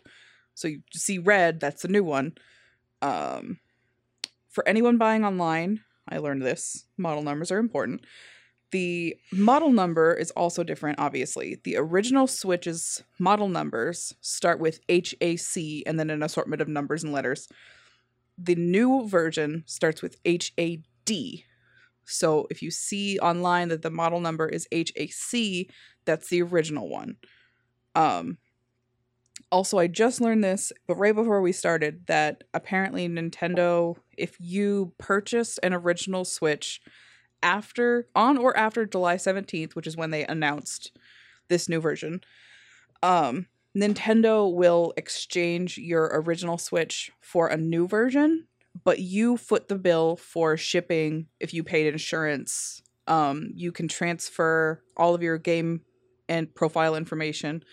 So 0.56 0.68
you 0.68 0.82
see 0.92 1.20
red, 1.20 1.60
that's 1.60 1.84
the 1.84 1.88
new 1.88 2.04
one. 2.04 2.34
Um 3.04 3.60
for 4.48 4.68
anyone 4.68 4.98
buying 4.98 5.24
online, 5.24 5.82
I 6.08 6.18
learned 6.18 6.42
this. 6.42 6.86
Model 6.98 7.22
numbers 7.22 7.52
are 7.52 7.60
important. 7.60 8.02
The 8.72 9.16
model 9.32 9.72
number 9.72 10.14
is 10.14 10.32
also 10.32 10.64
different, 10.64 11.00
obviously. 11.00 11.60
The 11.64 11.78
original 11.78 12.28
Switch's 12.28 13.04
model 13.18 13.50
numbers 13.50 14.14
start 14.22 14.60
with 14.60 14.80
HAC 14.88 15.84
and 15.88 16.00
then 16.00 16.10
an 16.10 16.22
assortment 16.22 16.62
of 16.62 16.68
numbers 16.68 17.04
and 17.04 17.12
letters 17.12 17.48
the 18.42 18.56
new 18.56 19.08
version 19.08 19.64
starts 19.66 20.02
with 20.02 20.18
HAD. 20.26 21.44
So 22.06 22.48
if 22.50 22.62
you 22.62 22.72
see 22.72 23.20
online 23.20 23.70
that 23.70 23.82
the 23.82 23.90
model 23.90 24.20
number 24.20 24.48
is 24.48 24.68
HAC, 24.72 25.68
that's 26.06 26.30
the 26.30 26.42
original 26.42 26.90
one. 26.90 27.18
Um 27.96 28.38
also 29.52 29.80
I 29.80 29.88
just 29.88 30.22
learned 30.22 30.44
this, 30.44 30.72
but 30.88 30.96
right 30.96 31.16
before 31.16 31.42
we 31.42 31.52
started 31.52 32.06
that 32.08 32.44
apparently 32.54 33.08
Nintendo 33.08 33.96
if 34.18 34.36
you 34.40 34.94
purchased 34.98 35.60
an 35.64 35.74
original 35.74 36.24
Switch 36.24 36.82
after 37.42 38.08
on 38.16 38.38
or 38.38 38.56
after 38.58 38.86
July 38.86 39.16
17th, 39.16 39.76
which 39.76 39.88
is 39.88 39.98
when 39.98 40.12
they 40.12 40.26
announced 40.26 40.92
this 41.48 41.70
new 41.70 41.80
version, 41.80 42.22
um 43.02 43.48
Nintendo 43.78 44.52
will 44.52 44.94
exchange 44.98 45.78
your 45.78 46.10
original 46.12 46.58
Switch 46.58 47.12
for 47.22 47.48
a 47.48 47.58
new 47.58 47.88
version, 47.88 48.48
but 48.84 49.00
you 49.00 49.38
foot 49.38 49.68
the 49.68 49.78
bill 49.78 50.16
for 50.16 50.58
shipping 50.58 51.28
if 51.40 51.54
you 51.54 51.64
paid 51.64 51.88
insurance. 51.88 52.82
Um, 53.08 53.52
you 53.54 53.72
can 53.72 53.88
transfer 53.88 54.84
all 54.98 55.14
of 55.14 55.22
your 55.22 55.38
game 55.38 55.82
and 56.28 56.54
profile 56.54 56.96
information 56.96 57.64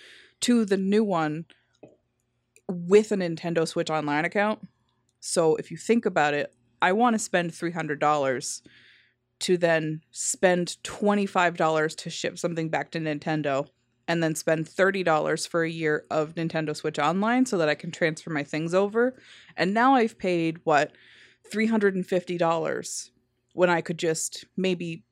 to 0.40 0.64
the 0.64 0.76
new 0.76 1.02
one 1.02 1.46
with 2.68 3.12
a 3.12 3.16
Nintendo 3.16 3.66
Switch 3.66 3.90
Online 3.90 4.24
account. 4.24 4.60
So 5.20 5.56
if 5.56 5.70
you 5.70 5.76
think 5.76 6.04
about 6.04 6.34
it, 6.34 6.54
I 6.82 6.92
want 6.92 7.14
to 7.14 7.18
spend 7.18 7.52
$300 7.52 8.62
to 9.40 9.56
then 9.56 10.02
spend 10.10 10.76
$25 10.84 11.96
to 11.96 12.10
ship 12.10 12.38
something 12.38 12.68
back 12.68 12.90
to 12.92 13.00
Nintendo 13.00 13.66
and 14.08 14.22
then 14.22 14.34
spend 14.34 14.66
$30 14.66 15.48
for 15.48 15.64
a 15.64 15.70
year 15.70 16.04
of 16.10 16.34
Nintendo 16.34 16.74
Switch 16.74 16.98
Online 16.98 17.44
so 17.44 17.58
that 17.58 17.68
I 17.68 17.74
can 17.74 17.90
transfer 17.90 18.30
my 18.30 18.44
things 18.44 18.72
over. 18.72 19.16
And 19.56 19.74
now 19.74 19.94
I've 19.94 20.18
paid 20.18 20.58
what 20.64 20.92
$350 21.52 23.10
when 23.52 23.70
I 23.70 23.80
could 23.80 23.98
just 23.98 24.44
maybe 24.56 25.04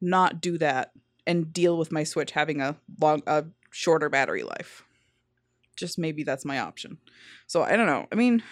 not 0.00 0.40
do 0.40 0.58
that 0.58 0.92
and 1.26 1.52
deal 1.52 1.78
with 1.78 1.92
my 1.92 2.04
Switch 2.04 2.32
having 2.32 2.60
a 2.60 2.76
long 3.00 3.22
a 3.26 3.44
shorter 3.70 4.08
battery 4.08 4.42
life. 4.42 4.84
Just 5.76 5.98
maybe 5.98 6.24
that's 6.24 6.44
my 6.44 6.58
option. 6.58 6.98
So 7.46 7.62
I 7.62 7.76
don't 7.76 7.86
know. 7.86 8.06
I 8.10 8.14
mean, 8.14 8.42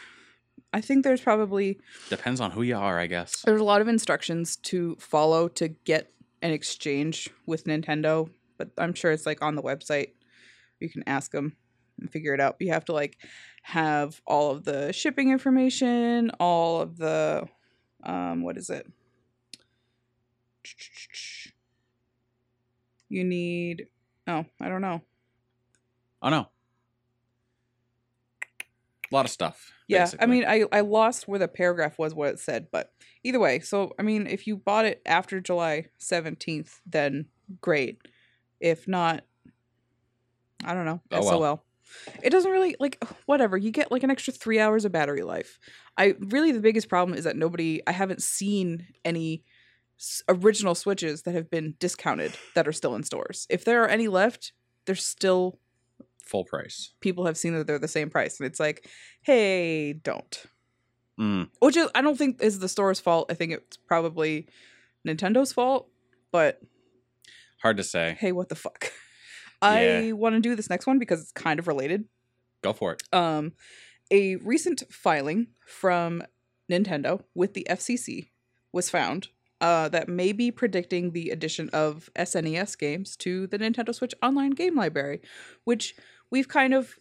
I 0.72 0.80
think 0.80 1.04
there's 1.04 1.20
probably 1.20 1.78
Depends 2.08 2.40
on 2.40 2.50
who 2.50 2.62
you 2.62 2.76
are, 2.76 2.98
I 2.98 3.06
guess. 3.06 3.42
there's 3.42 3.60
a 3.60 3.64
lot 3.64 3.80
of 3.80 3.88
instructions 3.88 4.56
to 4.56 4.96
follow 4.96 5.48
to 5.48 5.68
get 5.68 6.10
an 6.42 6.52
exchange 6.52 7.30
with 7.46 7.64
Nintendo, 7.64 8.30
but 8.56 8.70
I'm 8.78 8.94
sure 8.94 9.10
it's 9.12 9.26
like 9.26 9.42
on 9.42 9.54
the 9.56 9.62
website. 9.62 10.10
You 10.80 10.88
can 10.88 11.02
ask 11.06 11.32
them 11.32 11.56
and 12.00 12.10
figure 12.10 12.34
it 12.34 12.40
out. 12.40 12.56
You 12.60 12.72
have 12.72 12.84
to 12.86 12.92
like 12.92 13.16
have 13.62 14.20
all 14.26 14.52
of 14.52 14.64
the 14.64 14.92
shipping 14.92 15.30
information, 15.30 16.30
all 16.38 16.80
of 16.80 16.96
the 16.96 17.48
um 18.04 18.42
what 18.42 18.56
is 18.56 18.70
it? 18.70 18.86
You 23.08 23.24
need 23.24 23.88
oh, 24.26 24.44
I 24.60 24.68
don't 24.68 24.82
know. 24.82 25.02
Oh 26.22 26.28
no. 26.28 26.48
A 29.10 29.14
lot 29.14 29.24
of 29.24 29.30
stuff. 29.30 29.72
Yeah, 29.88 30.10
I 30.20 30.26
mean, 30.26 30.44
I 30.46 30.64
I 30.70 30.80
lost 30.80 31.26
where 31.28 31.38
the 31.38 31.48
paragraph 31.48 31.98
was 31.98 32.14
what 32.14 32.28
it 32.28 32.38
said, 32.38 32.68
but 32.70 32.92
either 33.24 33.40
way, 33.40 33.60
so 33.60 33.92
I 33.98 34.02
mean, 34.02 34.26
if 34.26 34.46
you 34.46 34.56
bought 34.56 34.84
it 34.84 35.00
after 35.06 35.40
July 35.40 35.86
seventeenth, 35.96 36.80
then 36.86 37.26
great. 37.60 38.02
If 38.60 38.86
not, 38.86 39.24
I 40.64 40.74
don't 40.74 40.84
know. 40.84 41.00
Oh, 41.10 41.22
SOL. 41.22 41.40
well. 41.40 41.64
It 42.22 42.28
doesn't 42.28 42.50
really 42.50 42.76
like 42.78 43.02
whatever. 43.24 43.56
You 43.56 43.70
get 43.70 43.90
like 43.90 44.02
an 44.02 44.10
extra 44.10 44.32
three 44.32 44.60
hours 44.60 44.84
of 44.84 44.92
battery 44.92 45.22
life. 45.22 45.58
I 45.96 46.16
really 46.18 46.52
the 46.52 46.60
biggest 46.60 46.90
problem 46.90 47.16
is 47.16 47.24
that 47.24 47.36
nobody. 47.36 47.80
I 47.86 47.92
haven't 47.92 48.22
seen 48.22 48.86
any 49.06 49.42
original 50.28 50.74
Switches 50.74 51.22
that 51.22 51.34
have 51.34 51.50
been 51.50 51.74
discounted 51.78 52.32
that 52.54 52.68
are 52.68 52.72
still 52.72 52.94
in 52.94 53.04
stores. 53.04 53.46
If 53.48 53.64
there 53.64 53.82
are 53.82 53.88
any 53.88 54.08
left, 54.08 54.52
they're 54.84 54.94
still 54.94 55.58
Full 56.28 56.44
price. 56.44 56.92
people 57.00 57.24
have 57.24 57.38
seen 57.38 57.54
that 57.54 57.66
they're 57.66 57.78
the 57.78 57.88
same 57.88 58.10
price, 58.10 58.38
and 58.38 58.46
it's 58.46 58.60
like, 58.60 58.88
hey, 59.22 59.94
don't. 59.94 60.44
Mm. 61.18 61.48
Which 61.60 61.76
is, 61.76 61.88
I 61.94 62.02
don't 62.02 62.16
think 62.16 62.42
is 62.42 62.58
the 62.58 62.68
store's 62.68 63.00
fault. 63.00 63.30
I 63.30 63.34
think 63.34 63.52
it's 63.52 63.76
probably 63.76 64.46
Nintendo's 65.06 65.52
fault. 65.52 65.88
But 66.30 66.60
Hard 67.62 67.78
to 67.78 67.84
say. 67.84 68.16
hey, 68.20 68.32
what 68.32 68.48
the 68.50 68.54
fuck? 68.54 68.92
I 69.62 70.12
want 70.14 70.34
to 70.36 70.40
do 70.40 70.54
this 70.54 70.70
next 70.70 70.86
one 70.86 70.98
because 70.98 71.20
it's 71.20 71.32
kind 71.32 71.58
of 71.58 71.66
related. 71.66 72.04
Go 72.62 72.72
for 72.72 72.92
it. 72.92 73.02
Um, 73.12 73.52
a 74.10 74.36
recent 74.36 74.82
filing 74.90 75.48
from 75.66 76.22
Nintendo 76.70 77.22
with 77.34 77.54
the 77.54 77.66
FCC 77.68 78.28
was 78.72 78.90
found 78.90 79.28
uh, 79.60 79.88
that 79.88 80.08
may 80.08 80.32
be 80.32 80.50
predicting 80.50 81.10
the 81.10 81.30
addition 81.30 81.68
of 81.70 82.10
SNES 82.16 82.78
games 82.78 83.16
to 83.16 83.46
the 83.48 83.58
Nintendo 83.58 83.94
Switch 83.94 84.14
Online 84.22 84.50
Game 84.50 84.76
Library, 84.76 85.20
which 85.64 85.96
we've 86.30 86.48
kind 86.48 86.74
of 86.74 86.94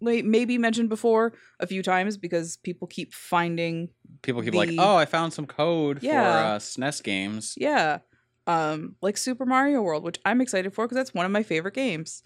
maybe 0.00 0.56
mentioned 0.56 0.88
before 0.88 1.32
a 1.58 1.66
few 1.66 1.82
times 1.82 2.16
because 2.16 2.56
people 2.58 2.86
keep 2.86 3.12
finding 3.12 3.88
People 4.22 4.40
keep 4.42 4.54
like, 4.54 4.70
oh, 4.78 4.96
I 4.96 5.04
found 5.04 5.32
some 5.32 5.46
code 5.46 5.98
Yeah. 6.02 6.22
for 6.22 6.54
uh, 6.54 6.58
SNES 6.58 7.02
games. 7.02 7.54
Yeah. 7.56 7.98
Um, 8.46 8.94
like 9.02 9.16
Super 9.16 9.44
Mario 9.46 9.82
World, 9.82 10.04
which 10.04 10.18
I'm 10.24 10.40
excited 10.40 10.72
for 10.74 10.84
because 10.86 10.96
that's 10.96 11.12
one 11.14 11.26
of 11.26 11.32
my 11.32 11.42
favorite 11.42 11.74
games. 11.74 12.22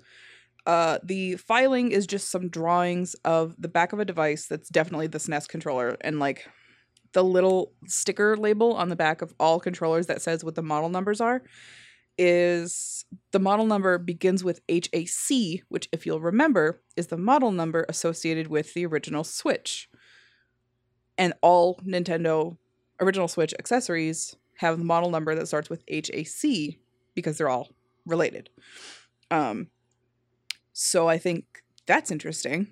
Uh, 0.67 0.99
the 1.03 1.37
filing 1.37 1.91
is 1.93 2.07
just 2.07 2.31
some 2.31 2.49
drawings 2.51 3.15
of 3.25 3.55
the 3.59 3.69
back 3.69 3.93
of 3.95 3.99
a 4.01 4.05
device 4.05 4.47
that's 4.47 4.69
definitely 4.69 5.07
the 5.07 5.19
SNES 5.19 5.49
controller 5.49 5.97
and 6.03 6.19
like 6.19 6.47
the 7.15 7.25
little 7.25 7.73
sticker 7.87 8.37
label 8.37 8.75
on 8.75 8.91
the 8.91 8.97
back 8.97 9.23
of 9.23 9.33
all 9.41 9.59
controllers 9.59 10.07
that 10.09 10.21
says 10.21 10.45
what 10.45 10.55
the 10.55 10.63
model 10.63 10.91
numbers 10.91 11.21
are 11.23 11.43
is 12.19 13.05
the 13.31 13.39
model 13.39 13.65
number 13.65 13.97
begins 13.97 14.43
with 14.43 14.61
HAC, 14.69 15.63
which 15.69 15.89
if 15.93 16.05
you'll 16.05 16.21
remember 16.21 16.83
is 16.97 17.07
the 17.07 17.17
model 17.17 17.53
number 17.53 17.87
associated 17.89 18.49
with 18.49 18.75
the 18.75 18.85
original 18.85 19.25
Switch. 19.25 19.89
And 21.17 21.33
all 21.41 21.77
Nintendo 21.87 22.57
original 23.01 23.29
Switch 23.29 23.55
accessories 23.59 24.37
have 24.59 24.79
the 24.79 24.85
model 24.85 25.11
number 25.11 25.35
that 25.35 25.47
starts 25.47 25.71
with 25.71 25.85
HAC 25.89 26.79
because 27.15 27.39
they're 27.39 27.49
all 27.49 27.69
related. 28.05 28.51
Um, 29.31 29.69
so 30.73 31.09
I 31.09 31.19
think 31.19 31.45
that's 31.87 32.11
interesting. 32.11 32.69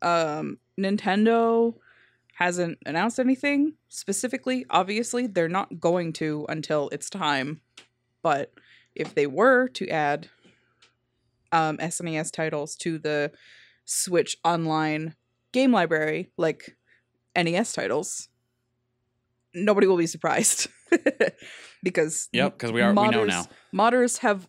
Um, 0.00 0.58
Nintendo 0.78 1.74
hasn't 2.34 2.78
announced 2.86 3.20
anything 3.20 3.74
specifically. 3.88 4.64
Obviously, 4.70 5.26
they're 5.26 5.48
not 5.48 5.80
going 5.80 6.12
to 6.14 6.46
until 6.48 6.88
it's 6.92 7.10
time. 7.10 7.60
But 8.22 8.52
if 8.94 9.14
they 9.14 9.26
were 9.26 9.68
to 9.68 9.88
add 9.88 10.28
um, 11.50 11.78
SNES 11.78 12.32
titles 12.32 12.76
to 12.76 12.98
the 12.98 13.32
Switch 13.84 14.36
Online 14.44 15.14
game 15.52 15.72
library, 15.72 16.30
like 16.36 16.76
NES 17.36 17.72
titles, 17.72 18.28
nobody 19.54 19.86
will 19.86 19.96
be 19.96 20.06
surprised 20.06 20.68
because 21.82 22.28
Yep, 22.32 22.58
because 22.58 22.72
we 22.72 22.80
are 22.80 22.94
we 22.94 23.08
know 23.08 23.24
now. 23.24 23.46
modders 23.74 24.18
have 24.18 24.48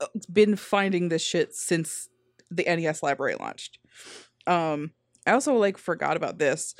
uh, 0.00 0.06
been 0.32 0.56
finding 0.56 1.08
this 1.08 1.22
shit 1.22 1.54
since 1.54 2.08
the 2.50 2.64
NES 2.64 3.02
library 3.02 3.36
launched. 3.38 3.78
Um, 4.46 4.92
I 5.26 5.32
also 5.32 5.54
like 5.54 5.78
forgot 5.78 6.16
about 6.16 6.38
this. 6.38 6.74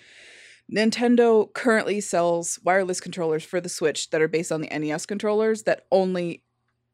Nintendo 0.72 1.52
currently 1.52 2.00
sells 2.00 2.58
wireless 2.64 3.00
controllers 3.00 3.44
for 3.44 3.60
the 3.60 3.68
Switch 3.68 4.10
that 4.10 4.22
are 4.22 4.28
based 4.28 4.52
on 4.52 4.60
the 4.60 4.68
NES 4.68 5.04
controllers 5.06 5.64
that 5.64 5.86
only 5.90 6.44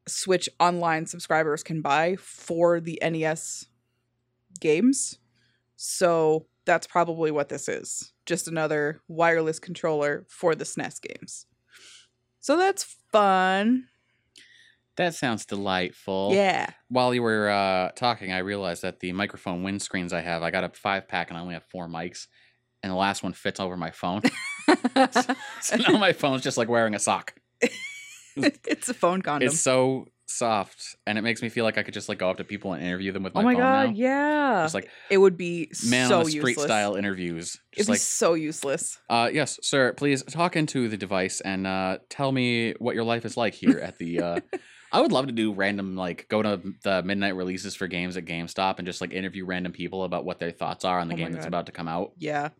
Switch 0.09 0.49
online 0.59 1.07
subscribers 1.07 1.63
can 1.63 1.83
buy 1.83 2.17
for 2.17 2.81
the 2.81 2.99
NES 3.03 3.67
games. 4.61 5.19
So 5.77 6.47
that's 6.65 6.87
probably 6.87 7.31
what 7.31 7.49
this 7.49 7.69
is. 7.69 8.13
Just 8.25 8.49
another 8.49 9.03
wireless 9.09 9.59
controller 9.59 10.25
for 10.29 10.55
the 10.55 10.65
SNES 10.65 11.01
games. 11.03 11.47
So 12.41 12.57
that's 12.57 12.97
fun. 13.13 13.89
That 14.97 15.15
sounds 15.15 15.45
delightful. 15.45 16.31
Yeah. 16.33 16.71
While 16.89 17.15
you 17.15 17.23
were 17.23 17.51
uh, 17.51 17.91
talking, 17.91 18.33
I 18.33 18.39
realized 18.39 18.83
that 18.83 19.01
the 19.01 19.13
microphone 19.13 19.63
windscreens 19.63 20.13
I 20.13 20.23
have, 20.23 20.43
I 20.43 20.51
got 20.51 20.65
a 20.65 20.71
five 20.71 21.07
pack 21.07 21.29
and 21.29 21.37
I 21.37 21.43
only 21.43 21.55
have 21.55 21.65
four 21.65 21.87
mics, 21.87 22.29
and 22.87 22.93
the 22.93 22.97
last 22.97 23.25
one 23.25 23.33
fits 23.33 23.59
over 23.59 23.77
my 23.77 23.91
phone. 23.91 24.23
so 25.61 25.77
now 25.77 25.99
my 25.99 26.13
phone's 26.13 26.43
just 26.43 26.57
like 26.57 26.69
wearing 26.69 26.95
a 26.95 27.01
sock. 27.01 27.35
it's 28.37 28.89
a 28.89 28.95
phone 28.95 29.23
condom. 29.23 29.49
It's 29.49 29.61
so 29.61 30.07
soft, 30.27 30.95
and 31.05 31.19
it 31.19 31.23
makes 31.23 31.43
me 31.43 31.49
feel 31.49 31.65
like 31.65 31.79
I 31.79 31.83
could 31.83 31.95
just 31.95 32.09
like 32.09 32.19
go 32.19 32.31
up 32.31 32.37
to 32.37 32.45
people 32.45 32.75
and 32.75 32.83
interview 32.85 33.11
them 33.11 33.25
with 33.25 33.35
my 33.35 33.41
oh 33.41 33.45
my 33.45 33.55
phone 33.55 33.61
god, 33.61 33.89
now. 33.89 33.95
yeah. 33.97 34.63
Just 34.63 34.75
like 34.75 34.89
it 35.11 35.19
would 35.19 35.37
be 35.37 35.69
man 35.89 36.09
so 36.09 36.19
on 36.19 36.25
the 36.27 36.31
street 36.31 36.51
useless. 36.51 36.67
style 36.67 36.95
interviews. 36.95 37.59
It'd 37.73 37.79
Just 37.79 37.89
be 37.89 37.93
like, 37.95 38.01
so 38.01 38.35
useless. 38.35 39.01
uh, 39.11 39.31
yes, 39.33 39.59
sir. 39.63 39.93
Please 39.93 40.23
talk 40.23 40.55
into 40.55 40.89
the 40.89 40.97
device 40.97 41.41
and 41.41 41.67
uh, 41.67 41.99
tell 42.09 42.31
me 42.31 42.75
what 42.79 42.95
your 42.95 43.05
life 43.05 43.25
is 43.25 43.37
like 43.37 43.55
here 43.55 43.81
at 43.81 43.99
the. 43.99 44.21
Uh, 44.21 44.41
I 44.93 45.01
would 45.01 45.13
love 45.13 45.27
to 45.27 45.33
do 45.33 45.53
random 45.53 45.97
like 45.97 46.29
go 46.29 46.43
to 46.43 46.61
the 46.83 47.03
midnight 47.03 47.35
releases 47.37 47.75
for 47.75 47.87
games 47.87 48.17
at 48.17 48.25
GameStop 48.25 48.79
and 48.79 48.87
just 48.87 49.01
like 49.01 49.13
interview 49.13 49.45
random 49.45 49.73
people 49.73 50.05
about 50.05 50.25
what 50.25 50.39
their 50.39 50.51
thoughts 50.51 50.85
are 50.85 50.99
on 50.99 51.09
the 51.09 51.15
Oh 51.15 51.17
game 51.19 51.33
that's 51.33 51.47
about 51.47 51.67
to 51.67 51.73
come 51.73 51.89
out. 51.89 52.13
Yeah. 52.19 52.51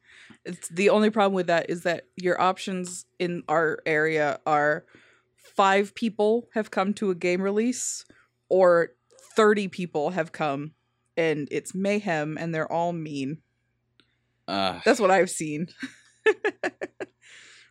It's 0.45 0.69
the 0.69 0.91
only 0.91 1.11
problem 1.11 1.35
with 1.35 1.47
that 1.47 1.71
is 1.71 1.83
that 1.83 2.07
your 2.17 2.41
options 2.41 3.07
in 3.19 3.43
our 3.49 3.79
area 3.87 4.41
are 4.47 4.85
five 5.57 5.95
people 5.95 6.49
have 6.55 6.71
come 6.71 6.93
to 6.95 7.11
a 7.11 7.15
game 7.15 7.41
release 7.41 8.05
or 8.49 8.91
30 9.37 9.69
people 9.69 10.11
have 10.11 10.33
come 10.33 10.73
and 11.17 11.49
it's 11.51 11.75
mayhem 11.75 12.37
and 12.39 12.55
they're 12.55 12.71
all 12.71 12.93
mean. 12.93 13.39
Uh, 14.49 14.81
That's 14.85 15.01
what 15.01 15.11
I've 15.11 15.31
seen. 15.31 15.69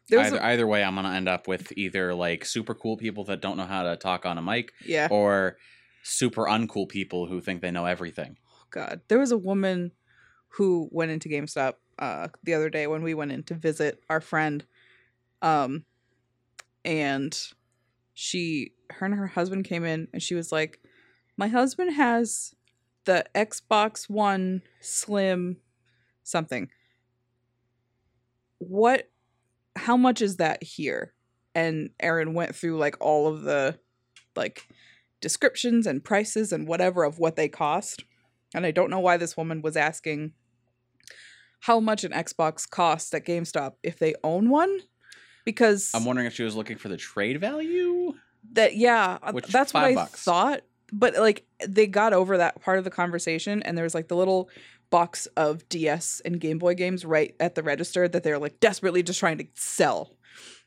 There's 0.10 0.28
either 0.28 0.38
a, 0.38 0.46
either 0.46 0.68
way, 0.68 0.84
I'm 0.84 0.96
gonna 0.96 1.14
end 1.14 1.28
up 1.28 1.48
with 1.48 1.74
either 1.78 2.14
like 2.14 2.46
super 2.46 2.74
cool 2.74 2.98
people 2.98 3.24
that 3.26 3.42
don't 3.42 3.58
know 3.58 3.66
how 3.66 3.84
to 3.84 3.96
talk 3.96 4.26
on 4.26 4.38
a 4.38 4.42
mic, 4.42 4.74
yeah. 4.86 5.08
or 5.10 5.58
super 6.04 6.46
uncool 6.46 6.88
people 6.88 7.26
who 7.26 7.42
think 7.42 7.62
they 7.62 7.72
know 7.72 7.86
everything. 7.86 8.38
God, 8.70 9.02
there 9.08 9.20
was 9.20 9.32
a 9.32 9.38
woman 9.38 9.92
who 10.50 10.88
went 10.92 11.12
into 11.12 11.30
GameStop 11.30 11.74
uh, 11.98 12.28
the 12.44 12.54
other 12.54 12.70
day 12.70 12.88
when 12.88 13.02
we 13.02 13.14
went 13.14 13.32
in 13.32 13.44
to 13.44 13.56
visit 13.56 14.04
our 14.10 14.22
friend, 14.22 14.64
um, 15.42 15.86
and 16.84 17.38
she, 18.14 18.74
her 18.92 19.06
and 19.06 19.16
her 19.16 19.28
husband 19.28 19.66
came 19.66 19.84
in, 19.84 20.08
and 20.14 20.22
she 20.22 20.36
was 20.36 20.52
like, 20.52 20.80
"My 21.38 21.48
husband 21.48 21.94
has 21.94 22.54
the 23.06 23.26
Xbox 23.34 24.10
One 24.10 24.62
Slim, 24.82 25.58
something. 26.24 26.70
What? 28.58 29.10
How 29.86 29.98
much 29.98 30.22
is 30.22 30.38
that 30.38 30.62
here?" 30.64 31.14
And 31.54 31.92
Aaron 32.00 32.34
went 32.34 32.56
through 32.56 32.78
like 32.78 32.98
all 33.00 33.28
of 33.28 33.44
the, 33.44 33.80
like, 34.36 34.68
descriptions 35.22 35.88
and 35.88 36.04
prices 36.04 36.52
and 36.52 36.68
whatever 36.68 37.04
of 37.04 37.18
what 37.18 37.36
they 37.36 37.48
cost. 37.48 38.04
And 38.54 38.66
I 38.66 38.72
don't 38.72 38.90
know 38.90 39.00
why 39.00 39.18
this 39.18 39.38
woman 39.38 39.62
was 39.62 39.78
asking 39.78 40.34
how 41.62 41.80
much 41.80 42.04
an 42.04 42.12
Xbox 42.12 42.70
costs 42.70 43.14
at 43.14 43.26
GameStop 43.26 43.74
if 43.82 43.98
they 43.98 44.16
own 44.24 44.50
one. 44.50 44.80
Because 45.46 45.92
I'm 45.94 46.06
wondering 46.06 46.28
if 46.28 46.34
she 46.34 46.44
was 46.44 46.56
looking 46.56 46.78
for 46.78 46.90
the 46.90 46.98
trade 46.98 47.40
value. 47.40 48.14
that, 48.54 48.76
yeah, 48.76 49.18
uh, 49.22 49.32
Which, 49.32 49.48
that's 49.48 49.74
what 49.74 49.84
I 49.84 49.96
bucks. 49.96 50.24
thought. 50.24 50.62
But 50.92 51.16
like 51.18 51.46
they 51.68 51.88
got 51.88 52.14
over 52.14 52.38
that 52.38 52.62
part 52.62 52.78
of 52.78 52.84
the 52.84 52.92
conversation, 52.92 53.64
and 53.64 53.78
there 53.78 53.84
was 53.84 53.96
like 53.96 54.08
the 54.08 54.16
little 54.16 54.50
box 54.96 55.26
of 55.36 55.68
DS 55.68 56.22
and 56.24 56.40
Game 56.40 56.58
Boy 56.58 56.74
games 56.74 57.04
right 57.04 57.36
at 57.38 57.54
the 57.56 57.64
register 57.64 58.08
that 58.08 58.24
they're 58.24 58.40
like 58.40 58.62
desperately 58.62 59.04
just 59.04 59.20
trying 59.20 59.38
to 59.40 59.46
sell. 59.54 60.16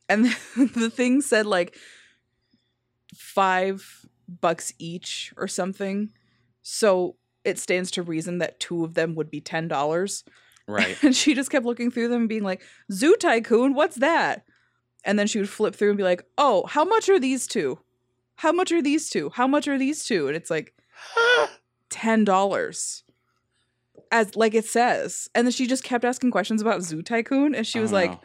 And 0.07 0.27
the 0.75 0.91
thing 0.91 1.23
said 1.23 1.47
like 1.47 1.75
five 3.15 4.05
bucks 4.29 4.75
each 4.79 5.33
or 5.39 5.49
something. 5.49 6.11
So 6.61 7.17
it 7.43 7.59
stands 7.59 7.91
to 7.93 8.03
reason 8.03 8.37
that 8.37 8.61
two 8.61 8.85
of 8.85 8.93
them 8.93 9.15
would 9.15 9.31
be 9.31 9.41
ten 9.41 9.67
dollars. 9.67 10.25
Right. 10.67 10.99
And 11.03 11.17
she 11.17 11.35
just 11.35 11.51
kept 11.51 11.65
looking 11.65 11.91
through 11.91 12.09
them 12.09 12.21
and 12.21 12.29
being 12.29 12.45
like, 12.45 12.61
Zoo 12.93 13.17
Tycoon, 13.19 13.73
what's 13.73 13.97
that? 13.97 14.45
And 15.07 15.19
then 15.19 15.27
she 15.27 15.39
would 15.39 15.49
flip 15.49 15.75
through 15.75 15.89
and 15.89 15.97
be 15.97 16.05
like, 16.05 16.23
Oh, 16.37 16.67
how 16.67 16.85
much 16.85 17.09
are 17.09 17.19
these 17.19 17.47
two? 17.47 17.79
How 18.37 18.53
much 18.53 18.73
are 18.73 18.83
these 18.83 19.09
two? 19.09 19.31
How 19.31 19.47
much 19.47 19.67
are 19.69 19.79
these 19.79 20.05
two? 20.05 20.29
And 20.29 20.37
it's 20.37 20.51
like 20.51 20.75
ten 21.89 22.25
dollars. 22.25 23.05
As 24.11 24.35
like 24.37 24.55
it 24.55 24.65
says. 24.65 25.29
And 25.35 25.47
then 25.47 25.53
she 25.53 25.67
just 25.67 25.85
kept 25.85 26.05
asking 26.05 26.31
questions 26.31 26.61
about 26.63 26.83
Zoo 26.83 27.03
Tycoon. 27.03 27.55
And 27.55 27.67
she 27.67 27.79
oh, 27.79 27.83
was 27.83 27.93
Oh, 27.93 27.97
like, 27.97 28.11
no. 28.13 28.21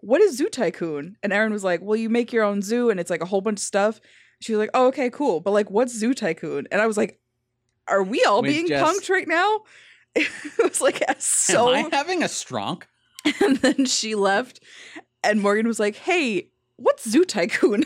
What 0.00 0.20
is 0.22 0.36
Zoo 0.36 0.48
Tycoon? 0.48 1.16
And 1.22 1.32
Aaron 1.32 1.52
was 1.52 1.64
like, 1.64 1.80
Well, 1.82 1.96
you 1.96 2.08
make 2.08 2.32
your 2.32 2.44
own 2.44 2.62
zoo 2.62 2.90
and 2.90 2.98
it's 2.98 3.10
like 3.10 3.22
a 3.22 3.26
whole 3.26 3.40
bunch 3.40 3.58
of 3.58 3.64
stuff. 3.64 4.00
She 4.40 4.52
was 4.52 4.58
like, 4.58 4.70
Oh, 4.74 4.86
okay, 4.88 5.10
cool. 5.10 5.40
But 5.40 5.50
like, 5.52 5.70
what's 5.70 5.92
Zoo 5.94 6.14
Tycoon? 6.14 6.66
And 6.72 6.80
I 6.80 6.86
was 6.86 6.96
like, 6.96 7.20
Are 7.88 8.02
we 8.02 8.22
all 8.24 8.42
We 8.42 8.48
being 8.48 8.68
just- 8.68 8.84
punked 8.84 9.10
right 9.10 9.28
now? 9.28 9.60
It 10.16 10.28
was 10.58 10.80
like 10.80 11.02
so 11.20 11.72
Am 11.72 11.86
I 11.92 11.96
having 11.96 12.22
a 12.24 12.28
strong? 12.28 12.82
and 13.40 13.58
then 13.58 13.84
she 13.84 14.14
left 14.14 14.60
and 15.22 15.42
morgan 15.42 15.68
was 15.68 15.78
like 15.78 15.94
hey 15.94 16.50
what's 16.76 17.06
zoo 17.08 17.24
tycoon 17.24 17.84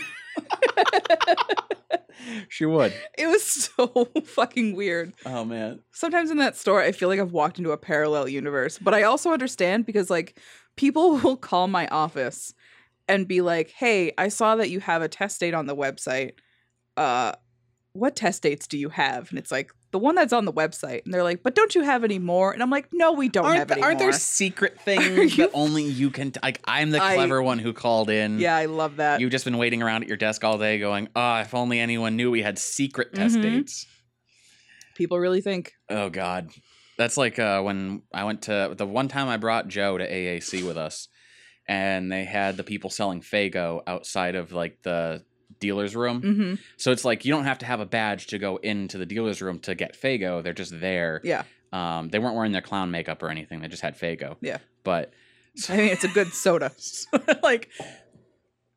she 2.49 2.65
would. 2.65 2.93
it 3.19 3.27
was 3.27 3.45
so 3.45 4.09
fucking 4.25 4.75
weird. 4.77 5.13
Oh 5.27 5.45
man. 5.45 5.81
Sometimes 5.93 6.31
in 6.31 6.39
that 6.39 6.57
store, 6.57 6.81
I 6.81 6.93
feel 6.93 7.09
like 7.09 7.21
I've 7.21 7.33
walked 7.33 7.59
into 7.59 7.73
a 7.73 7.79
parallel 7.79 8.29
universe, 8.29 8.79
but 8.79 8.95
I 8.95 9.03
also 9.03 9.33
understand 9.33 9.87
because 9.87 10.11
like 10.11 10.39
people 10.77 11.17
will 11.23 11.37
call 11.37 11.69
my 11.69 11.87
office 11.89 12.55
and 13.09 13.29
be 13.29 13.41
like, 13.41 13.71
"Hey, 13.71 14.13
I 14.17 14.29
saw 14.29 14.57
that 14.57 14.71
you 14.71 14.81
have 14.81 15.03
a 15.03 15.09
test 15.09 15.41
date 15.41 15.55
on 15.55 15.67
the 15.67 15.77
website. 15.77 16.33
Uh, 16.97 17.33
what 17.93 18.17
test 18.17 18.43
dates 18.43 18.67
do 18.67 18.79
you 18.79 18.89
have?" 18.89 19.31
And 19.31 19.39
it's 19.39 19.53
like 19.53 19.73
the 19.95 19.99
one 20.01 20.17
that's 20.17 20.33
on 20.33 20.45
the 20.45 20.53
website, 20.53 21.05
and 21.05 21.15
they're 21.15 21.23
like, 21.23 21.45
"But 21.45 21.55
don't 21.55 21.73
you 21.77 21.83
have 21.83 22.03
any 22.03 22.19
more?" 22.19 22.53
And 22.53 22.61
I'm 22.65 22.69
like, 22.69 22.89
"No, 22.93 23.13
we 23.13 23.29
don't 23.29 23.45
Aren't, 23.47 23.59
have 23.61 23.71
any 23.71 23.81
aren't 23.81 24.01
more." 24.01 24.11
there 24.11 24.19
secret 24.19 24.81
things 24.85 25.37
that 25.37 25.51
only 25.55 25.85
you 25.85 26.11
can? 26.11 26.33
T- 26.33 26.41
like 26.43 26.61
I'm 26.65 26.91
the 26.91 27.01
I- 27.01 27.15
clever 27.15 27.41
one 27.41 27.61
who 27.61 27.73
called 27.73 28.11
in. 28.11 28.41
yeah, 28.41 28.57
I 28.57 28.65
love 28.67 28.97
that. 28.97 29.21
You've 29.21 29.31
just 29.31 29.45
been 29.45 29.57
waiting 29.57 29.83
around 29.83 30.03
at 30.03 30.09
your 30.09 30.17
desk 30.17 30.43
all 30.43 30.59
day, 30.59 30.81
going, 30.81 31.09
"Ah, 31.15 31.43
if 31.43 31.55
only 31.55 31.79
anyone 31.79 32.17
knew 32.17 32.31
we 32.33 32.43
had 32.43 32.59
secret 32.59 33.15
test 33.15 33.37
Mhm. 33.37 33.43
dates." 33.43 33.87
people 34.97 35.19
really 35.19 35.41
think. 35.41 35.73
Oh 35.89 36.11
God, 36.11 36.51
that's 36.99 37.17
like 37.17 37.39
uh, 37.39 37.63
when 37.63 38.03
I 38.13 38.25
went 38.25 38.43
to 38.43 38.75
the 38.77 38.87
one 38.87 39.09
time 39.09 39.29
I 39.29 39.37
brought 39.37 39.69
Joe 39.69 39.97
to 39.99 40.05
AAC 40.09 40.67
with 40.67 40.77
us, 40.77 41.09
and 41.69 42.11
they 42.13 42.25
had 42.25 42.57
the 42.57 42.65
people 42.65 42.91
selling 42.91 43.21
Faygo 43.21 43.83
outside 43.87 44.35
of 44.35 44.53
like 44.53 44.83
the 44.83 45.25
dealer's 45.61 45.95
room. 45.97 46.21
hmm 46.23 46.55
So 46.77 46.93
it's 46.93 47.05
like 47.05 47.25
you 47.25 47.33
don't 47.33 47.45
have 47.45 47.59
to 47.59 47.67
have 47.67 47.81
a 47.81 47.87
badge 47.87 48.27
to 48.29 48.39
go 48.39 48.57
into 48.57 48.99
the 48.99 49.07
dealer's 49.07 49.41
room 49.43 49.59
to 49.61 49.75
get 49.75 50.01
Faygo. 50.01 50.43
They're 50.43 50.53
just 50.53 50.79
there. 50.81 51.21
Yeah, 51.25 51.45
Um, 51.73 52.09
they 52.11 52.19
weren't 52.19 52.37
wearing 52.37 52.53
their 52.53 52.63
clown 52.63 52.91
makeup 52.91 53.23
or 53.23 53.29
anything. 53.31 53.61
They 53.61 53.69
just 53.69 53.83
had 53.83 53.99
Faygo. 53.99 54.37
Yeah. 54.41 54.59
But 54.85 55.13
I 55.69 55.77
mean 55.77 55.89
it's 55.89 56.05
a 56.05 56.09
good 56.09 56.33
soda. 56.33 56.73
like 57.43 57.71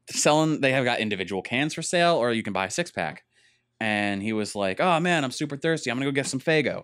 selling, 0.09 0.61
they 0.61 0.71
have 0.71 0.85
got 0.85 0.99
individual 0.99 1.41
cans 1.41 1.73
for 1.73 1.81
sale, 1.81 2.15
or 2.15 2.31
you 2.31 2.43
can 2.43 2.53
buy 2.53 2.65
a 2.65 2.71
six 2.71 2.91
pack. 2.91 3.23
And 3.79 4.23
he 4.23 4.33
was 4.33 4.55
like, 4.55 4.79
"Oh 4.79 4.99
man, 4.99 5.23
I'm 5.23 5.31
super 5.31 5.57
thirsty. 5.57 5.91
I'm 5.91 5.97
gonna 5.97 6.05
go 6.09 6.11
get 6.15 6.25
some 6.27 6.39
Faygo." 6.39 6.83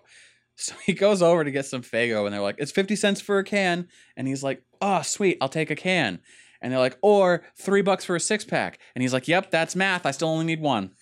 So 0.56 0.74
he 0.86 0.92
goes 0.92 1.22
over 1.22 1.42
to 1.42 1.50
get 1.50 1.66
some 1.66 1.82
Faygo, 1.82 2.24
and 2.24 2.32
they're 2.32 2.40
like, 2.40 2.56
"It's 2.58 2.70
fifty 2.72 2.94
cents 2.96 3.20
for 3.20 3.38
a 3.38 3.44
can." 3.44 3.88
And 4.16 4.28
he's 4.28 4.42
like, 4.44 4.62
"Oh 4.80 5.02
sweet, 5.02 5.38
I'll 5.40 5.48
take 5.48 5.70
a 5.70 5.76
can." 5.76 6.20
And 6.64 6.72
they're 6.72 6.80
like, 6.80 6.96
"Or 7.02 7.44
three 7.56 7.82
bucks 7.82 8.04
for 8.04 8.16
a 8.16 8.20
six 8.20 8.44
pack." 8.44 8.78
And 8.96 9.02
he's 9.02 9.12
like, 9.12 9.28
"Yep, 9.28 9.50
that's 9.52 9.76
math. 9.76 10.06
I 10.06 10.10
still 10.12 10.28
only 10.30 10.46
need 10.46 10.60
one." 10.60 10.90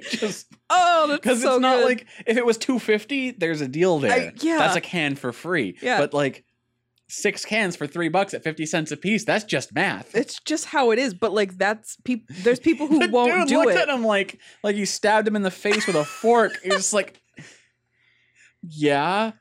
just 0.00 0.46
oh, 0.70 1.06
that's 1.08 1.20
because 1.20 1.42
so 1.42 1.54
it's 1.54 1.60
not 1.62 1.78
good. 1.78 1.84
like 1.84 2.06
if 2.26 2.36
it 2.36 2.44
was 2.46 2.56
250 2.58 3.32
there's 3.32 3.60
a 3.60 3.68
deal 3.68 3.98
there 3.98 4.32
yeah. 4.40 4.58
that's 4.58 4.76
a 4.76 4.80
can 4.80 5.14
for 5.14 5.32
free 5.32 5.76
Yeah. 5.82 5.98
but 5.98 6.14
like 6.14 6.44
six 7.08 7.44
cans 7.44 7.74
for 7.76 7.86
three 7.86 8.08
bucks 8.08 8.34
at 8.34 8.44
50 8.44 8.66
cents 8.66 8.92
a 8.92 8.96
piece 8.96 9.24
that's 9.24 9.44
just 9.44 9.74
math 9.74 10.14
it's 10.14 10.38
just 10.40 10.66
how 10.66 10.90
it 10.92 10.98
is. 10.98 11.12
But 11.14 11.32
like 11.32 11.56
that's 11.58 11.96
people. 12.04 12.26
There's 12.42 12.60
people 12.60 12.86
who 12.88 13.00
The 13.00 13.08
won't 13.08 13.32
dude 13.32 13.48
do 13.48 13.58
looked 13.58 13.72
it. 13.72 13.78
at 13.78 13.88
him 13.88 14.04
like 14.04 14.38
like 14.62 14.76
you 14.76 14.86
stabbed 14.86 15.26
him 15.26 15.36
in 15.36 15.42
the 15.42 15.50
face 15.50 15.86
with 15.86 15.96
a 15.96 16.04
fork 16.04 16.52
he's 16.62 16.74
just 16.74 16.92
like 16.92 17.20
yeah 18.62 19.32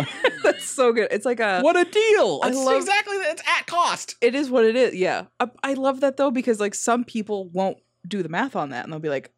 that's 0.42 0.64
so 0.64 0.92
good. 0.92 1.08
It's 1.10 1.24
like 1.24 1.40
a. 1.40 1.60
what 1.60 1.76
a 1.76 1.84
deal 1.84 2.40
I 2.42 2.48
it's 2.48 2.56
love- 2.56 2.76
exactly 2.76 3.16
it's 3.16 3.42
at 3.58 3.66
cost 3.66 4.16
It 4.20 4.34
is 4.34 4.50
what 4.50 4.64
it 4.64 4.76
is. 4.76 4.94
Yeah, 4.94 5.24
I, 5.40 5.50
I 5.62 5.74
love 5.74 6.00
that 6.00 6.16
though 6.16 6.30
because 6.30 6.60
like 6.60 6.74
some 6.74 7.04
people 7.04 7.48
won't 7.50 7.78
do 8.06 8.22
the 8.22 8.28
math 8.28 8.56
on 8.56 8.70
that 8.70 8.84
and 8.84 8.92
they'll 8.92 9.00
be 9.00 9.08
like, 9.08 9.32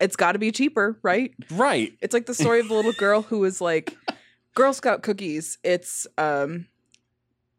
"It's 0.00 0.16
got 0.16 0.32
to 0.32 0.38
be 0.38 0.50
cheaper, 0.52 0.98
right?" 1.02 1.32
right 1.50 1.92
It's 2.00 2.14
like 2.14 2.26
the 2.26 2.34
story 2.34 2.60
of 2.60 2.68
the 2.68 2.74
little 2.74 2.92
girl 2.92 3.22
who 3.22 3.38
was 3.40 3.60
like, 3.60 3.96
"Girl 4.54 4.72
Scout 4.72 5.02
cookies. 5.02 5.58
It's 5.62 6.06
um, 6.18 6.66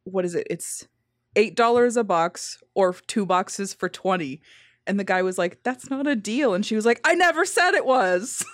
what 0.04 0.26
is 0.26 0.36
it? 0.36 0.48
It's 0.50 0.88
eight 1.36 1.56
dollars 1.56 1.98
a 1.98 2.04
box 2.04 2.62
or 2.76 2.94
two 2.94 3.26
boxes 3.26 3.74
for 3.74 3.90
twenty. 3.90 4.42
And 4.86 5.00
the 5.00 5.06
guy 5.06 5.22
was 5.22 5.38
like, 5.38 5.60
"That's 5.64 5.90
not 5.90 6.08
a 6.08 6.16
deal," 6.16 6.54
and 6.54 6.66
she 6.66 6.76
was 6.76 6.86
like, 6.86 7.00
"I 7.06 7.16
never 7.16 7.46
said 7.46 7.74
it 7.74 7.86
was." 7.86 8.46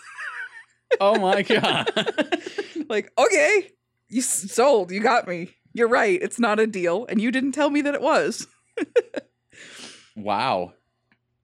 oh 0.99 1.19
my 1.19 1.41
god 1.43 1.87
like, 2.89 3.11
okay, 3.17 3.71
you 4.09 4.21
sold. 4.21 4.91
You 4.91 5.01
got 5.01 5.27
me. 5.27 5.55
You're 5.73 5.87
right. 5.87 6.19
It's 6.21 6.39
not 6.39 6.59
a 6.59 6.67
deal, 6.67 7.05
and 7.07 7.21
you 7.21 7.31
didn't 7.31 7.51
tell 7.51 7.69
me 7.69 7.81
that 7.81 7.93
it 7.95 8.01
was. 8.01 8.47
wow 10.15 10.73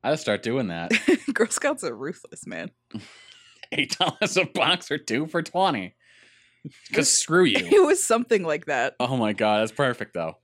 i 0.04 0.08
gotta 0.10 0.18
start 0.18 0.42
doing 0.44 0.68
that 0.68 0.92
Girl 1.34 1.48
Scouts 1.48 1.84
are 1.84 1.96
ruthless, 1.96 2.46
man. 2.48 2.72
eight 3.72 3.98
dollars 3.98 4.38
a 4.38 4.46
box 4.46 4.90
or 4.92 4.98
two 4.98 5.28
for 5.28 5.42
20 5.42 5.94
because 6.90 7.12
screw 7.12 7.44
you 7.44 7.58
It 7.72 7.86
was 7.86 8.04
something 8.04 8.44
like 8.44 8.66
that. 8.66 8.96
Oh 9.00 9.18
my 9.18 9.34
god, 9.34 9.62
that's 9.62 9.72
perfect 9.72 10.14
though. 10.14 10.38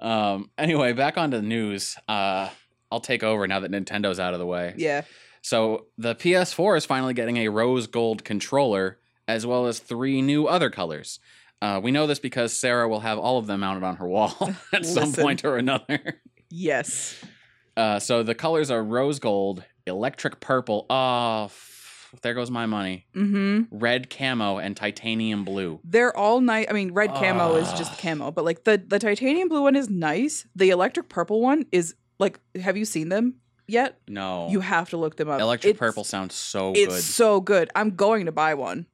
Um, 0.00 0.50
anyway, 0.56 0.92
back 0.92 1.18
onto 1.18 1.36
the 1.38 1.42
news. 1.42 1.96
Uh, 2.08 2.48
I'll 2.90 3.00
take 3.00 3.22
over 3.22 3.46
now 3.46 3.60
that 3.60 3.70
Nintendo's 3.70 4.20
out 4.20 4.32
of 4.34 4.38
the 4.38 4.46
way. 4.46 4.74
Yeah. 4.76 5.02
So 5.42 5.86
the 5.98 6.14
PS4 6.14 6.76
is 6.78 6.84
finally 6.86 7.14
getting 7.14 7.38
a 7.38 7.48
rose 7.48 7.86
gold 7.86 8.24
controller, 8.24 8.98
as 9.28 9.46
well 9.46 9.66
as 9.66 9.78
three 9.78 10.22
new 10.22 10.46
other 10.46 10.70
colors. 10.70 11.18
Uh, 11.62 11.80
we 11.82 11.90
know 11.90 12.06
this 12.06 12.18
because 12.18 12.56
Sarah 12.56 12.88
will 12.88 13.00
have 13.00 13.18
all 13.18 13.38
of 13.38 13.46
them 13.46 13.60
mounted 13.60 13.82
on 13.84 13.96
her 13.96 14.06
wall 14.06 14.34
at 14.72 14.84
some 14.86 15.12
point 15.12 15.44
or 15.44 15.56
another. 15.56 16.20
Yes. 16.50 17.16
Uh, 17.78 17.98
so 17.98 18.22
the 18.22 18.34
colors 18.34 18.70
are 18.70 18.82
rose 18.82 19.18
gold, 19.18 19.62
electric 19.86 20.40
purple. 20.40 20.86
Oh, 20.88 21.44
f- 21.44 22.08
there 22.22 22.32
goes 22.32 22.50
my 22.50 22.64
money. 22.64 23.04
Mm-hmm. 23.14 23.64
Red 23.76 24.08
camo 24.08 24.56
and 24.56 24.74
titanium 24.74 25.44
blue. 25.44 25.78
They're 25.84 26.16
all 26.16 26.40
nice. 26.40 26.64
I 26.70 26.72
mean, 26.72 26.92
red 26.94 27.10
camo 27.12 27.56
is 27.56 27.70
just 27.74 27.92
Ah. 27.92 27.96
camo, 28.00 28.30
but 28.30 28.46
like 28.46 28.64
the 28.64 28.78
the 28.78 28.98
titanium 28.98 29.50
blue 29.50 29.60
one 29.60 29.76
is 29.76 29.90
nice. 29.90 30.46
The 30.56 30.70
electric 30.70 31.10
purple 31.10 31.42
one 31.42 31.66
is 31.70 31.94
like, 32.18 32.40
have 32.58 32.78
you 32.78 32.86
seen 32.86 33.10
them 33.10 33.34
yet? 33.68 33.98
No, 34.08 34.48
You 34.48 34.60
have 34.60 34.88
to 34.88 34.96
look 34.96 35.16
them 35.18 35.28
up. 35.28 35.38
electric 35.38 35.72
It's- 35.74 35.78
purple 35.78 36.02
sounds 36.04 36.34
so 36.34 36.72
It's 36.74 36.94
good. 36.94 37.02
so 37.02 37.40
good. 37.42 37.68
I'm 37.74 37.90
going 37.90 38.24
to 38.24 38.32
buy 38.32 38.54
one. 38.54 38.86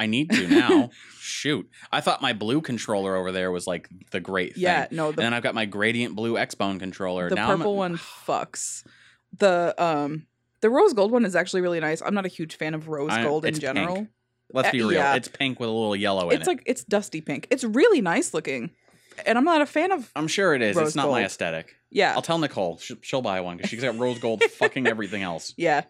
I 0.00 0.06
need 0.06 0.30
to 0.30 0.46
now. 0.48 0.90
Shoot. 1.20 1.68
I 1.92 2.00
thought 2.00 2.22
my 2.22 2.32
blue 2.32 2.60
controller 2.60 3.16
over 3.16 3.32
there 3.32 3.50
was 3.50 3.66
like 3.66 3.88
the 4.12 4.20
great 4.20 4.54
thing. 4.54 4.62
Yeah. 4.62 4.86
No, 4.90 5.08
and 5.08 5.16
the 5.16 5.22
then 5.22 5.34
I've 5.34 5.42
got 5.42 5.54
my 5.54 5.64
gradient 5.66 6.14
blue 6.16 6.38
X-Bone 6.38 6.78
controller. 6.78 7.28
the 7.28 7.34
now 7.34 7.48
I'm- 7.50 7.58
purple 7.58 7.76
one 7.76 7.96
fucks. 8.26 8.84
The 9.36 9.74
um 9.76 10.26
the 10.60 10.70
rose 10.70 10.92
gold 10.94 11.12
one 11.12 11.24
is 11.24 11.36
actually 11.36 11.60
really 11.60 11.80
nice. 11.80 12.00
I'm 12.02 12.14
not 12.14 12.24
a 12.26 12.28
huge 12.30 12.56
fan 12.56 12.74
of 12.74 12.88
rose 12.88 13.10
I- 13.10 13.22
gold 13.22 13.44
in 13.44 13.50
it's 13.50 13.58
pink. 13.60 13.74
general. 13.74 14.06
Let's 14.52 14.68
uh, 14.68 14.72
be 14.72 14.80
real. 14.80 14.92
yeah. 14.92 15.14
It's 15.14 15.28
pink 15.28 15.60
with 15.60 15.68
a 15.68 15.72
little 15.72 15.94
yellow 15.94 16.30
in 16.30 16.36
It's 16.36 16.36
it. 16.36 16.40
It's 16.40 16.46
like 16.48 16.62
it's 16.66 16.84
dusty 16.84 17.20
pink. 17.20 17.46
It's 17.50 17.64
really 17.64 18.00
nice 18.00 18.32
looking, 18.32 18.70
and 19.26 19.36
I'm 19.36 19.44
not 19.44 19.60
a 19.60 19.66
fan 19.66 19.92
of. 19.92 20.10
I'm 20.16 20.26
sure 20.28 20.54
it 20.54 20.62
is. 20.62 20.76
it's 20.78 20.94
not 20.96 21.10
my 21.10 21.22
aesthetic. 21.24 21.74
Yeah, 21.90 22.14
I'll 22.14 22.22
tell 22.22 22.38
Nicole. 22.38 22.78
She'll, 22.78 22.96
she'll 23.02 23.20
buy 23.22 23.42
one 23.42 23.58
because 23.58 23.68
she's 23.70 23.82
got 23.82 23.98
rose 23.98 24.18
gold 24.18 24.42
fucking 24.42 24.86
everything 24.86 25.22
else. 25.22 25.52
yeah. 25.58 25.82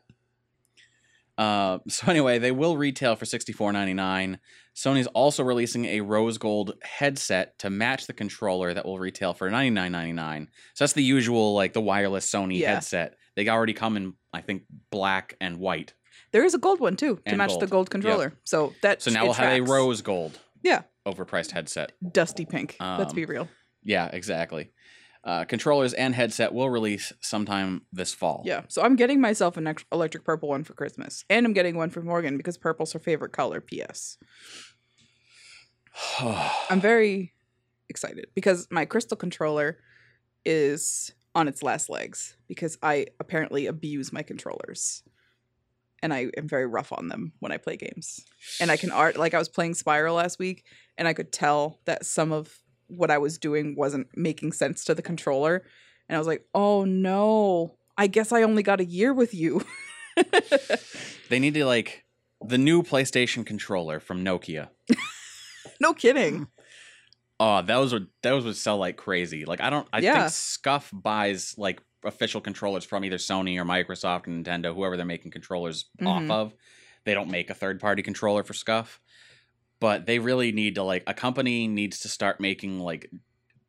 Uh, 1.39 1.79
so 1.89 2.09
anyway, 2.11 2.39
they 2.39 2.51
will 2.51 2.77
retail 2.77 3.17
for 3.17 3.25
$64.99. 3.25 4.39
Sony's 4.77 5.07
also 5.09 5.43
releasing 5.43 5.85
a 5.87 6.01
rose 6.03 6.39
gold 6.39 6.75
headset 6.83 7.59
to 7.61 7.71
match 7.71 8.07
the 8.07 8.13
controller 8.13 8.75
that 8.75 8.85
will 8.85 8.99
retail 8.99 9.33
for 9.35 9.49
$99.99. 9.51 10.47
So 10.75 10.85
that's 10.85 10.93
the 10.93 11.03
usual, 11.03 11.55
like 11.55 11.73
the 11.73 11.81
wireless 11.81 12.31
Sony 12.31 12.59
Yeah. 12.59 12.75
headset. 12.75 13.15
They 13.37 13.49
already 13.49 13.73
come 13.75 13.97
in, 13.97 14.15
I 14.33 14.41
think, 14.41 14.65
black 14.91 15.37
and 15.41 15.59
white. 15.59 15.95
There 16.33 16.45
is 16.45 16.55
a 16.55 16.59
gold 16.59 16.81
one 16.81 16.97
too 16.97 17.17
to 17.17 17.23
And 17.27 17.39
match 17.39 17.53
the 17.55 17.61
gold. 17.61 17.71
gold 17.71 17.91
controller. 17.91 18.35
So 18.45 18.75
that 18.83 19.01
So 19.03 19.11
now 19.11 19.25
we'll 19.25 19.33
have 19.35 19.53
a 19.53 19.61
rose 19.63 20.03
gold, 20.03 20.39
Yeah. 20.63 20.83
overpriced 21.07 21.53
headset. 21.53 21.93
dusty 22.13 22.45
pink. 22.45 22.77
Let's 22.81 23.13
Um, 23.13 23.17
be 23.17 23.25
real. 23.25 23.49
Yeah, 23.83 24.11
exactly. 24.13 24.71
Uh, 25.25 25.45
controllers 25.45 25.93
and 25.95 26.15
headset 26.15 26.55
will 26.55 26.71
release 26.71 27.13
sometime 27.21 27.83
this 27.93 28.15
fall. 28.15 28.43
Yeah. 28.47 28.63
So 28.69 28.83
I'm 28.83 28.97
getting 28.97 29.21
myself 29.21 29.57
an 29.57 29.75
electric 29.93 30.25
purple 30.25 30.49
one 30.49 30.65
for 30.65 30.75
Christmas, 30.75 31.25
and 31.29 31.45
I'm 31.45 31.53
getting 31.53 31.77
one 31.77 31.91
for 31.91 32.01
Morgan 32.03 32.37
because 32.37 32.57
purple's 32.57 32.93
her 32.93 32.99
favorite 32.99 33.33
color. 33.33 33.61
P.S. 33.61 34.17
I'm 36.71 36.81
very 36.81 37.35
excited 37.89 38.27
because 38.35 38.69
my 38.71 38.85
crystal 38.85 39.17
controller 39.17 39.79
is 40.45 41.13
on 41.35 41.49
its 41.49 41.63
last 41.63 41.89
legs 41.89 42.37
because 42.49 42.79
I 42.83 43.07
apparently 43.21 43.67
abuse 43.67 44.13
my 44.13 44.23
controllers. 44.23 45.03
And 46.01 46.15
I 46.15 46.31
am 46.37 46.47
very 46.47 46.67
rough 46.67 46.93
on 46.93 47.09
them 47.09 47.33
when 47.41 47.51
I 47.51 47.57
play 47.57 47.77
games. 47.77 48.25
And 48.61 48.71
I 48.71 48.77
can 48.77 48.93
art 48.93 49.17
like 49.17 49.35
I 49.35 49.39
was 49.39 49.49
playing 49.49 49.75
Spiral 49.75 50.15
last 50.15 50.39
week 50.39 50.65
and 50.97 51.09
I 51.09 51.13
could 51.13 51.33
tell 51.33 51.81
that 51.87 52.07
some 52.07 52.33
of 52.33 52.57
what 52.89 53.11
I 53.11 53.19
was 53.19 53.39
doing 53.39 53.75
wasn't 53.77 54.09
making 54.17 54.53
sense 54.53 54.85
to 54.85 54.95
the 54.95 55.03
controller. 55.03 55.65
And 56.09 56.17
I 56.17 56.19
was 56.19 56.27
like, 56.27 56.45
"Oh 56.55 56.85
no. 56.85 57.77
I 57.97 58.07
guess 58.07 58.33
I 58.33 58.43
only 58.43 58.63
got 58.63 58.81
a 58.81 58.85
year 58.85 59.13
with 59.15 59.33
you." 59.35 59.63
they 61.29 61.39
need 61.39 61.55
to 61.55 61.65
like 61.65 62.05
the 62.45 62.59
new 62.59 62.83
PlayStation 62.83 63.45
controller 63.45 64.01
from 64.01 64.25
Nokia. 64.25 64.69
no 65.81 65.93
kidding. 65.95 66.47
Oh, 67.41 67.63
those 67.63 67.93
would 67.93 68.09
those 68.23 68.45
would 68.45 68.57
sell 68.57 68.79
like 68.79 68.97
crazy. 68.97 69.45
Like 69.45 69.61
I 69.61 69.71
don't 69.71 69.87
I 69.93 70.01
Yeah. 70.01 70.21
think 70.21 70.31
Scuff 70.33 70.91
buys 70.93 71.55
like 71.57 71.81
official 72.05 72.41
controllers 72.41 72.85
from 72.85 73.05
either 73.05 73.17
Sony 73.17 73.59
or 73.59 73.65
Microsoft 73.65 74.27
and 74.27 74.45
Nintendo, 74.45 74.75
whoever 74.75 74.97
they're 74.97 75.07
making 75.07 75.31
controllers 75.33 75.87
off 76.05 76.23
Mhm. 76.23 76.31
of. 76.31 76.55
They 77.05 77.15
don't 77.15 77.31
make 77.31 77.51
a 77.51 77.55
third 77.55 77.81
party 77.81 78.03
controller 78.03 78.43
for 78.45 78.55
Scuff. 78.55 79.01
But 79.81 80.07
they 80.07 80.19
really 80.19 80.53
need 80.53 80.75
to 80.77 80.83
like 80.83 81.05
a 81.07 81.15
company 81.15 81.69
needs 81.69 82.01
to 82.01 82.09
start 82.09 82.41
making 82.41 82.81
like 82.81 83.11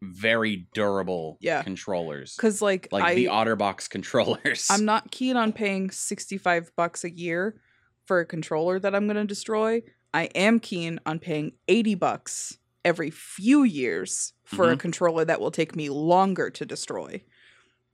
very 0.01 0.67
durable 0.73 1.37
Yeah. 1.41 1.61
controllers. 1.61 2.35
Cuz 2.37 2.61
like, 2.61 2.87
Like 2.91 3.03
I 3.03 3.15
the 3.15 3.25
OtterBox 3.25 3.89
controllers. 3.89 4.67
I'm 4.69 4.85
not 4.85 5.11
keen 5.11 5.35
on 5.37 5.51
paying 5.53 5.91
65 5.91 6.71
bucks 6.75 7.03
a 7.03 7.11
year 7.11 7.61
for 8.05 8.19
a 8.19 8.25
controller 8.25 8.79
that 8.79 8.95
I'm 8.95 9.05
going 9.05 9.17
to 9.17 9.25
destroy. 9.25 9.81
I 10.13 10.25
am 10.33 10.59
keen 10.59 10.99
on 11.05 11.19
paying 11.19 11.51
80 11.67 11.95
bucks 11.95 12.57
every 12.83 13.11
few 13.11 13.63
years 13.63 14.33
for 14.45 14.71
a 14.71 14.75
Mhm. 14.75 14.79
controller 14.79 15.25
that 15.25 15.39
will 15.41 15.51
take 15.51 15.75
me 15.75 15.89
longer 15.89 16.49
to 16.49 16.65
destroy. 16.65 17.21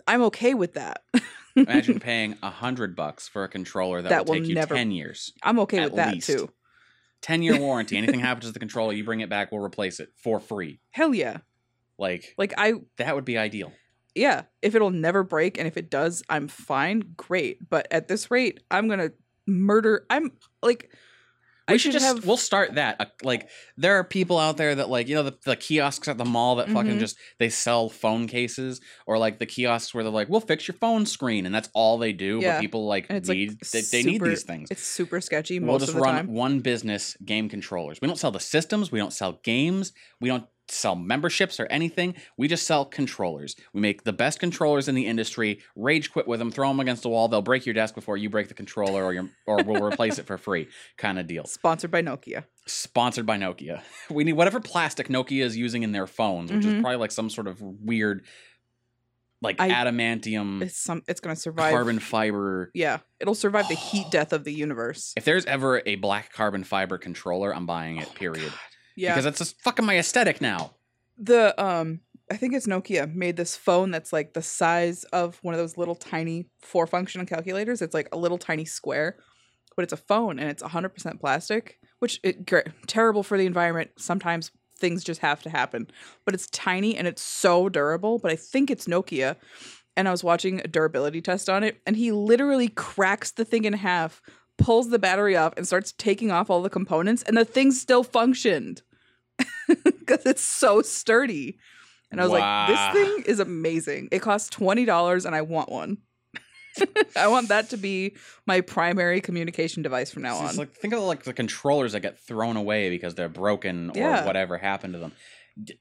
I'm 0.08 0.22
okay 0.24 0.54
with 0.54 0.76
that. 0.76 1.04
Imagine 1.56 2.00
paying 2.12 2.38
a 2.44 2.52
hundred 2.52 2.96
bucks 2.96 3.28
for 3.28 3.44
a 3.44 3.50
controller 3.50 4.02
that, 4.04 4.10
That 4.10 4.26
will 4.28 4.36
will 4.36 4.42
take 4.42 4.50
you 4.50 4.56
never- 4.56 4.76
ten 4.76 4.92
years. 4.92 5.34
I'm 5.44 5.60
okay 5.62 5.84
with 5.84 5.96
that 5.96 6.14
least. 6.14 6.28
too. 6.28 6.50
Ten 7.26 7.42
year 7.42 7.60
warranty. 7.60 7.98
Anything 7.98 8.20
happens 8.20 8.46
to 8.46 8.52
the 8.52 8.60
controller, 8.60 8.94
you 8.94 9.04
bring 9.04 9.22
it 9.22 9.30
back, 9.30 9.52
we'll 9.52 9.64
replace 9.66 10.00
it 10.00 10.10
for 10.16 10.40
free. 10.40 10.80
Hell 10.92 11.16
yeah. 11.16 11.38
Like 11.98 12.36
Like 12.38 12.54
I 12.56 12.74
that 12.98 13.16
would 13.16 13.26
be 13.26 13.36
ideal. 13.40 13.74
yeah, 14.14 14.44
if 14.62 14.76
it'll 14.76 14.92
never 14.92 15.24
break 15.24 15.58
and 15.58 15.68
if 15.68 15.76
it 15.76 15.90
does, 15.90 16.22
I'm 16.30 16.48
fine. 16.48 17.16
Great. 17.18 17.68
But 17.68 17.88
at 17.90 18.08
this 18.08 18.30
rate, 18.30 18.60
I'm 18.70 18.86
going 18.88 19.00
to 19.00 19.12
murder 19.48 20.06
I'm 20.12 20.34
like 20.62 20.92
We 21.68 21.74
I 21.74 21.78
should 21.78 21.94
should 21.94 22.02
just 22.02 22.06
have 22.06 22.26
we'll 22.28 22.38
start 22.38 22.76
that. 22.76 22.98
Uh, 23.00 23.06
like 23.24 23.50
there 23.76 23.98
are 23.98 24.04
people 24.04 24.38
out 24.38 24.56
there 24.58 24.76
that 24.76 24.88
like 24.88 25.08
you 25.08 25.16
know 25.16 25.24
the, 25.24 25.36
the 25.46 25.56
kiosks 25.56 26.08
at 26.08 26.18
the 26.18 26.26
mall 26.26 26.58
that 26.58 26.70
fucking 26.70 26.98
Mhm. 26.98 27.00
just 27.00 27.18
they 27.40 27.50
sell 27.50 27.90
phone 27.90 28.28
cases 28.28 28.82
or 29.08 29.18
like 29.18 29.40
the 29.40 29.48
kiosks 29.48 29.92
where 29.94 30.04
they're 30.04 30.14
like 30.14 30.30
we'll 30.30 30.42
fix 30.42 30.68
your 30.68 30.76
phone 30.76 31.08
screen 31.08 31.46
and 31.48 31.56
that's 31.56 31.70
all 31.74 31.98
they 31.98 32.14
do. 32.14 32.40
Yeah. 32.40 32.58
But 32.58 32.62
people 32.62 32.86
like 32.86 33.10
need 33.10 33.28
like, 33.28 33.60
they, 33.72 33.82
they 33.82 34.04
need 34.04 34.22
these 34.22 34.44
things. 34.44 34.70
it's 34.70 34.84
super 34.84 35.20
sketchy 35.22 35.60
We'll 35.60 35.80
just 35.80 35.90
of 35.90 35.96
the 35.96 36.02
run 36.02 36.16
time. 36.16 36.34
one 36.34 36.60
business 36.60 37.18
game 37.26 37.50
controllers. 37.50 37.98
We 38.00 38.08
don't 38.08 38.18
sell 38.18 38.32
the 38.32 38.40
systems. 38.40 38.92
We 38.92 39.00
don't 39.00 39.14
sell 39.14 39.40
games. 39.44 39.92
We 40.22 40.30
don't 40.30 40.46
sell 40.68 40.96
memberships 40.96 41.60
or 41.60 41.66
anything. 41.68 42.16
We 42.38 42.48
just 42.48 42.66
sell 42.66 42.86
controllers. 42.86 43.56
We 43.74 43.82
make 43.82 44.04
the 44.04 44.14
best 44.14 44.40
controllers 44.40 44.88
in 44.88 44.96
the 44.96 45.06
industry. 45.06 45.60
Rage 45.76 46.12
quit 46.12 46.28
with 46.28 46.40
them. 46.40 46.52
Throw 46.52 46.68
them 46.70 46.80
against 46.80 47.04
the 47.04 47.10
wall. 47.10 47.28
They'll 47.28 47.42
break 47.42 47.66
your 47.66 47.74
desk 47.76 47.94
before 47.96 48.18
you 48.18 48.30
break 48.30 48.48
the 48.48 48.54
controller, 48.54 49.04
or 49.04 49.14
your 49.14 49.30
or 49.46 49.64
we'll 49.64 49.84
replace 49.84 50.18
it 50.20 50.26
for 50.26 50.38
free. 50.38 50.68
Kind 50.98 51.20
of 51.20 51.28
deal. 51.28 51.46
Sponsored 51.46 51.92
by 51.92 52.02
Nokia. 52.02 52.46
Sponsored 52.68 53.26
by 53.26 53.38
Nokia. 53.38 53.82
We 54.10 54.24
need 54.24 54.34
whatever 54.34 54.60
plastic 54.60 55.08
Nokia 55.08 55.44
is 55.44 55.56
using 55.58 55.84
in 55.84 55.92
their 55.92 56.08
phones, 56.08 56.52
which 56.52 56.66
is 56.66 56.74
Mhm. 56.74 56.82
probably 56.82 56.98
like 56.98 57.12
some 57.12 57.30
sort 57.30 57.48
of 57.48 57.62
weird, 57.62 58.26
like 59.42 59.60
I- 59.60 59.70
adamantium, 59.70 60.62
It's 60.64 60.78
some 60.78 61.04
it's 61.08 61.20
going 61.20 61.36
to 61.36 61.40
survive 61.42 61.72
carbon 61.72 62.00
fiber. 62.00 62.72
Yeah, 62.74 63.00
it'll 63.20 63.36
survive 63.36 63.68
the 63.68 63.76
heat 63.76 64.08
death 64.12 64.34
of 64.34 64.44
the 64.46 64.54
universe. 64.54 65.14
If 65.16 65.26
there's 65.26 65.46
ever 65.46 65.82
a 65.86 65.96
black 65.96 66.34
carbon 66.34 66.64
fiber 66.64 66.98
controller, 66.98 67.54
I'm 67.54 67.66
buying 67.68 67.98
it. 67.98 68.14
Period. 68.16 68.52
Yeah. 68.96 69.12
Because 69.12 69.26
that's 69.26 69.40
just 69.40 69.62
fucking 69.62 69.86
my 69.86 69.98
aesthetic 69.98 70.42
now. 70.42 70.74
the 71.18 71.60
um 71.64 72.02
I 72.32 72.38
think 72.38 72.56
it's 72.56 72.66
Nokia 72.66 73.14
made 73.14 73.38
this 73.38 73.56
phone 73.56 73.92
that's 73.92 74.12
like 74.12 74.34
the 74.34 74.42
size 74.42 75.04
of 75.06 75.38
one 75.44 75.54
of 75.54 75.60
those 75.60 75.78
little 75.78 75.94
tiny 75.96 76.50
four 76.60 76.88
function 76.88 77.24
calculators. 77.28 77.84
It's 77.84 77.94
like 77.94 78.10
a 78.12 78.18
little 78.18 78.40
tiny 78.40 78.66
square, 78.66 79.18
but 79.76 79.84
it's 79.84 79.94
a 79.94 79.98
phone 79.98 80.40
and 80.40 80.50
it's 80.50 80.64
100% 80.64 81.20
plastic, 81.20 81.80
which 82.00 82.20
it 82.24 82.50
terrible 82.88 83.22
for 83.22 83.38
the 83.38 83.46
environment. 83.46 83.92
Sometimes 84.00 84.50
things 84.80 85.04
just 85.04 85.22
have 85.22 85.44
to 85.44 85.52
happen. 85.52 85.86
But 86.26 86.34
it's 86.34 86.48
tiny 86.48 86.98
and 86.98 87.08
it's 87.08 87.22
so 87.22 87.70
durable, 87.70 88.18
but 88.18 88.32
I 88.32 88.36
think 88.36 88.72
it's 88.72 88.88
Nokia. 88.88 89.36
And 89.96 90.08
I 90.08 90.12
was 90.12 90.24
watching 90.24 90.62
a 90.62 90.68
durability 90.68 91.22
test 91.22 91.48
on 91.48 91.64
it 91.64 91.80
and 91.86 91.96
he 91.96 92.12
literally 92.12 92.70
cracks 92.70 93.32
the 93.32 93.46
thing 93.46 93.66
in 93.66 93.74
half, 93.74 94.22
pulls 94.58 94.90
the 94.90 95.00
battery 95.00 95.36
off 95.36 95.54
and 95.58 95.68
starts 95.68 95.92
taking 95.92 96.32
off 96.32 96.50
all 96.50 96.62
the 96.62 96.70
components 96.70 97.24
and 97.24 97.36
the 97.38 97.46
thing 97.46 97.72
still 97.72 98.04
functioned 98.04 98.82
because 99.68 100.26
it's 100.26 100.44
so 100.44 100.82
sturdy. 100.82 101.58
And 102.12 102.22
I 102.22 102.24
was 102.24 102.32
Wow. 102.32 102.68
like, 102.68 102.68
this 102.70 103.04
thing 103.04 103.24
is 103.28 103.40
amazing. 103.40 104.10
It 104.12 104.20
costs 104.22 104.50
twenty 104.50 104.86
dollars, 104.86 105.26
and 105.26 105.36
I 105.36 105.42
want 105.42 105.70
one. 105.70 105.98
I 107.16 107.28
want 107.28 107.48
that 107.50 107.70
to 107.72 107.78
be 107.78 108.16
my 108.46 108.62
primary 108.62 109.22
communication 109.22 109.82
device 109.82 110.12
from 110.12 110.24
now 110.24 110.36
on. 110.38 110.56
like 110.58 110.72
think 110.74 110.94
of 110.94 111.02
like 111.02 111.24
the 111.24 111.34
controllers 111.34 111.94
that 111.94 112.02
get 112.02 112.20
thrown 112.20 112.58
away 112.58 112.90
because 112.90 113.16
they're 113.16 113.30
broken 113.30 113.90
or 113.92 113.98
Yeah. 113.98 114.26
whatever 114.26 114.58
happened 114.58 114.94
to 114.94 115.00
them. 115.00 115.14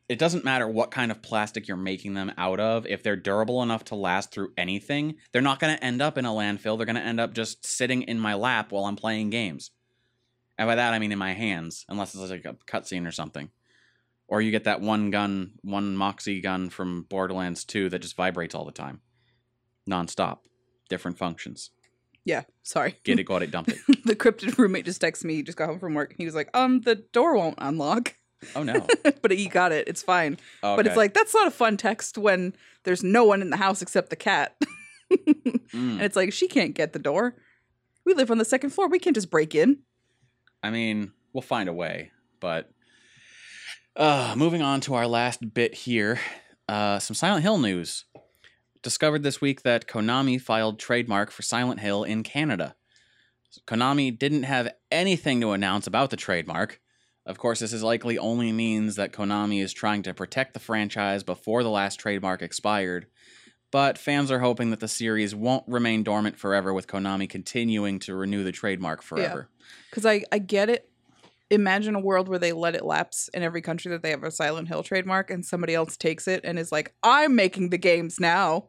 It 0.08 0.18
doesn't 0.20 0.44
matter 0.44 0.68
what 0.68 0.92
kind 0.92 1.10
of 1.10 1.20
plastic 1.20 1.66
you're 1.66 1.76
making 1.76 2.14
them 2.14 2.32
out 2.38 2.60
of. 2.60 2.86
If 2.86 3.02
they're 3.02 3.16
durable 3.16 3.62
enough 3.62 3.84
to 3.86 3.96
last 3.96 4.30
through 4.30 4.52
anything, 4.56 5.16
they're 5.32 5.42
not 5.42 5.58
going 5.58 5.76
to 5.76 5.82
end 5.84 6.00
up 6.00 6.16
in 6.16 6.24
a 6.24 6.30
landfill. 6.30 6.76
They're 6.76 6.86
going 6.86 6.94
to 6.96 7.02
end 7.02 7.18
up 7.18 7.34
just 7.34 7.66
sitting 7.66 8.02
in 8.02 8.20
my 8.20 8.34
lap 8.34 8.70
while 8.70 8.84
I'm 8.84 8.94
playing 8.96 9.30
games. 9.30 9.72
And 10.56 10.68
by 10.68 10.76
that 10.76 10.94
I 10.94 11.00
mean 11.00 11.10
in 11.10 11.18
my 11.18 11.32
hands, 11.32 11.84
unless 11.88 12.14
it's 12.14 12.30
like 12.30 12.44
a 12.44 12.54
cutscene 12.70 13.06
or 13.06 13.10
something. 13.10 13.50
Or 14.28 14.40
you 14.40 14.52
get 14.52 14.64
that 14.64 14.80
one 14.80 15.10
gun, 15.10 15.54
one 15.62 15.96
Moxxi 15.96 16.40
gun 16.40 16.70
from 16.70 17.02
Borderlands 17.10 17.64
2 17.64 17.88
that 17.90 17.98
just 17.98 18.16
vibrates 18.16 18.54
all 18.54 18.64
the 18.64 18.72
time, 18.72 19.00
nonstop, 19.90 20.38
different 20.88 21.18
functions. 21.18 21.70
yeah, 22.24 22.44
sorry. 22.62 22.94
Get 23.04 23.18
it, 23.18 23.24
got 23.26 23.42
it, 23.42 23.50
dump 23.50 23.68
it. 23.68 23.78
the 24.04 24.14
cryptid 24.16 24.56
roommate 24.56 24.84
just 24.86 25.02
texted 25.02 25.24
me. 25.24 25.34
He 25.34 25.42
just 25.42 25.58
got 25.58 25.68
home 25.68 25.78
from 25.80 25.94
work. 25.94 26.14
He 26.16 26.24
was 26.24 26.34
like, 26.34 26.48
"Um, 26.54 26.80
the 26.80 26.94
door 26.94 27.34
won't 27.36 27.56
unlock," 27.58 28.14
Oh 28.54 28.62
no. 28.62 28.86
but 29.22 29.30
he 29.30 29.46
got 29.48 29.72
it. 29.72 29.88
It's 29.88 30.02
fine. 30.02 30.38
But 30.62 30.86
it's 30.86 30.96
like 30.96 31.14
that's 31.14 31.34
not 31.34 31.46
a 31.46 31.50
fun 31.50 31.76
text 31.76 32.18
when 32.18 32.54
there's 32.84 33.02
no 33.02 33.24
one 33.24 33.42
in 33.42 33.50
the 33.50 33.56
house 33.56 33.82
except 33.82 34.10
the 34.10 34.16
cat, 34.16 34.56
Mm. 35.12 35.92
and 35.94 36.02
it's 36.02 36.16
like 36.16 36.32
she 36.32 36.46
can't 36.48 36.74
get 36.74 36.92
the 36.92 36.98
door. 36.98 37.34
We 38.04 38.14
live 38.14 38.30
on 38.30 38.38
the 38.38 38.44
second 38.44 38.70
floor. 38.70 38.88
We 38.88 38.98
can't 38.98 39.14
just 39.14 39.30
break 39.30 39.54
in. 39.54 39.78
I 40.62 40.70
mean, 40.70 41.12
we'll 41.32 41.42
find 41.42 41.68
a 41.68 41.72
way. 41.72 42.10
But 42.40 42.70
uh, 43.96 44.34
moving 44.36 44.62
on 44.62 44.80
to 44.82 44.94
our 44.94 45.06
last 45.06 45.54
bit 45.54 45.74
here, 45.74 46.20
uh, 46.68 46.98
some 46.98 47.14
Silent 47.14 47.42
Hill 47.42 47.58
news. 47.58 48.04
Discovered 48.82 49.22
this 49.22 49.40
week 49.40 49.62
that 49.62 49.86
Konami 49.88 50.40
filed 50.40 50.78
trademark 50.78 51.30
for 51.30 51.42
Silent 51.42 51.80
Hill 51.80 52.04
in 52.04 52.22
Canada. 52.22 52.74
Konami 53.66 54.16
didn't 54.16 54.42
have 54.42 54.68
anything 54.90 55.40
to 55.40 55.52
announce 55.52 55.86
about 55.86 56.10
the 56.10 56.16
trademark. 56.16 56.80
Of 57.26 57.38
course, 57.38 57.60
this 57.60 57.72
is 57.72 57.82
likely 57.82 58.18
only 58.18 58.52
means 58.52 58.96
that 58.96 59.12
Konami 59.12 59.62
is 59.62 59.72
trying 59.72 60.02
to 60.02 60.12
protect 60.12 60.52
the 60.52 60.60
franchise 60.60 61.22
before 61.22 61.62
the 61.62 61.70
last 61.70 61.98
trademark 61.98 62.42
expired. 62.42 63.06
But 63.70 63.98
fans 63.98 64.30
are 64.30 64.38
hoping 64.38 64.70
that 64.70 64.80
the 64.80 64.88
series 64.88 65.34
won't 65.34 65.64
remain 65.66 66.04
dormant 66.04 66.38
forever, 66.38 66.72
with 66.72 66.86
Konami 66.86 67.28
continuing 67.28 67.98
to 68.00 68.14
renew 68.14 68.44
the 68.44 68.52
trademark 68.52 69.02
forever. 69.02 69.48
Because 69.90 70.06
I, 70.06 70.22
I 70.30 70.38
get 70.38 70.68
it. 70.68 70.88
Imagine 71.50 71.94
a 71.94 72.00
world 72.00 72.28
where 72.28 72.38
they 72.38 72.52
let 72.52 72.74
it 72.74 72.84
lapse 72.84 73.28
in 73.34 73.42
every 73.42 73.62
country 73.62 73.90
that 73.90 74.02
they 74.02 74.10
have 74.10 74.22
a 74.22 74.30
Silent 74.30 74.68
Hill 74.68 74.82
trademark 74.82 75.30
and 75.30 75.44
somebody 75.44 75.74
else 75.74 75.96
takes 75.96 76.28
it 76.28 76.42
and 76.44 76.58
is 76.58 76.70
like, 76.72 76.94
I'm 77.02 77.34
making 77.34 77.70
the 77.70 77.78
games 77.78 78.20
now. 78.20 78.68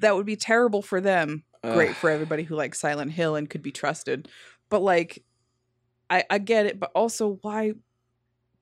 That 0.00 0.16
would 0.16 0.26
be 0.26 0.36
terrible 0.36 0.82
for 0.82 1.00
them. 1.00 1.44
Great 1.62 1.94
for 1.96 2.10
everybody 2.10 2.42
who 2.42 2.56
likes 2.56 2.80
Silent 2.80 3.12
Hill 3.12 3.36
and 3.36 3.48
could 3.48 3.62
be 3.62 3.72
trusted. 3.72 4.28
But 4.70 4.80
like 4.80 5.22
I, 6.10 6.24
I 6.30 6.38
get 6.38 6.66
it, 6.66 6.78
but 6.78 6.90
also 6.94 7.38
why 7.42 7.74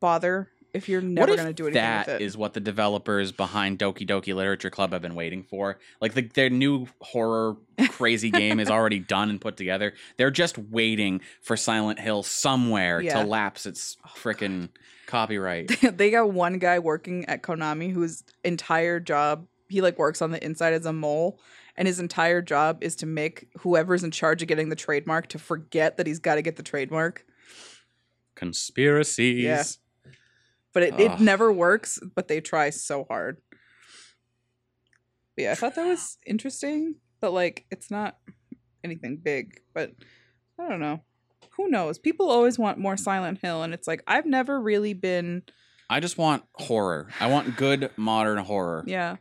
bother 0.00 0.48
if 0.74 0.88
you're 0.88 1.02
never 1.02 1.30
what 1.32 1.36
gonna 1.36 1.52
do 1.52 1.64
anything 1.66 1.82
that 1.82 2.06
with 2.06 2.20
it? 2.20 2.24
is 2.24 2.34
what 2.36 2.54
the 2.54 2.60
developers 2.60 3.30
behind 3.30 3.78
Doki 3.78 4.08
Doki 4.08 4.34
Literature 4.34 4.70
Club 4.70 4.92
have 4.92 5.02
been 5.02 5.14
waiting 5.14 5.42
for? 5.42 5.78
Like 6.00 6.14
the, 6.14 6.22
their 6.22 6.48
new 6.48 6.86
horror 7.02 7.56
crazy 7.90 8.30
game 8.30 8.58
is 8.58 8.70
already 8.70 8.98
done 9.16 9.28
and 9.28 9.38
put 9.40 9.56
together. 9.58 9.92
They're 10.16 10.30
just 10.30 10.56
waiting 10.56 11.20
for 11.42 11.58
Silent 11.58 11.98
Hill 11.98 12.22
somewhere 12.22 13.00
Yeah. 13.02 13.22
to 13.22 13.28
lapse 13.28 13.66
its 13.66 13.96
Oh, 14.04 14.10
freaking 14.16 14.70
copyright. 15.06 15.70
they 15.98 16.10
got 16.10 16.32
one 16.32 16.58
guy 16.58 16.78
working 16.78 17.26
at 17.26 17.42
Konami 17.42 17.92
whose 17.92 18.24
entire 18.42 18.98
job 18.98 19.46
he 19.68 19.82
like 19.82 19.98
works 19.98 20.22
on 20.22 20.30
the 20.30 20.42
inside 20.44 20.72
as 20.74 20.86
a 20.86 20.92
mole 20.92 21.38
and 21.76 21.86
his 21.88 21.98
entire 22.00 22.40
job 22.42 22.78
is 22.82 22.96
to 22.96 23.06
make 23.06 23.48
whoever's 23.60 24.04
in 24.04 24.10
charge 24.10 24.42
of 24.42 24.48
getting 24.48 24.68
the 24.70 24.76
trademark 24.76 25.26
to 25.28 25.38
forget 25.38 25.96
that 25.98 26.06
he's 26.06 26.18
got 26.18 26.34
to 26.36 26.42
get 26.42 26.56
the 26.56 26.62
trademark. 26.62 27.24
Conspiracies. 28.34 29.44
Yeah. 29.44 29.62
But 30.72 30.82
it, 30.84 31.00
it 31.00 31.20
never 31.20 31.52
works, 31.52 31.98
but 32.14 32.28
they 32.28 32.40
try 32.40 32.70
so 32.70 33.04
hard. 33.04 33.42
But 35.36 35.42
yeah, 35.42 35.52
I 35.52 35.54
thought 35.54 35.74
that 35.74 35.86
was 35.86 36.18
interesting, 36.26 36.96
but 37.20 37.32
like 37.32 37.66
it's 37.70 37.90
not 37.90 38.16
anything 38.84 39.18
big, 39.22 39.60
but 39.74 39.92
I 40.58 40.68
don't 40.68 40.80
know. 40.80 41.02
Who 41.56 41.68
knows? 41.68 41.98
People 41.98 42.30
always 42.30 42.58
want 42.58 42.78
more 42.78 42.96
Silent 42.96 43.40
Hill 43.42 43.62
and 43.62 43.74
it's 43.74 43.86
like 43.86 44.02
I've 44.06 44.26
never 44.26 44.60
really 44.60 44.94
been 44.94 45.42
I 45.90 46.00
just 46.00 46.16
want 46.16 46.44
horror. 46.54 47.08
I 47.20 47.26
want 47.26 47.56
good 47.56 47.90
modern 47.96 48.38
horror. 48.38 48.84
Yeah. 48.86 49.16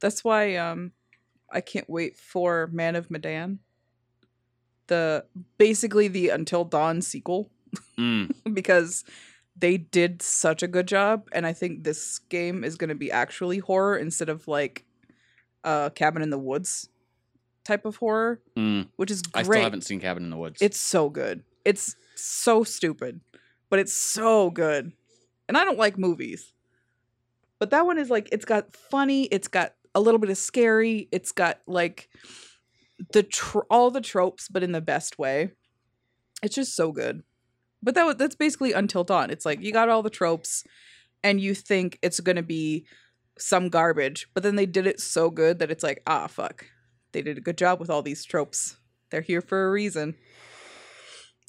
That's 0.00 0.22
why 0.22 0.56
um 0.56 0.92
I 1.52 1.60
can't 1.60 1.88
wait 1.88 2.16
for 2.16 2.68
Man 2.72 2.96
of 2.96 3.10
Medan. 3.10 3.60
The 4.86 5.24
basically 5.58 6.08
the 6.08 6.28
Until 6.28 6.64
Dawn 6.64 7.02
sequel 7.02 7.50
Mm. 7.98 8.32
because 8.54 9.04
they 9.56 9.76
did 9.76 10.20
such 10.22 10.62
a 10.62 10.66
good 10.68 10.88
job 10.88 11.28
and 11.32 11.46
I 11.46 11.52
think 11.52 11.84
this 11.84 12.18
game 12.18 12.64
is 12.64 12.76
going 12.76 12.88
to 12.88 12.94
be 12.94 13.10
actually 13.12 13.58
horror 13.58 13.96
instead 13.96 14.28
of 14.28 14.48
like 14.48 14.84
uh 15.62 15.90
Cabin 15.90 16.22
in 16.22 16.30
the 16.30 16.38
Woods 16.38 16.88
type 17.64 17.84
of 17.86 17.96
horror, 17.96 18.40
Mm. 18.56 18.88
which 18.96 19.10
is 19.10 19.22
great. 19.22 19.40
I 19.40 19.44
still 19.44 19.62
haven't 19.62 19.84
seen 19.84 20.00
Cabin 20.00 20.24
in 20.24 20.30
the 20.30 20.36
Woods. 20.36 20.60
It's 20.60 20.78
so 20.78 21.08
good. 21.08 21.44
It's 21.64 21.96
so 22.14 22.62
stupid, 22.64 23.20
but 23.70 23.78
it's 23.78 23.92
so 23.94 24.50
good. 24.50 24.92
And 25.48 25.56
I 25.56 25.64
don't 25.64 25.78
like 25.78 25.96
movies. 25.98 26.52
But 27.58 27.70
that 27.70 27.86
one 27.86 27.98
is 27.98 28.10
like 28.10 28.28
it's 28.32 28.44
got 28.44 28.74
funny, 28.76 29.24
it's 29.24 29.48
got 29.48 29.74
a 29.94 30.00
little 30.00 30.18
bit 30.18 30.28
of 30.30 30.36
scary, 30.36 31.08
it's 31.12 31.32
got 31.32 31.60
like 31.66 32.08
the 33.12 33.22
tr- 33.22 33.60
all 33.70 33.90
the 33.90 34.00
tropes, 34.00 34.48
but 34.48 34.62
in 34.62 34.72
the 34.72 34.80
best 34.80 35.18
way. 35.18 35.52
It's 36.42 36.54
just 36.54 36.74
so 36.76 36.92
good. 36.92 37.22
But 37.84 37.94
that 37.94 38.06
was 38.06 38.16
that's 38.16 38.34
basically 38.34 38.72
Until 38.72 39.04
Dawn. 39.04 39.30
It's 39.30 39.44
like 39.44 39.60
you 39.60 39.72
got 39.72 39.88
all 39.88 40.02
the 40.02 40.10
tropes, 40.10 40.64
and 41.22 41.40
you 41.40 41.54
think 41.54 41.98
it's 42.02 42.18
gonna 42.20 42.42
be 42.42 42.86
some 43.38 43.68
garbage, 43.68 44.28
but 44.32 44.42
then 44.42 44.56
they 44.56 44.66
did 44.66 44.86
it 44.86 45.00
so 45.00 45.28
good 45.28 45.58
that 45.58 45.70
it's 45.70 45.82
like 45.84 46.02
ah 46.06 46.26
fuck, 46.26 46.66
they 47.12 47.20
did 47.22 47.36
a 47.36 47.42
good 47.42 47.58
job 47.58 47.78
with 47.80 47.90
all 47.90 48.02
these 48.02 48.24
tropes. 48.24 48.76
They're 49.10 49.20
here 49.20 49.42
for 49.42 49.66
a 49.66 49.70
reason. 49.70 50.16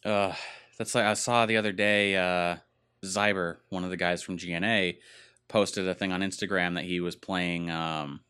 Uh, 0.03 0.33
that's 0.77 0.93
like 0.93 1.05
I 1.05 1.13
saw 1.13 1.45
the 1.45 1.57
other 1.57 1.71
day. 1.71 2.15
Uh, 2.15 2.57
Zyber, 3.03 3.57
one 3.69 3.83
of 3.83 3.89
the 3.89 3.97
guys 3.97 4.21
from 4.21 4.37
GNA, 4.37 4.93
posted 5.47 5.87
a 5.87 5.93
thing 5.93 6.11
on 6.11 6.21
Instagram 6.21 6.75
that 6.75 6.83
he 6.83 6.99
was 6.99 7.15
playing 7.15 7.69
um, 7.71 8.21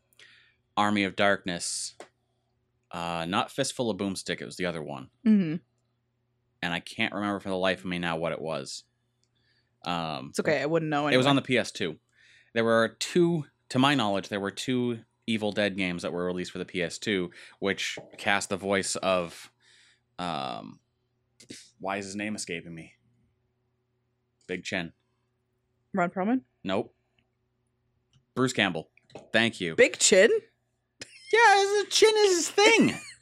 Army 0.76 1.04
of 1.04 1.16
Darkness. 1.16 1.94
Uh, 2.92 3.26
not 3.28 3.50
Fistful 3.50 3.90
of 3.90 3.98
Boomstick. 3.98 4.40
It 4.40 4.44
was 4.44 4.56
the 4.56 4.66
other 4.66 4.82
one, 4.82 5.08
Mm-hmm. 5.26 5.56
And 6.62 6.72
I 6.72 6.80
can't 6.80 7.14
remember 7.14 7.40
for 7.40 7.48
the 7.48 7.56
life 7.56 7.80
of 7.80 7.86
me 7.86 7.98
now 7.98 8.16
what 8.16 8.32
it 8.32 8.40
was. 8.40 8.84
Um, 9.84 10.28
It's 10.30 10.40
okay. 10.40 10.60
I 10.60 10.66
wouldn't 10.66 10.90
know. 10.90 11.02
Anyway. 11.06 11.14
It 11.14 11.18
was 11.18 11.26
on 11.26 11.36
the 11.36 11.42
PS2. 11.42 11.96
There 12.54 12.64
were 12.64 12.96
two, 12.98 13.44
to 13.68 13.78
my 13.78 13.94
knowledge, 13.94 14.28
there 14.28 14.40
were 14.40 14.50
two 14.50 15.00
Evil 15.26 15.52
Dead 15.52 15.76
games 15.76 16.02
that 16.02 16.12
were 16.12 16.24
released 16.24 16.52
for 16.52 16.58
the 16.58 16.64
PS2, 16.64 17.28
which 17.58 17.98
cast 18.16 18.48
the 18.48 18.56
voice 18.56 18.96
of, 18.96 19.50
um, 20.18 20.78
why 21.80 21.96
is 21.98 22.06
his 22.06 22.16
name 22.16 22.34
escaping 22.34 22.74
me? 22.74 22.92
Big 24.46 24.62
Chin. 24.64 24.92
Ron 25.92 26.10
Perlman. 26.10 26.42
Nope. 26.62 26.94
Bruce 28.34 28.52
Campbell. 28.52 28.90
Thank 29.32 29.60
you. 29.60 29.74
Big 29.76 29.98
chin. 29.98 30.30
yeah, 31.32 31.56
his 31.56 31.86
chin 31.88 32.14
is 32.18 32.36
his 32.36 32.48
thing. 32.50 32.94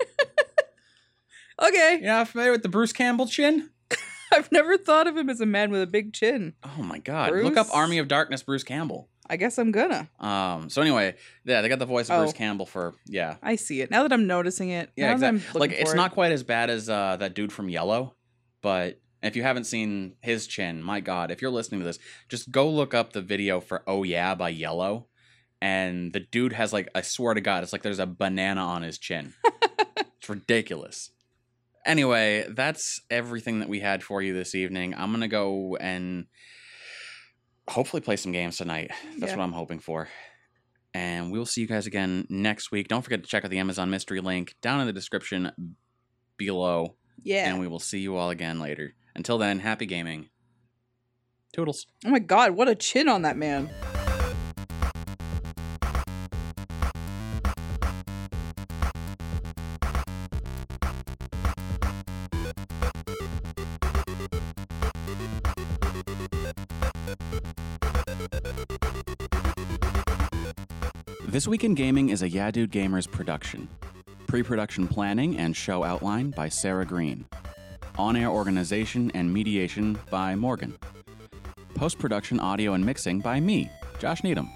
Okay. 1.62 1.98
You're 2.00 2.12
not 2.12 2.28
familiar 2.28 2.52
with 2.52 2.62
the 2.62 2.68
Bruce 2.68 2.92
Campbell 2.92 3.26
chin? 3.26 3.70
I've 4.32 4.50
never 4.50 4.76
thought 4.76 5.06
of 5.06 5.16
him 5.16 5.30
as 5.30 5.40
a 5.40 5.46
man 5.46 5.70
with 5.70 5.82
a 5.82 5.86
big 5.86 6.12
chin. 6.12 6.54
Oh 6.64 6.82
my 6.82 6.98
god. 6.98 7.32
Look 7.32 7.56
up 7.56 7.68
Army 7.72 7.98
of 7.98 8.08
Darkness 8.08 8.42
Bruce 8.42 8.64
Campbell. 8.64 9.08
I 9.30 9.36
guess 9.36 9.58
I'm 9.58 9.70
gonna. 9.70 10.08
Um 10.18 10.68
so 10.68 10.82
anyway, 10.82 11.14
yeah, 11.44 11.62
they 11.62 11.68
got 11.68 11.78
the 11.78 11.86
voice 11.86 12.10
of 12.10 12.18
Bruce 12.18 12.30
Oh. 12.30 12.36
Campbell 12.36 12.66
for 12.66 12.94
yeah. 13.06 13.36
I 13.42 13.56
see 13.56 13.80
it 13.80 13.90
now 13.90 14.02
that 14.02 14.12
I'm 14.12 14.26
noticing 14.26 14.70
it. 14.70 14.90
Yeah, 14.96 15.12
now 15.12 15.18
that 15.18 15.26
I'm 15.28 15.36
exactly. 15.36 15.60
Like 15.60 15.72
it's 15.72 15.90
for 15.90 15.96
not 15.96 16.12
quite 16.12 16.32
as 16.32 16.42
bad 16.42 16.68
as 16.70 16.88
uh, 16.90 17.16
that 17.18 17.34
dude 17.34 17.52
from 17.52 17.68
Yello, 17.68 18.12
but 18.60 19.00
if 19.22 19.36
you 19.36 19.42
haven't 19.42 19.64
seen 19.64 20.16
his 20.20 20.46
chin, 20.46 20.82
my 20.82 21.00
God, 21.00 21.30
if 21.30 21.40
you're 21.40 21.50
listening 21.50 21.80
to 21.80 21.86
this, 21.86 21.98
just 22.28 22.50
go 22.50 22.68
look 22.68 22.92
up 22.92 23.12
the 23.14 23.22
video 23.22 23.60
for 23.60 23.82
"Oh 23.86 24.02
Yeah" 24.02 24.34
by 24.34 24.52
Yello, 24.52 25.06
and 25.62 26.12
the 26.12 26.20
dude 26.20 26.52
has 26.52 26.72
like 26.74 26.88
I 26.94 27.00
swear 27.00 27.32
to 27.32 27.40
God, 27.40 27.62
it's 27.62 27.72
like 27.72 27.82
there's 27.82 27.98
a 28.00 28.06
banana 28.06 28.60
on 28.62 28.82
his 28.82 28.98
chin. 28.98 29.32
it's 30.18 30.28
ridiculous. 30.28 31.10
Anyway, 31.84 32.46
that's 32.50 33.00
everything 33.10 33.60
that 33.60 33.68
we 33.68 33.80
had 33.80 34.02
for 34.02 34.22
you 34.22 34.32
this 34.34 34.54
evening. 34.54 34.94
I'm 34.96 35.10
gonna 35.12 35.28
go 35.28 35.76
and 35.76 36.26
hopefully 37.68 38.00
play 38.00 38.16
some 38.16 38.32
games 38.32 38.56
tonight. 38.56 38.90
That's 39.18 39.32
Yeah. 39.32 39.36
what 39.38 39.44
I'm 39.44 39.52
hoping 39.52 39.80
for. 39.80 40.08
And 40.94 41.32
we'll 41.32 41.46
see 41.46 41.60
you 41.60 41.66
guys 41.66 41.86
again 41.86 42.26
next 42.30 42.70
week. 42.70 42.88
Don't 42.88 43.02
forget 43.02 43.22
to 43.22 43.28
check 43.28 43.44
out 43.44 43.50
the 43.50 43.58
Amazon 43.58 43.90
mystery 43.90 44.20
link 44.20 44.54
down 44.62 44.80
in 44.80 44.86
the 44.86 44.92
description 44.92 45.50
below. 46.36 46.96
Yeah. 47.22 47.48
And 47.50 47.58
we 47.60 47.66
will 47.68 47.80
see 47.80 47.98
you 47.98 48.16
all 48.16 48.30
again 48.30 48.60
later. 48.60 48.94
Until 49.16 49.38
then, 49.38 49.58
happy 49.60 49.86
gaming. 49.86 50.28
Toodles. 51.52 51.86
oh 52.04 52.10
my 52.10 52.18
god, 52.18 52.52
what 52.52 52.68
a 52.68 52.74
chin 52.74 53.08
on 53.08 53.22
that 53.22 53.36
man. 53.36 53.70
This 71.34 71.48
Week 71.48 71.64
in 71.64 71.74
Gaming 71.74 72.10
is 72.10 72.22
a 72.22 72.28
Yeah 72.28 72.52
Dude 72.52 72.70
Gamers 72.70 73.10
production. 73.10 73.66
Pre 74.28 74.44
production 74.44 74.86
planning 74.86 75.36
and 75.36 75.56
show 75.56 75.82
outline 75.82 76.30
by 76.30 76.48
Sarah 76.48 76.86
Green. 76.86 77.26
On 77.98 78.14
air 78.14 78.28
organization 78.28 79.10
and 79.16 79.34
mediation 79.34 79.98
by 80.12 80.36
Morgan. 80.36 80.78
Post 81.74 81.98
production 81.98 82.38
audio 82.38 82.74
and 82.74 82.86
mixing 82.86 83.18
by 83.18 83.40
me, 83.40 83.68
Josh 83.98 84.22
Needham. 84.22 84.48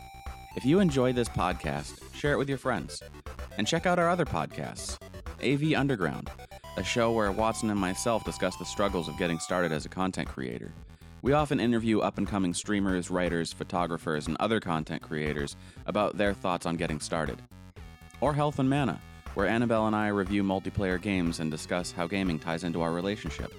If 0.55 0.65
you 0.65 0.79
enjoy 0.79 1.13
this 1.13 1.29
podcast, 1.29 1.99
share 2.15 2.35
it 2.35 2.39
with 2.39 2.49
your 2.49 2.59
friends. 2.59 3.03
And 3.57 3.67
check 3.67 3.85
out 3.85 3.99
our 3.99 4.09
other 4.09 4.25
podcasts 4.25 4.99
AV 5.43 5.77
Underground, 5.77 6.31
a 6.77 6.85
show 6.85 7.11
where 7.11 7.33
Watson 7.33 7.71
and 7.71 7.81
myself 7.81 8.25
discuss 8.25 8.55
the 8.55 8.65
struggles 8.65 9.09
of 9.09 9.19
getting 9.19 9.41
started 9.41 9.73
as 9.73 9.85
a 9.85 9.89
content 9.89 10.29
creator. 10.29 10.73
We 11.21 11.33
often 11.33 11.59
interview 11.59 12.01
up 12.01 12.19
and 12.19 12.29
coming 12.29 12.55
streamers, 12.55 13.11
writers, 13.11 13.53
photographers, 13.53 14.27
and 14.29 14.37
other 14.39 14.61
content 14.61 15.03
creators 15.03 15.57
about 15.87 16.17
their 16.17 16.33
thoughts 16.33 16.65
on 16.67 16.77
getting 16.77 17.01
started. 17.01 17.43
Or 18.21 18.33
Health 18.33 18.59
and 18.59 18.71
Mana, 18.71 19.01
where 19.35 19.47
Annabelle 19.49 19.87
and 19.87 19.97
I 19.97 20.09
review 20.09 20.43
multiplayer 20.43 21.01
games 21.01 21.41
and 21.41 21.51
discuss 21.51 21.93
how 21.93 22.07
gaming 22.07 22.39
ties 22.39 22.65
into 22.65 22.83
our 22.83 22.93
relationship. 22.93 23.53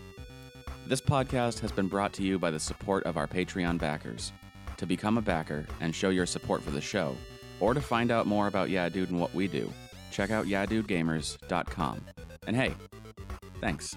This 0.87 1.01
podcast 1.01 1.59
has 1.59 1.71
been 1.71 1.87
brought 1.87 2.13
to 2.13 2.23
you 2.23 2.39
by 2.39 2.49
the 2.49 2.59
support 2.59 3.03
of 3.03 3.17
our 3.17 3.27
Patreon 3.27 3.77
backers. 3.77 4.31
To 4.77 4.85
become 4.85 5.17
a 5.17 5.21
backer 5.21 5.65
and 5.81 5.93
show 5.93 6.09
your 6.09 6.25
support 6.25 6.63
for 6.63 6.71
the 6.71 6.81
show, 6.81 7.15
or 7.59 7.73
to 7.73 7.81
find 7.81 8.11
out 8.11 8.25
more 8.25 8.47
about 8.47 8.69
Yeah 8.69 8.87
Dude 8.87 9.09
and 9.09 9.19
what 9.19 9.35
we 9.35 9.47
do, 9.47 9.69
check 10.11 10.31
out 10.31 10.45
YaDudeGamers.com. 10.45 12.01
And 12.47 12.55
hey, 12.55 12.73
thanks. 13.59 13.95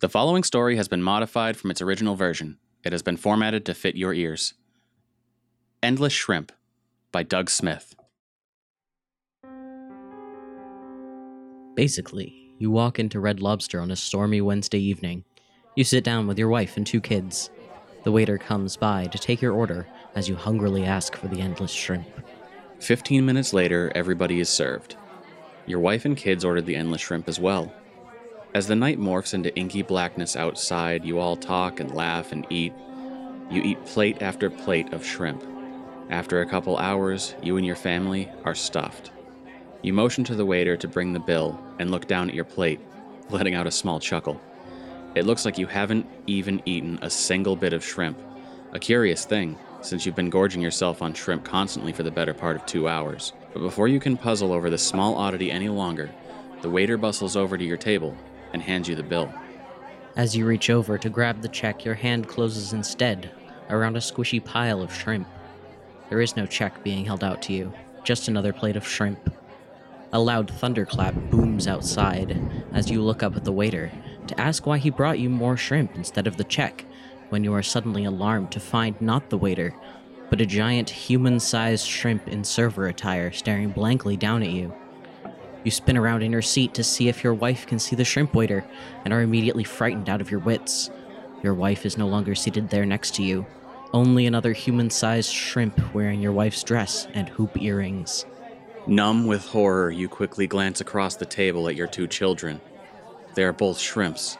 The 0.00 0.08
following 0.08 0.44
story 0.44 0.76
has 0.76 0.86
been 0.86 1.02
modified 1.02 1.56
from 1.56 1.72
its 1.72 1.82
original 1.82 2.14
version. 2.14 2.58
It 2.84 2.92
has 2.92 3.02
been 3.02 3.16
formatted 3.16 3.66
to 3.66 3.74
fit 3.74 3.96
your 3.96 4.14
ears. 4.14 4.54
Endless 5.82 6.12
Shrimp 6.12 6.52
by 7.10 7.24
Doug 7.24 7.50
Smith. 7.50 7.96
Basically, 11.74 12.52
you 12.58 12.70
walk 12.70 13.00
into 13.00 13.18
Red 13.18 13.40
Lobster 13.40 13.80
on 13.80 13.90
a 13.90 13.96
stormy 13.96 14.40
Wednesday 14.40 14.78
evening. 14.78 15.24
You 15.74 15.82
sit 15.82 16.04
down 16.04 16.28
with 16.28 16.38
your 16.38 16.48
wife 16.48 16.76
and 16.76 16.86
two 16.86 17.00
kids. 17.00 17.50
The 18.04 18.12
waiter 18.12 18.38
comes 18.38 18.76
by 18.76 19.06
to 19.06 19.18
take 19.18 19.42
your 19.42 19.52
order 19.52 19.88
as 20.14 20.28
you 20.28 20.36
hungrily 20.36 20.84
ask 20.84 21.16
for 21.16 21.26
the 21.26 21.40
endless 21.40 21.72
shrimp. 21.72 22.06
Fifteen 22.78 23.26
minutes 23.26 23.52
later, 23.52 23.90
everybody 23.96 24.38
is 24.38 24.48
served. 24.48 24.94
Your 25.66 25.80
wife 25.80 26.04
and 26.04 26.16
kids 26.16 26.44
ordered 26.44 26.66
the 26.66 26.76
endless 26.76 27.00
shrimp 27.00 27.28
as 27.28 27.40
well. 27.40 27.72
As 28.54 28.66
the 28.66 28.74
night 28.74 28.98
morphs 28.98 29.34
into 29.34 29.54
inky 29.56 29.82
blackness 29.82 30.34
outside, 30.34 31.04
you 31.04 31.18
all 31.18 31.36
talk 31.36 31.80
and 31.80 31.94
laugh 31.94 32.32
and 32.32 32.46
eat. 32.48 32.72
You 33.50 33.60
eat 33.60 33.84
plate 33.84 34.22
after 34.22 34.48
plate 34.48 34.90
of 34.94 35.04
shrimp. 35.04 35.44
After 36.08 36.40
a 36.40 36.46
couple 36.46 36.78
hours, 36.78 37.34
you 37.42 37.58
and 37.58 37.66
your 37.66 37.76
family 37.76 38.30
are 38.46 38.54
stuffed. 38.54 39.10
You 39.82 39.92
motion 39.92 40.24
to 40.24 40.34
the 40.34 40.46
waiter 40.46 40.78
to 40.78 40.88
bring 40.88 41.12
the 41.12 41.20
bill 41.20 41.62
and 41.78 41.90
look 41.90 42.06
down 42.06 42.30
at 42.30 42.34
your 42.34 42.46
plate, 42.46 42.80
letting 43.30 43.54
out 43.54 43.66
a 43.66 43.70
small 43.70 44.00
chuckle. 44.00 44.40
It 45.14 45.26
looks 45.26 45.44
like 45.44 45.58
you 45.58 45.66
haven't 45.66 46.06
even 46.26 46.62
eaten 46.64 46.98
a 47.02 47.10
single 47.10 47.54
bit 47.54 47.74
of 47.74 47.84
shrimp. 47.84 48.18
A 48.72 48.78
curious 48.78 49.26
thing, 49.26 49.58
since 49.82 50.06
you've 50.06 50.16
been 50.16 50.30
gorging 50.30 50.62
yourself 50.62 51.02
on 51.02 51.12
shrimp 51.12 51.44
constantly 51.44 51.92
for 51.92 52.02
the 52.02 52.10
better 52.10 52.32
part 52.32 52.56
of 52.56 52.64
two 52.64 52.88
hours. 52.88 53.34
But 53.52 53.60
before 53.60 53.88
you 53.88 54.00
can 54.00 54.16
puzzle 54.16 54.54
over 54.54 54.70
this 54.70 54.86
small 54.86 55.16
oddity 55.16 55.50
any 55.50 55.68
longer, 55.68 56.10
the 56.62 56.70
waiter 56.70 56.96
bustles 56.96 57.36
over 57.36 57.58
to 57.58 57.64
your 57.64 57.76
table 57.76 58.16
and 58.52 58.62
hands 58.62 58.88
you 58.88 58.94
the 58.94 59.02
bill. 59.02 59.32
As 60.16 60.36
you 60.36 60.46
reach 60.46 60.70
over 60.70 60.98
to 60.98 61.08
grab 61.08 61.42
the 61.42 61.48
check, 61.48 61.84
your 61.84 61.94
hand 61.94 62.28
closes 62.28 62.72
instead 62.72 63.30
around 63.70 63.96
a 63.96 64.00
squishy 64.00 64.44
pile 64.44 64.82
of 64.82 64.92
shrimp. 64.92 65.28
There 66.08 66.20
is 66.20 66.36
no 66.36 66.46
check 66.46 66.82
being 66.82 67.04
held 67.04 67.22
out 67.22 67.42
to 67.42 67.52
you, 67.52 67.72
just 68.02 68.28
another 68.28 68.52
plate 68.52 68.76
of 68.76 68.86
shrimp. 68.86 69.32
A 70.12 70.18
loud 70.18 70.50
thunderclap 70.50 71.14
booms 71.30 71.68
outside 71.68 72.40
as 72.72 72.90
you 72.90 73.02
look 73.02 73.22
up 73.22 73.36
at 73.36 73.44
the 73.44 73.52
waiter 73.52 73.92
to 74.26 74.40
ask 74.40 74.66
why 74.66 74.78
he 74.78 74.90
brought 74.90 75.18
you 75.18 75.28
more 75.28 75.56
shrimp 75.56 75.94
instead 75.94 76.26
of 76.26 76.36
the 76.36 76.44
check, 76.44 76.84
when 77.28 77.44
you 77.44 77.52
are 77.52 77.62
suddenly 77.62 78.04
alarmed 78.04 78.50
to 78.52 78.60
find 78.60 79.00
not 79.00 79.28
the 79.28 79.36
waiter, 79.36 79.74
but 80.30 80.40
a 80.40 80.46
giant 80.46 80.90
human 80.90 81.38
sized 81.38 81.86
shrimp 81.86 82.26
in 82.28 82.42
server 82.44 82.86
attire 82.86 83.30
staring 83.32 83.70
blankly 83.70 84.16
down 84.16 84.42
at 84.42 84.50
you. 84.50 84.74
You 85.68 85.72
spin 85.72 85.98
around 85.98 86.22
in 86.22 86.32
your 86.32 86.40
seat 86.40 86.72
to 86.72 86.82
see 86.82 87.08
if 87.08 87.22
your 87.22 87.34
wife 87.34 87.66
can 87.66 87.78
see 87.78 87.94
the 87.94 88.02
shrimp 88.02 88.34
waiter 88.34 88.64
and 89.04 89.12
are 89.12 89.20
immediately 89.20 89.64
frightened 89.64 90.08
out 90.08 90.22
of 90.22 90.30
your 90.30 90.40
wits. 90.40 90.88
Your 91.42 91.52
wife 91.52 91.84
is 91.84 91.98
no 91.98 92.08
longer 92.08 92.34
seated 92.34 92.70
there 92.70 92.86
next 92.86 93.14
to 93.16 93.22
you. 93.22 93.44
Only 93.92 94.24
another 94.24 94.54
human 94.54 94.88
sized 94.88 95.30
shrimp 95.30 95.94
wearing 95.94 96.22
your 96.22 96.32
wife's 96.32 96.62
dress 96.62 97.06
and 97.12 97.28
hoop 97.28 97.60
earrings. 97.60 98.24
Numb 98.86 99.26
with 99.26 99.44
horror, 99.44 99.90
you 99.90 100.08
quickly 100.08 100.46
glance 100.46 100.80
across 100.80 101.16
the 101.16 101.26
table 101.26 101.68
at 101.68 101.76
your 101.76 101.86
two 101.86 102.06
children. 102.06 102.62
They 103.34 103.44
are 103.44 103.52
both 103.52 103.78
shrimps. 103.78 104.38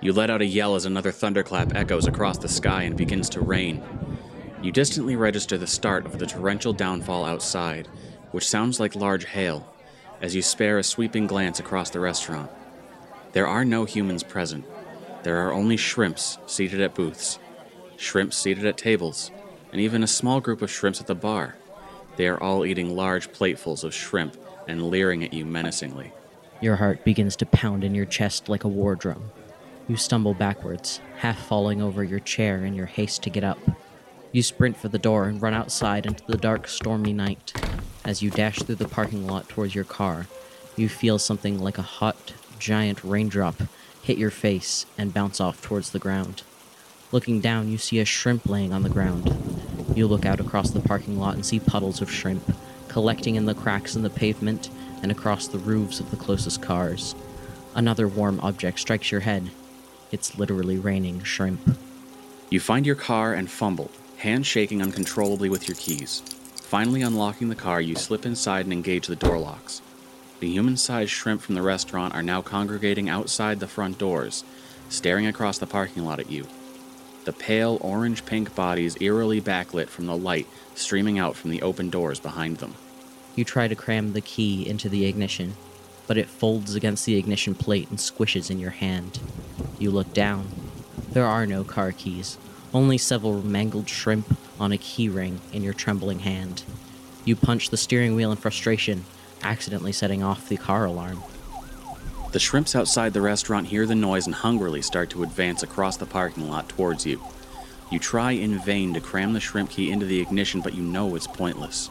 You 0.00 0.12
let 0.12 0.28
out 0.28 0.42
a 0.42 0.44
yell 0.44 0.74
as 0.74 0.86
another 0.86 1.12
thunderclap 1.12 1.76
echoes 1.76 2.08
across 2.08 2.38
the 2.38 2.48
sky 2.48 2.82
and 2.82 2.96
begins 2.96 3.28
to 3.28 3.40
rain. 3.42 3.80
You 4.60 4.72
distantly 4.72 5.14
register 5.14 5.56
the 5.56 5.68
start 5.68 6.04
of 6.04 6.18
the 6.18 6.26
torrential 6.26 6.72
downfall 6.72 7.24
outside, 7.24 7.86
which 8.32 8.48
sounds 8.48 8.80
like 8.80 8.96
large 8.96 9.24
hail, 9.24 9.72
as 10.20 10.34
you 10.34 10.42
spare 10.42 10.78
a 10.78 10.82
sweeping 10.82 11.26
glance 11.26 11.60
across 11.60 11.90
the 11.90 12.00
restaurant. 12.00 12.50
There 13.32 13.46
are 13.46 13.64
no 13.64 13.84
humans 13.84 14.22
present. 14.22 14.64
There 15.22 15.38
are 15.46 15.52
only 15.52 15.76
shrimps 15.76 16.38
seated 16.46 16.80
at 16.80 16.94
booths, 16.94 17.38
shrimps 17.96 18.36
seated 18.36 18.64
at 18.64 18.76
tables, 18.76 19.30
and 19.72 19.80
even 19.80 20.02
a 20.02 20.08
small 20.08 20.40
group 20.40 20.62
of 20.62 20.70
shrimps 20.70 21.00
at 21.00 21.06
the 21.06 21.14
bar. 21.14 21.56
They 22.16 22.26
are 22.26 22.42
all 22.42 22.64
eating 22.64 22.96
large 22.96 23.32
platefuls 23.32 23.84
of 23.84 23.94
shrimp 23.94 24.36
and 24.66 24.90
leering 24.90 25.22
at 25.22 25.32
you 25.32 25.44
menacingly. 25.44 26.12
Your 26.60 26.76
heart 26.76 27.04
begins 27.04 27.36
to 27.36 27.46
pound 27.46 27.84
in 27.84 27.94
your 27.94 28.06
chest 28.06 28.48
like 28.48 28.64
a 28.64 28.68
war 28.68 28.96
drum. 28.96 29.30
You 29.86 29.96
stumble 29.96 30.34
backwards, 30.34 31.00
half 31.18 31.38
falling 31.46 31.80
over 31.80 32.02
your 32.02 32.18
chair 32.18 32.64
in 32.64 32.74
your 32.74 32.86
haste 32.86 33.22
to 33.22 33.30
get 33.30 33.44
up. 33.44 33.58
You 34.32 34.42
sprint 34.42 34.76
for 34.76 34.88
the 34.88 34.98
door 34.98 35.24
and 35.24 35.40
run 35.40 35.54
outside 35.54 36.04
into 36.04 36.24
the 36.26 36.36
dark, 36.36 36.68
stormy 36.68 37.12
night. 37.12 37.52
As 38.08 38.22
you 38.22 38.30
dash 38.30 38.60
through 38.60 38.76
the 38.76 38.88
parking 38.88 39.26
lot 39.26 39.50
towards 39.50 39.74
your 39.74 39.84
car, 39.84 40.28
you 40.76 40.88
feel 40.88 41.18
something 41.18 41.58
like 41.58 41.76
a 41.76 41.82
hot, 41.82 42.32
giant 42.58 43.04
raindrop 43.04 43.56
hit 44.00 44.16
your 44.16 44.30
face 44.30 44.86
and 44.96 45.12
bounce 45.12 45.42
off 45.42 45.60
towards 45.60 45.90
the 45.90 45.98
ground. 45.98 46.42
Looking 47.12 47.42
down, 47.42 47.68
you 47.68 47.76
see 47.76 47.98
a 47.98 48.06
shrimp 48.06 48.48
laying 48.48 48.72
on 48.72 48.82
the 48.82 48.88
ground. 48.88 49.36
You 49.94 50.06
look 50.06 50.24
out 50.24 50.40
across 50.40 50.70
the 50.70 50.80
parking 50.80 51.18
lot 51.20 51.34
and 51.34 51.44
see 51.44 51.60
puddles 51.60 52.00
of 52.00 52.10
shrimp 52.10 52.56
collecting 52.88 53.34
in 53.34 53.44
the 53.44 53.54
cracks 53.54 53.94
in 53.94 54.00
the 54.00 54.08
pavement 54.08 54.70
and 55.02 55.12
across 55.12 55.46
the 55.46 55.58
roofs 55.58 56.00
of 56.00 56.10
the 56.10 56.16
closest 56.16 56.62
cars. 56.62 57.14
Another 57.74 58.08
warm 58.08 58.40
object 58.40 58.80
strikes 58.80 59.12
your 59.12 59.20
head. 59.20 59.50
It's 60.12 60.38
literally 60.38 60.78
raining 60.78 61.24
shrimp. 61.24 61.76
You 62.48 62.58
find 62.58 62.86
your 62.86 62.96
car 62.96 63.34
and 63.34 63.50
fumble, 63.50 63.90
hands 64.16 64.46
shaking 64.46 64.80
uncontrollably 64.80 65.50
with 65.50 65.68
your 65.68 65.76
keys. 65.76 66.22
Finally 66.68 67.00
unlocking 67.00 67.48
the 67.48 67.54
car, 67.54 67.80
you 67.80 67.96
slip 67.96 68.26
inside 68.26 68.66
and 68.66 68.74
engage 68.74 69.06
the 69.06 69.16
door 69.16 69.38
locks. 69.38 69.80
The 70.40 70.50
human 70.50 70.76
sized 70.76 71.10
shrimp 71.10 71.40
from 71.40 71.54
the 71.54 71.62
restaurant 71.62 72.14
are 72.14 72.22
now 72.22 72.42
congregating 72.42 73.08
outside 73.08 73.58
the 73.58 73.66
front 73.66 73.96
doors, 73.96 74.44
staring 74.90 75.26
across 75.26 75.56
the 75.56 75.66
parking 75.66 76.04
lot 76.04 76.20
at 76.20 76.30
you. 76.30 76.46
The 77.24 77.32
pale 77.32 77.78
orange 77.80 78.26
pink 78.26 78.54
bodies 78.54 78.98
eerily 79.00 79.40
backlit 79.40 79.88
from 79.88 80.04
the 80.04 80.16
light 80.16 80.46
streaming 80.74 81.18
out 81.18 81.36
from 81.36 81.48
the 81.48 81.62
open 81.62 81.88
doors 81.88 82.20
behind 82.20 82.58
them. 82.58 82.74
You 83.34 83.46
try 83.46 83.66
to 83.66 83.74
cram 83.74 84.12
the 84.12 84.20
key 84.20 84.68
into 84.68 84.90
the 84.90 85.06
ignition, 85.06 85.56
but 86.06 86.18
it 86.18 86.28
folds 86.28 86.74
against 86.74 87.06
the 87.06 87.16
ignition 87.16 87.54
plate 87.54 87.88
and 87.88 87.98
squishes 87.98 88.50
in 88.50 88.58
your 88.58 88.72
hand. 88.72 89.20
You 89.78 89.90
look 89.90 90.12
down. 90.12 90.48
There 91.12 91.24
are 91.24 91.46
no 91.46 91.64
car 91.64 91.92
keys, 91.92 92.36
only 92.74 92.98
several 92.98 93.40
mangled 93.42 93.88
shrimp 93.88 94.36
on 94.60 94.72
a 94.72 94.78
key 94.78 95.08
ring 95.08 95.40
in 95.52 95.62
your 95.62 95.74
trembling 95.74 96.20
hand. 96.20 96.62
You 97.24 97.36
punch 97.36 97.70
the 97.70 97.76
steering 97.76 98.14
wheel 98.14 98.30
in 98.30 98.36
frustration, 98.36 99.04
accidentally 99.42 99.92
setting 99.92 100.22
off 100.22 100.48
the 100.48 100.56
car 100.56 100.84
alarm. 100.84 101.22
The 102.32 102.38
shrimps 102.38 102.76
outside 102.76 103.14
the 103.14 103.22
restaurant 103.22 103.68
hear 103.68 103.86
the 103.86 103.94
noise 103.94 104.26
and 104.26 104.34
hungrily 104.34 104.82
start 104.82 105.10
to 105.10 105.22
advance 105.22 105.62
across 105.62 105.96
the 105.96 106.06
parking 106.06 106.48
lot 106.50 106.68
towards 106.68 107.06
you. 107.06 107.22
You 107.90 107.98
try 107.98 108.32
in 108.32 108.58
vain 108.58 108.92
to 108.94 109.00
cram 109.00 109.32
the 109.32 109.40
shrimp 109.40 109.70
key 109.70 109.90
into 109.90 110.04
the 110.04 110.20
ignition, 110.20 110.60
but 110.60 110.74
you 110.74 110.82
know 110.82 111.14
it's 111.14 111.26
pointless. 111.26 111.88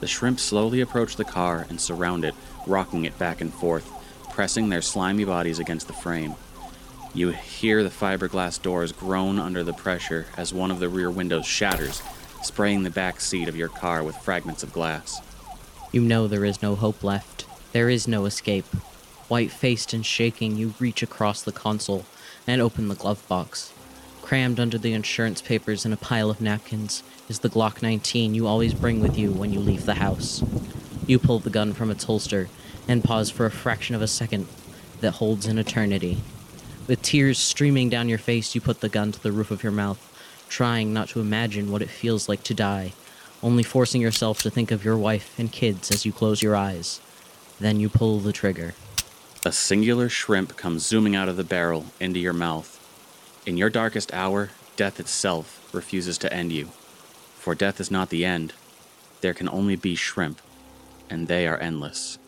The 0.00 0.06
shrimp 0.06 0.40
slowly 0.40 0.80
approach 0.80 1.16
the 1.16 1.24
car 1.24 1.66
and 1.68 1.78
surround 1.78 2.24
it, 2.24 2.34
rocking 2.66 3.04
it 3.04 3.18
back 3.18 3.42
and 3.42 3.52
forth, 3.52 3.90
pressing 4.30 4.70
their 4.70 4.80
slimy 4.80 5.24
bodies 5.24 5.58
against 5.58 5.88
the 5.88 5.92
frame. 5.92 6.34
You 7.12 7.30
hear 7.30 7.82
the 7.82 7.90
fiberglass 7.90 8.62
doors 8.62 8.92
groan 8.92 9.40
under 9.40 9.64
the 9.64 9.72
pressure 9.72 10.26
as 10.36 10.54
one 10.54 10.70
of 10.70 10.78
the 10.78 10.88
rear 10.88 11.10
windows 11.10 11.44
shatters, 11.44 12.02
spraying 12.42 12.84
the 12.84 12.90
back 12.90 13.20
seat 13.20 13.48
of 13.48 13.56
your 13.56 13.68
car 13.68 14.04
with 14.04 14.16
fragments 14.16 14.62
of 14.62 14.72
glass. 14.72 15.20
You 15.90 16.02
know 16.02 16.28
there 16.28 16.44
is 16.44 16.62
no 16.62 16.76
hope 16.76 17.02
left. 17.02 17.46
There 17.72 17.90
is 17.90 18.06
no 18.06 18.26
escape. 18.26 18.64
White 19.26 19.50
faced 19.50 19.92
and 19.92 20.06
shaking, 20.06 20.56
you 20.56 20.74
reach 20.78 21.02
across 21.02 21.42
the 21.42 21.50
console 21.50 22.06
and 22.46 22.60
open 22.60 22.86
the 22.86 22.94
glove 22.94 23.26
box. 23.26 23.72
Crammed 24.22 24.60
under 24.60 24.78
the 24.78 24.92
insurance 24.92 25.42
papers 25.42 25.84
in 25.84 25.92
a 25.92 25.96
pile 25.96 26.30
of 26.30 26.40
napkins 26.40 27.02
is 27.28 27.40
the 27.40 27.48
Glock 27.48 27.82
19 27.82 28.34
you 28.34 28.46
always 28.46 28.72
bring 28.72 29.00
with 29.00 29.18
you 29.18 29.32
when 29.32 29.52
you 29.52 29.58
leave 29.58 29.84
the 29.84 29.94
house. 29.94 30.44
You 31.08 31.18
pull 31.18 31.40
the 31.40 31.50
gun 31.50 31.72
from 31.72 31.90
its 31.90 32.04
holster 32.04 32.48
and 32.86 33.02
pause 33.02 33.30
for 33.30 33.46
a 33.46 33.50
fraction 33.50 33.96
of 33.96 34.02
a 34.02 34.06
second 34.06 34.46
that 35.00 35.14
holds 35.14 35.46
an 35.46 35.58
eternity. 35.58 36.18
With 36.90 37.02
tears 37.02 37.38
streaming 37.38 37.88
down 37.88 38.08
your 38.08 38.18
face, 38.18 38.52
you 38.52 38.60
put 38.60 38.80
the 38.80 38.88
gun 38.88 39.12
to 39.12 39.22
the 39.22 39.30
roof 39.30 39.52
of 39.52 39.62
your 39.62 39.70
mouth, 39.70 40.00
trying 40.48 40.92
not 40.92 41.08
to 41.10 41.20
imagine 41.20 41.70
what 41.70 41.82
it 41.82 41.88
feels 41.88 42.28
like 42.28 42.42
to 42.42 42.52
die, 42.52 42.94
only 43.44 43.62
forcing 43.62 44.02
yourself 44.02 44.42
to 44.42 44.50
think 44.50 44.72
of 44.72 44.84
your 44.84 44.98
wife 44.98 45.38
and 45.38 45.52
kids 45.52 45.92
as 45.92 46.04
you 46.04 46.10
close 46.10 46.42
your 46.42 46.56
eyes. 46.56 47.00
Then 47.60 47.78
you 47.78 47.88
pull 47.88 48.18
the 48.18 48.32
trigger. 48.32 48.74
A 49.46 49.52
singular 49.52 50.08
shrimp 50.08 50.56
comes 50.56 50.84
zooming 50.84 51.14
out 51.14 51.28
of 51.28 51.36
the 51.36 51.44
barrel 51.44 51.86
into 52.00 52.18
your 52.18 52.32
mouth. 52.32 52.76
In 53.46 53.56
your 53.56 53.70
darkest 53.70 54.12
hour, 54.12 54.50
death 54.74 54.98
itself 54.98 55.72
refuses 55.72 56.18
to 56.18 56.34
end 56.34 56.50
you. 56.50 56.70
For 57.36 57.54
death 57.54 57.78
is 57.78 57.92
not 57.92 58.10
the 58.10 58.24
end. 58.24 58.52
There 59.20 59.32
can 59.32 59.48
only 59.48 59.76
be 59.76 59.94
shrimp, 59.94 60.40
and 61.08 61.28
they 61.28 61.46
are 61.46 61.56
endless. 61.56 62.18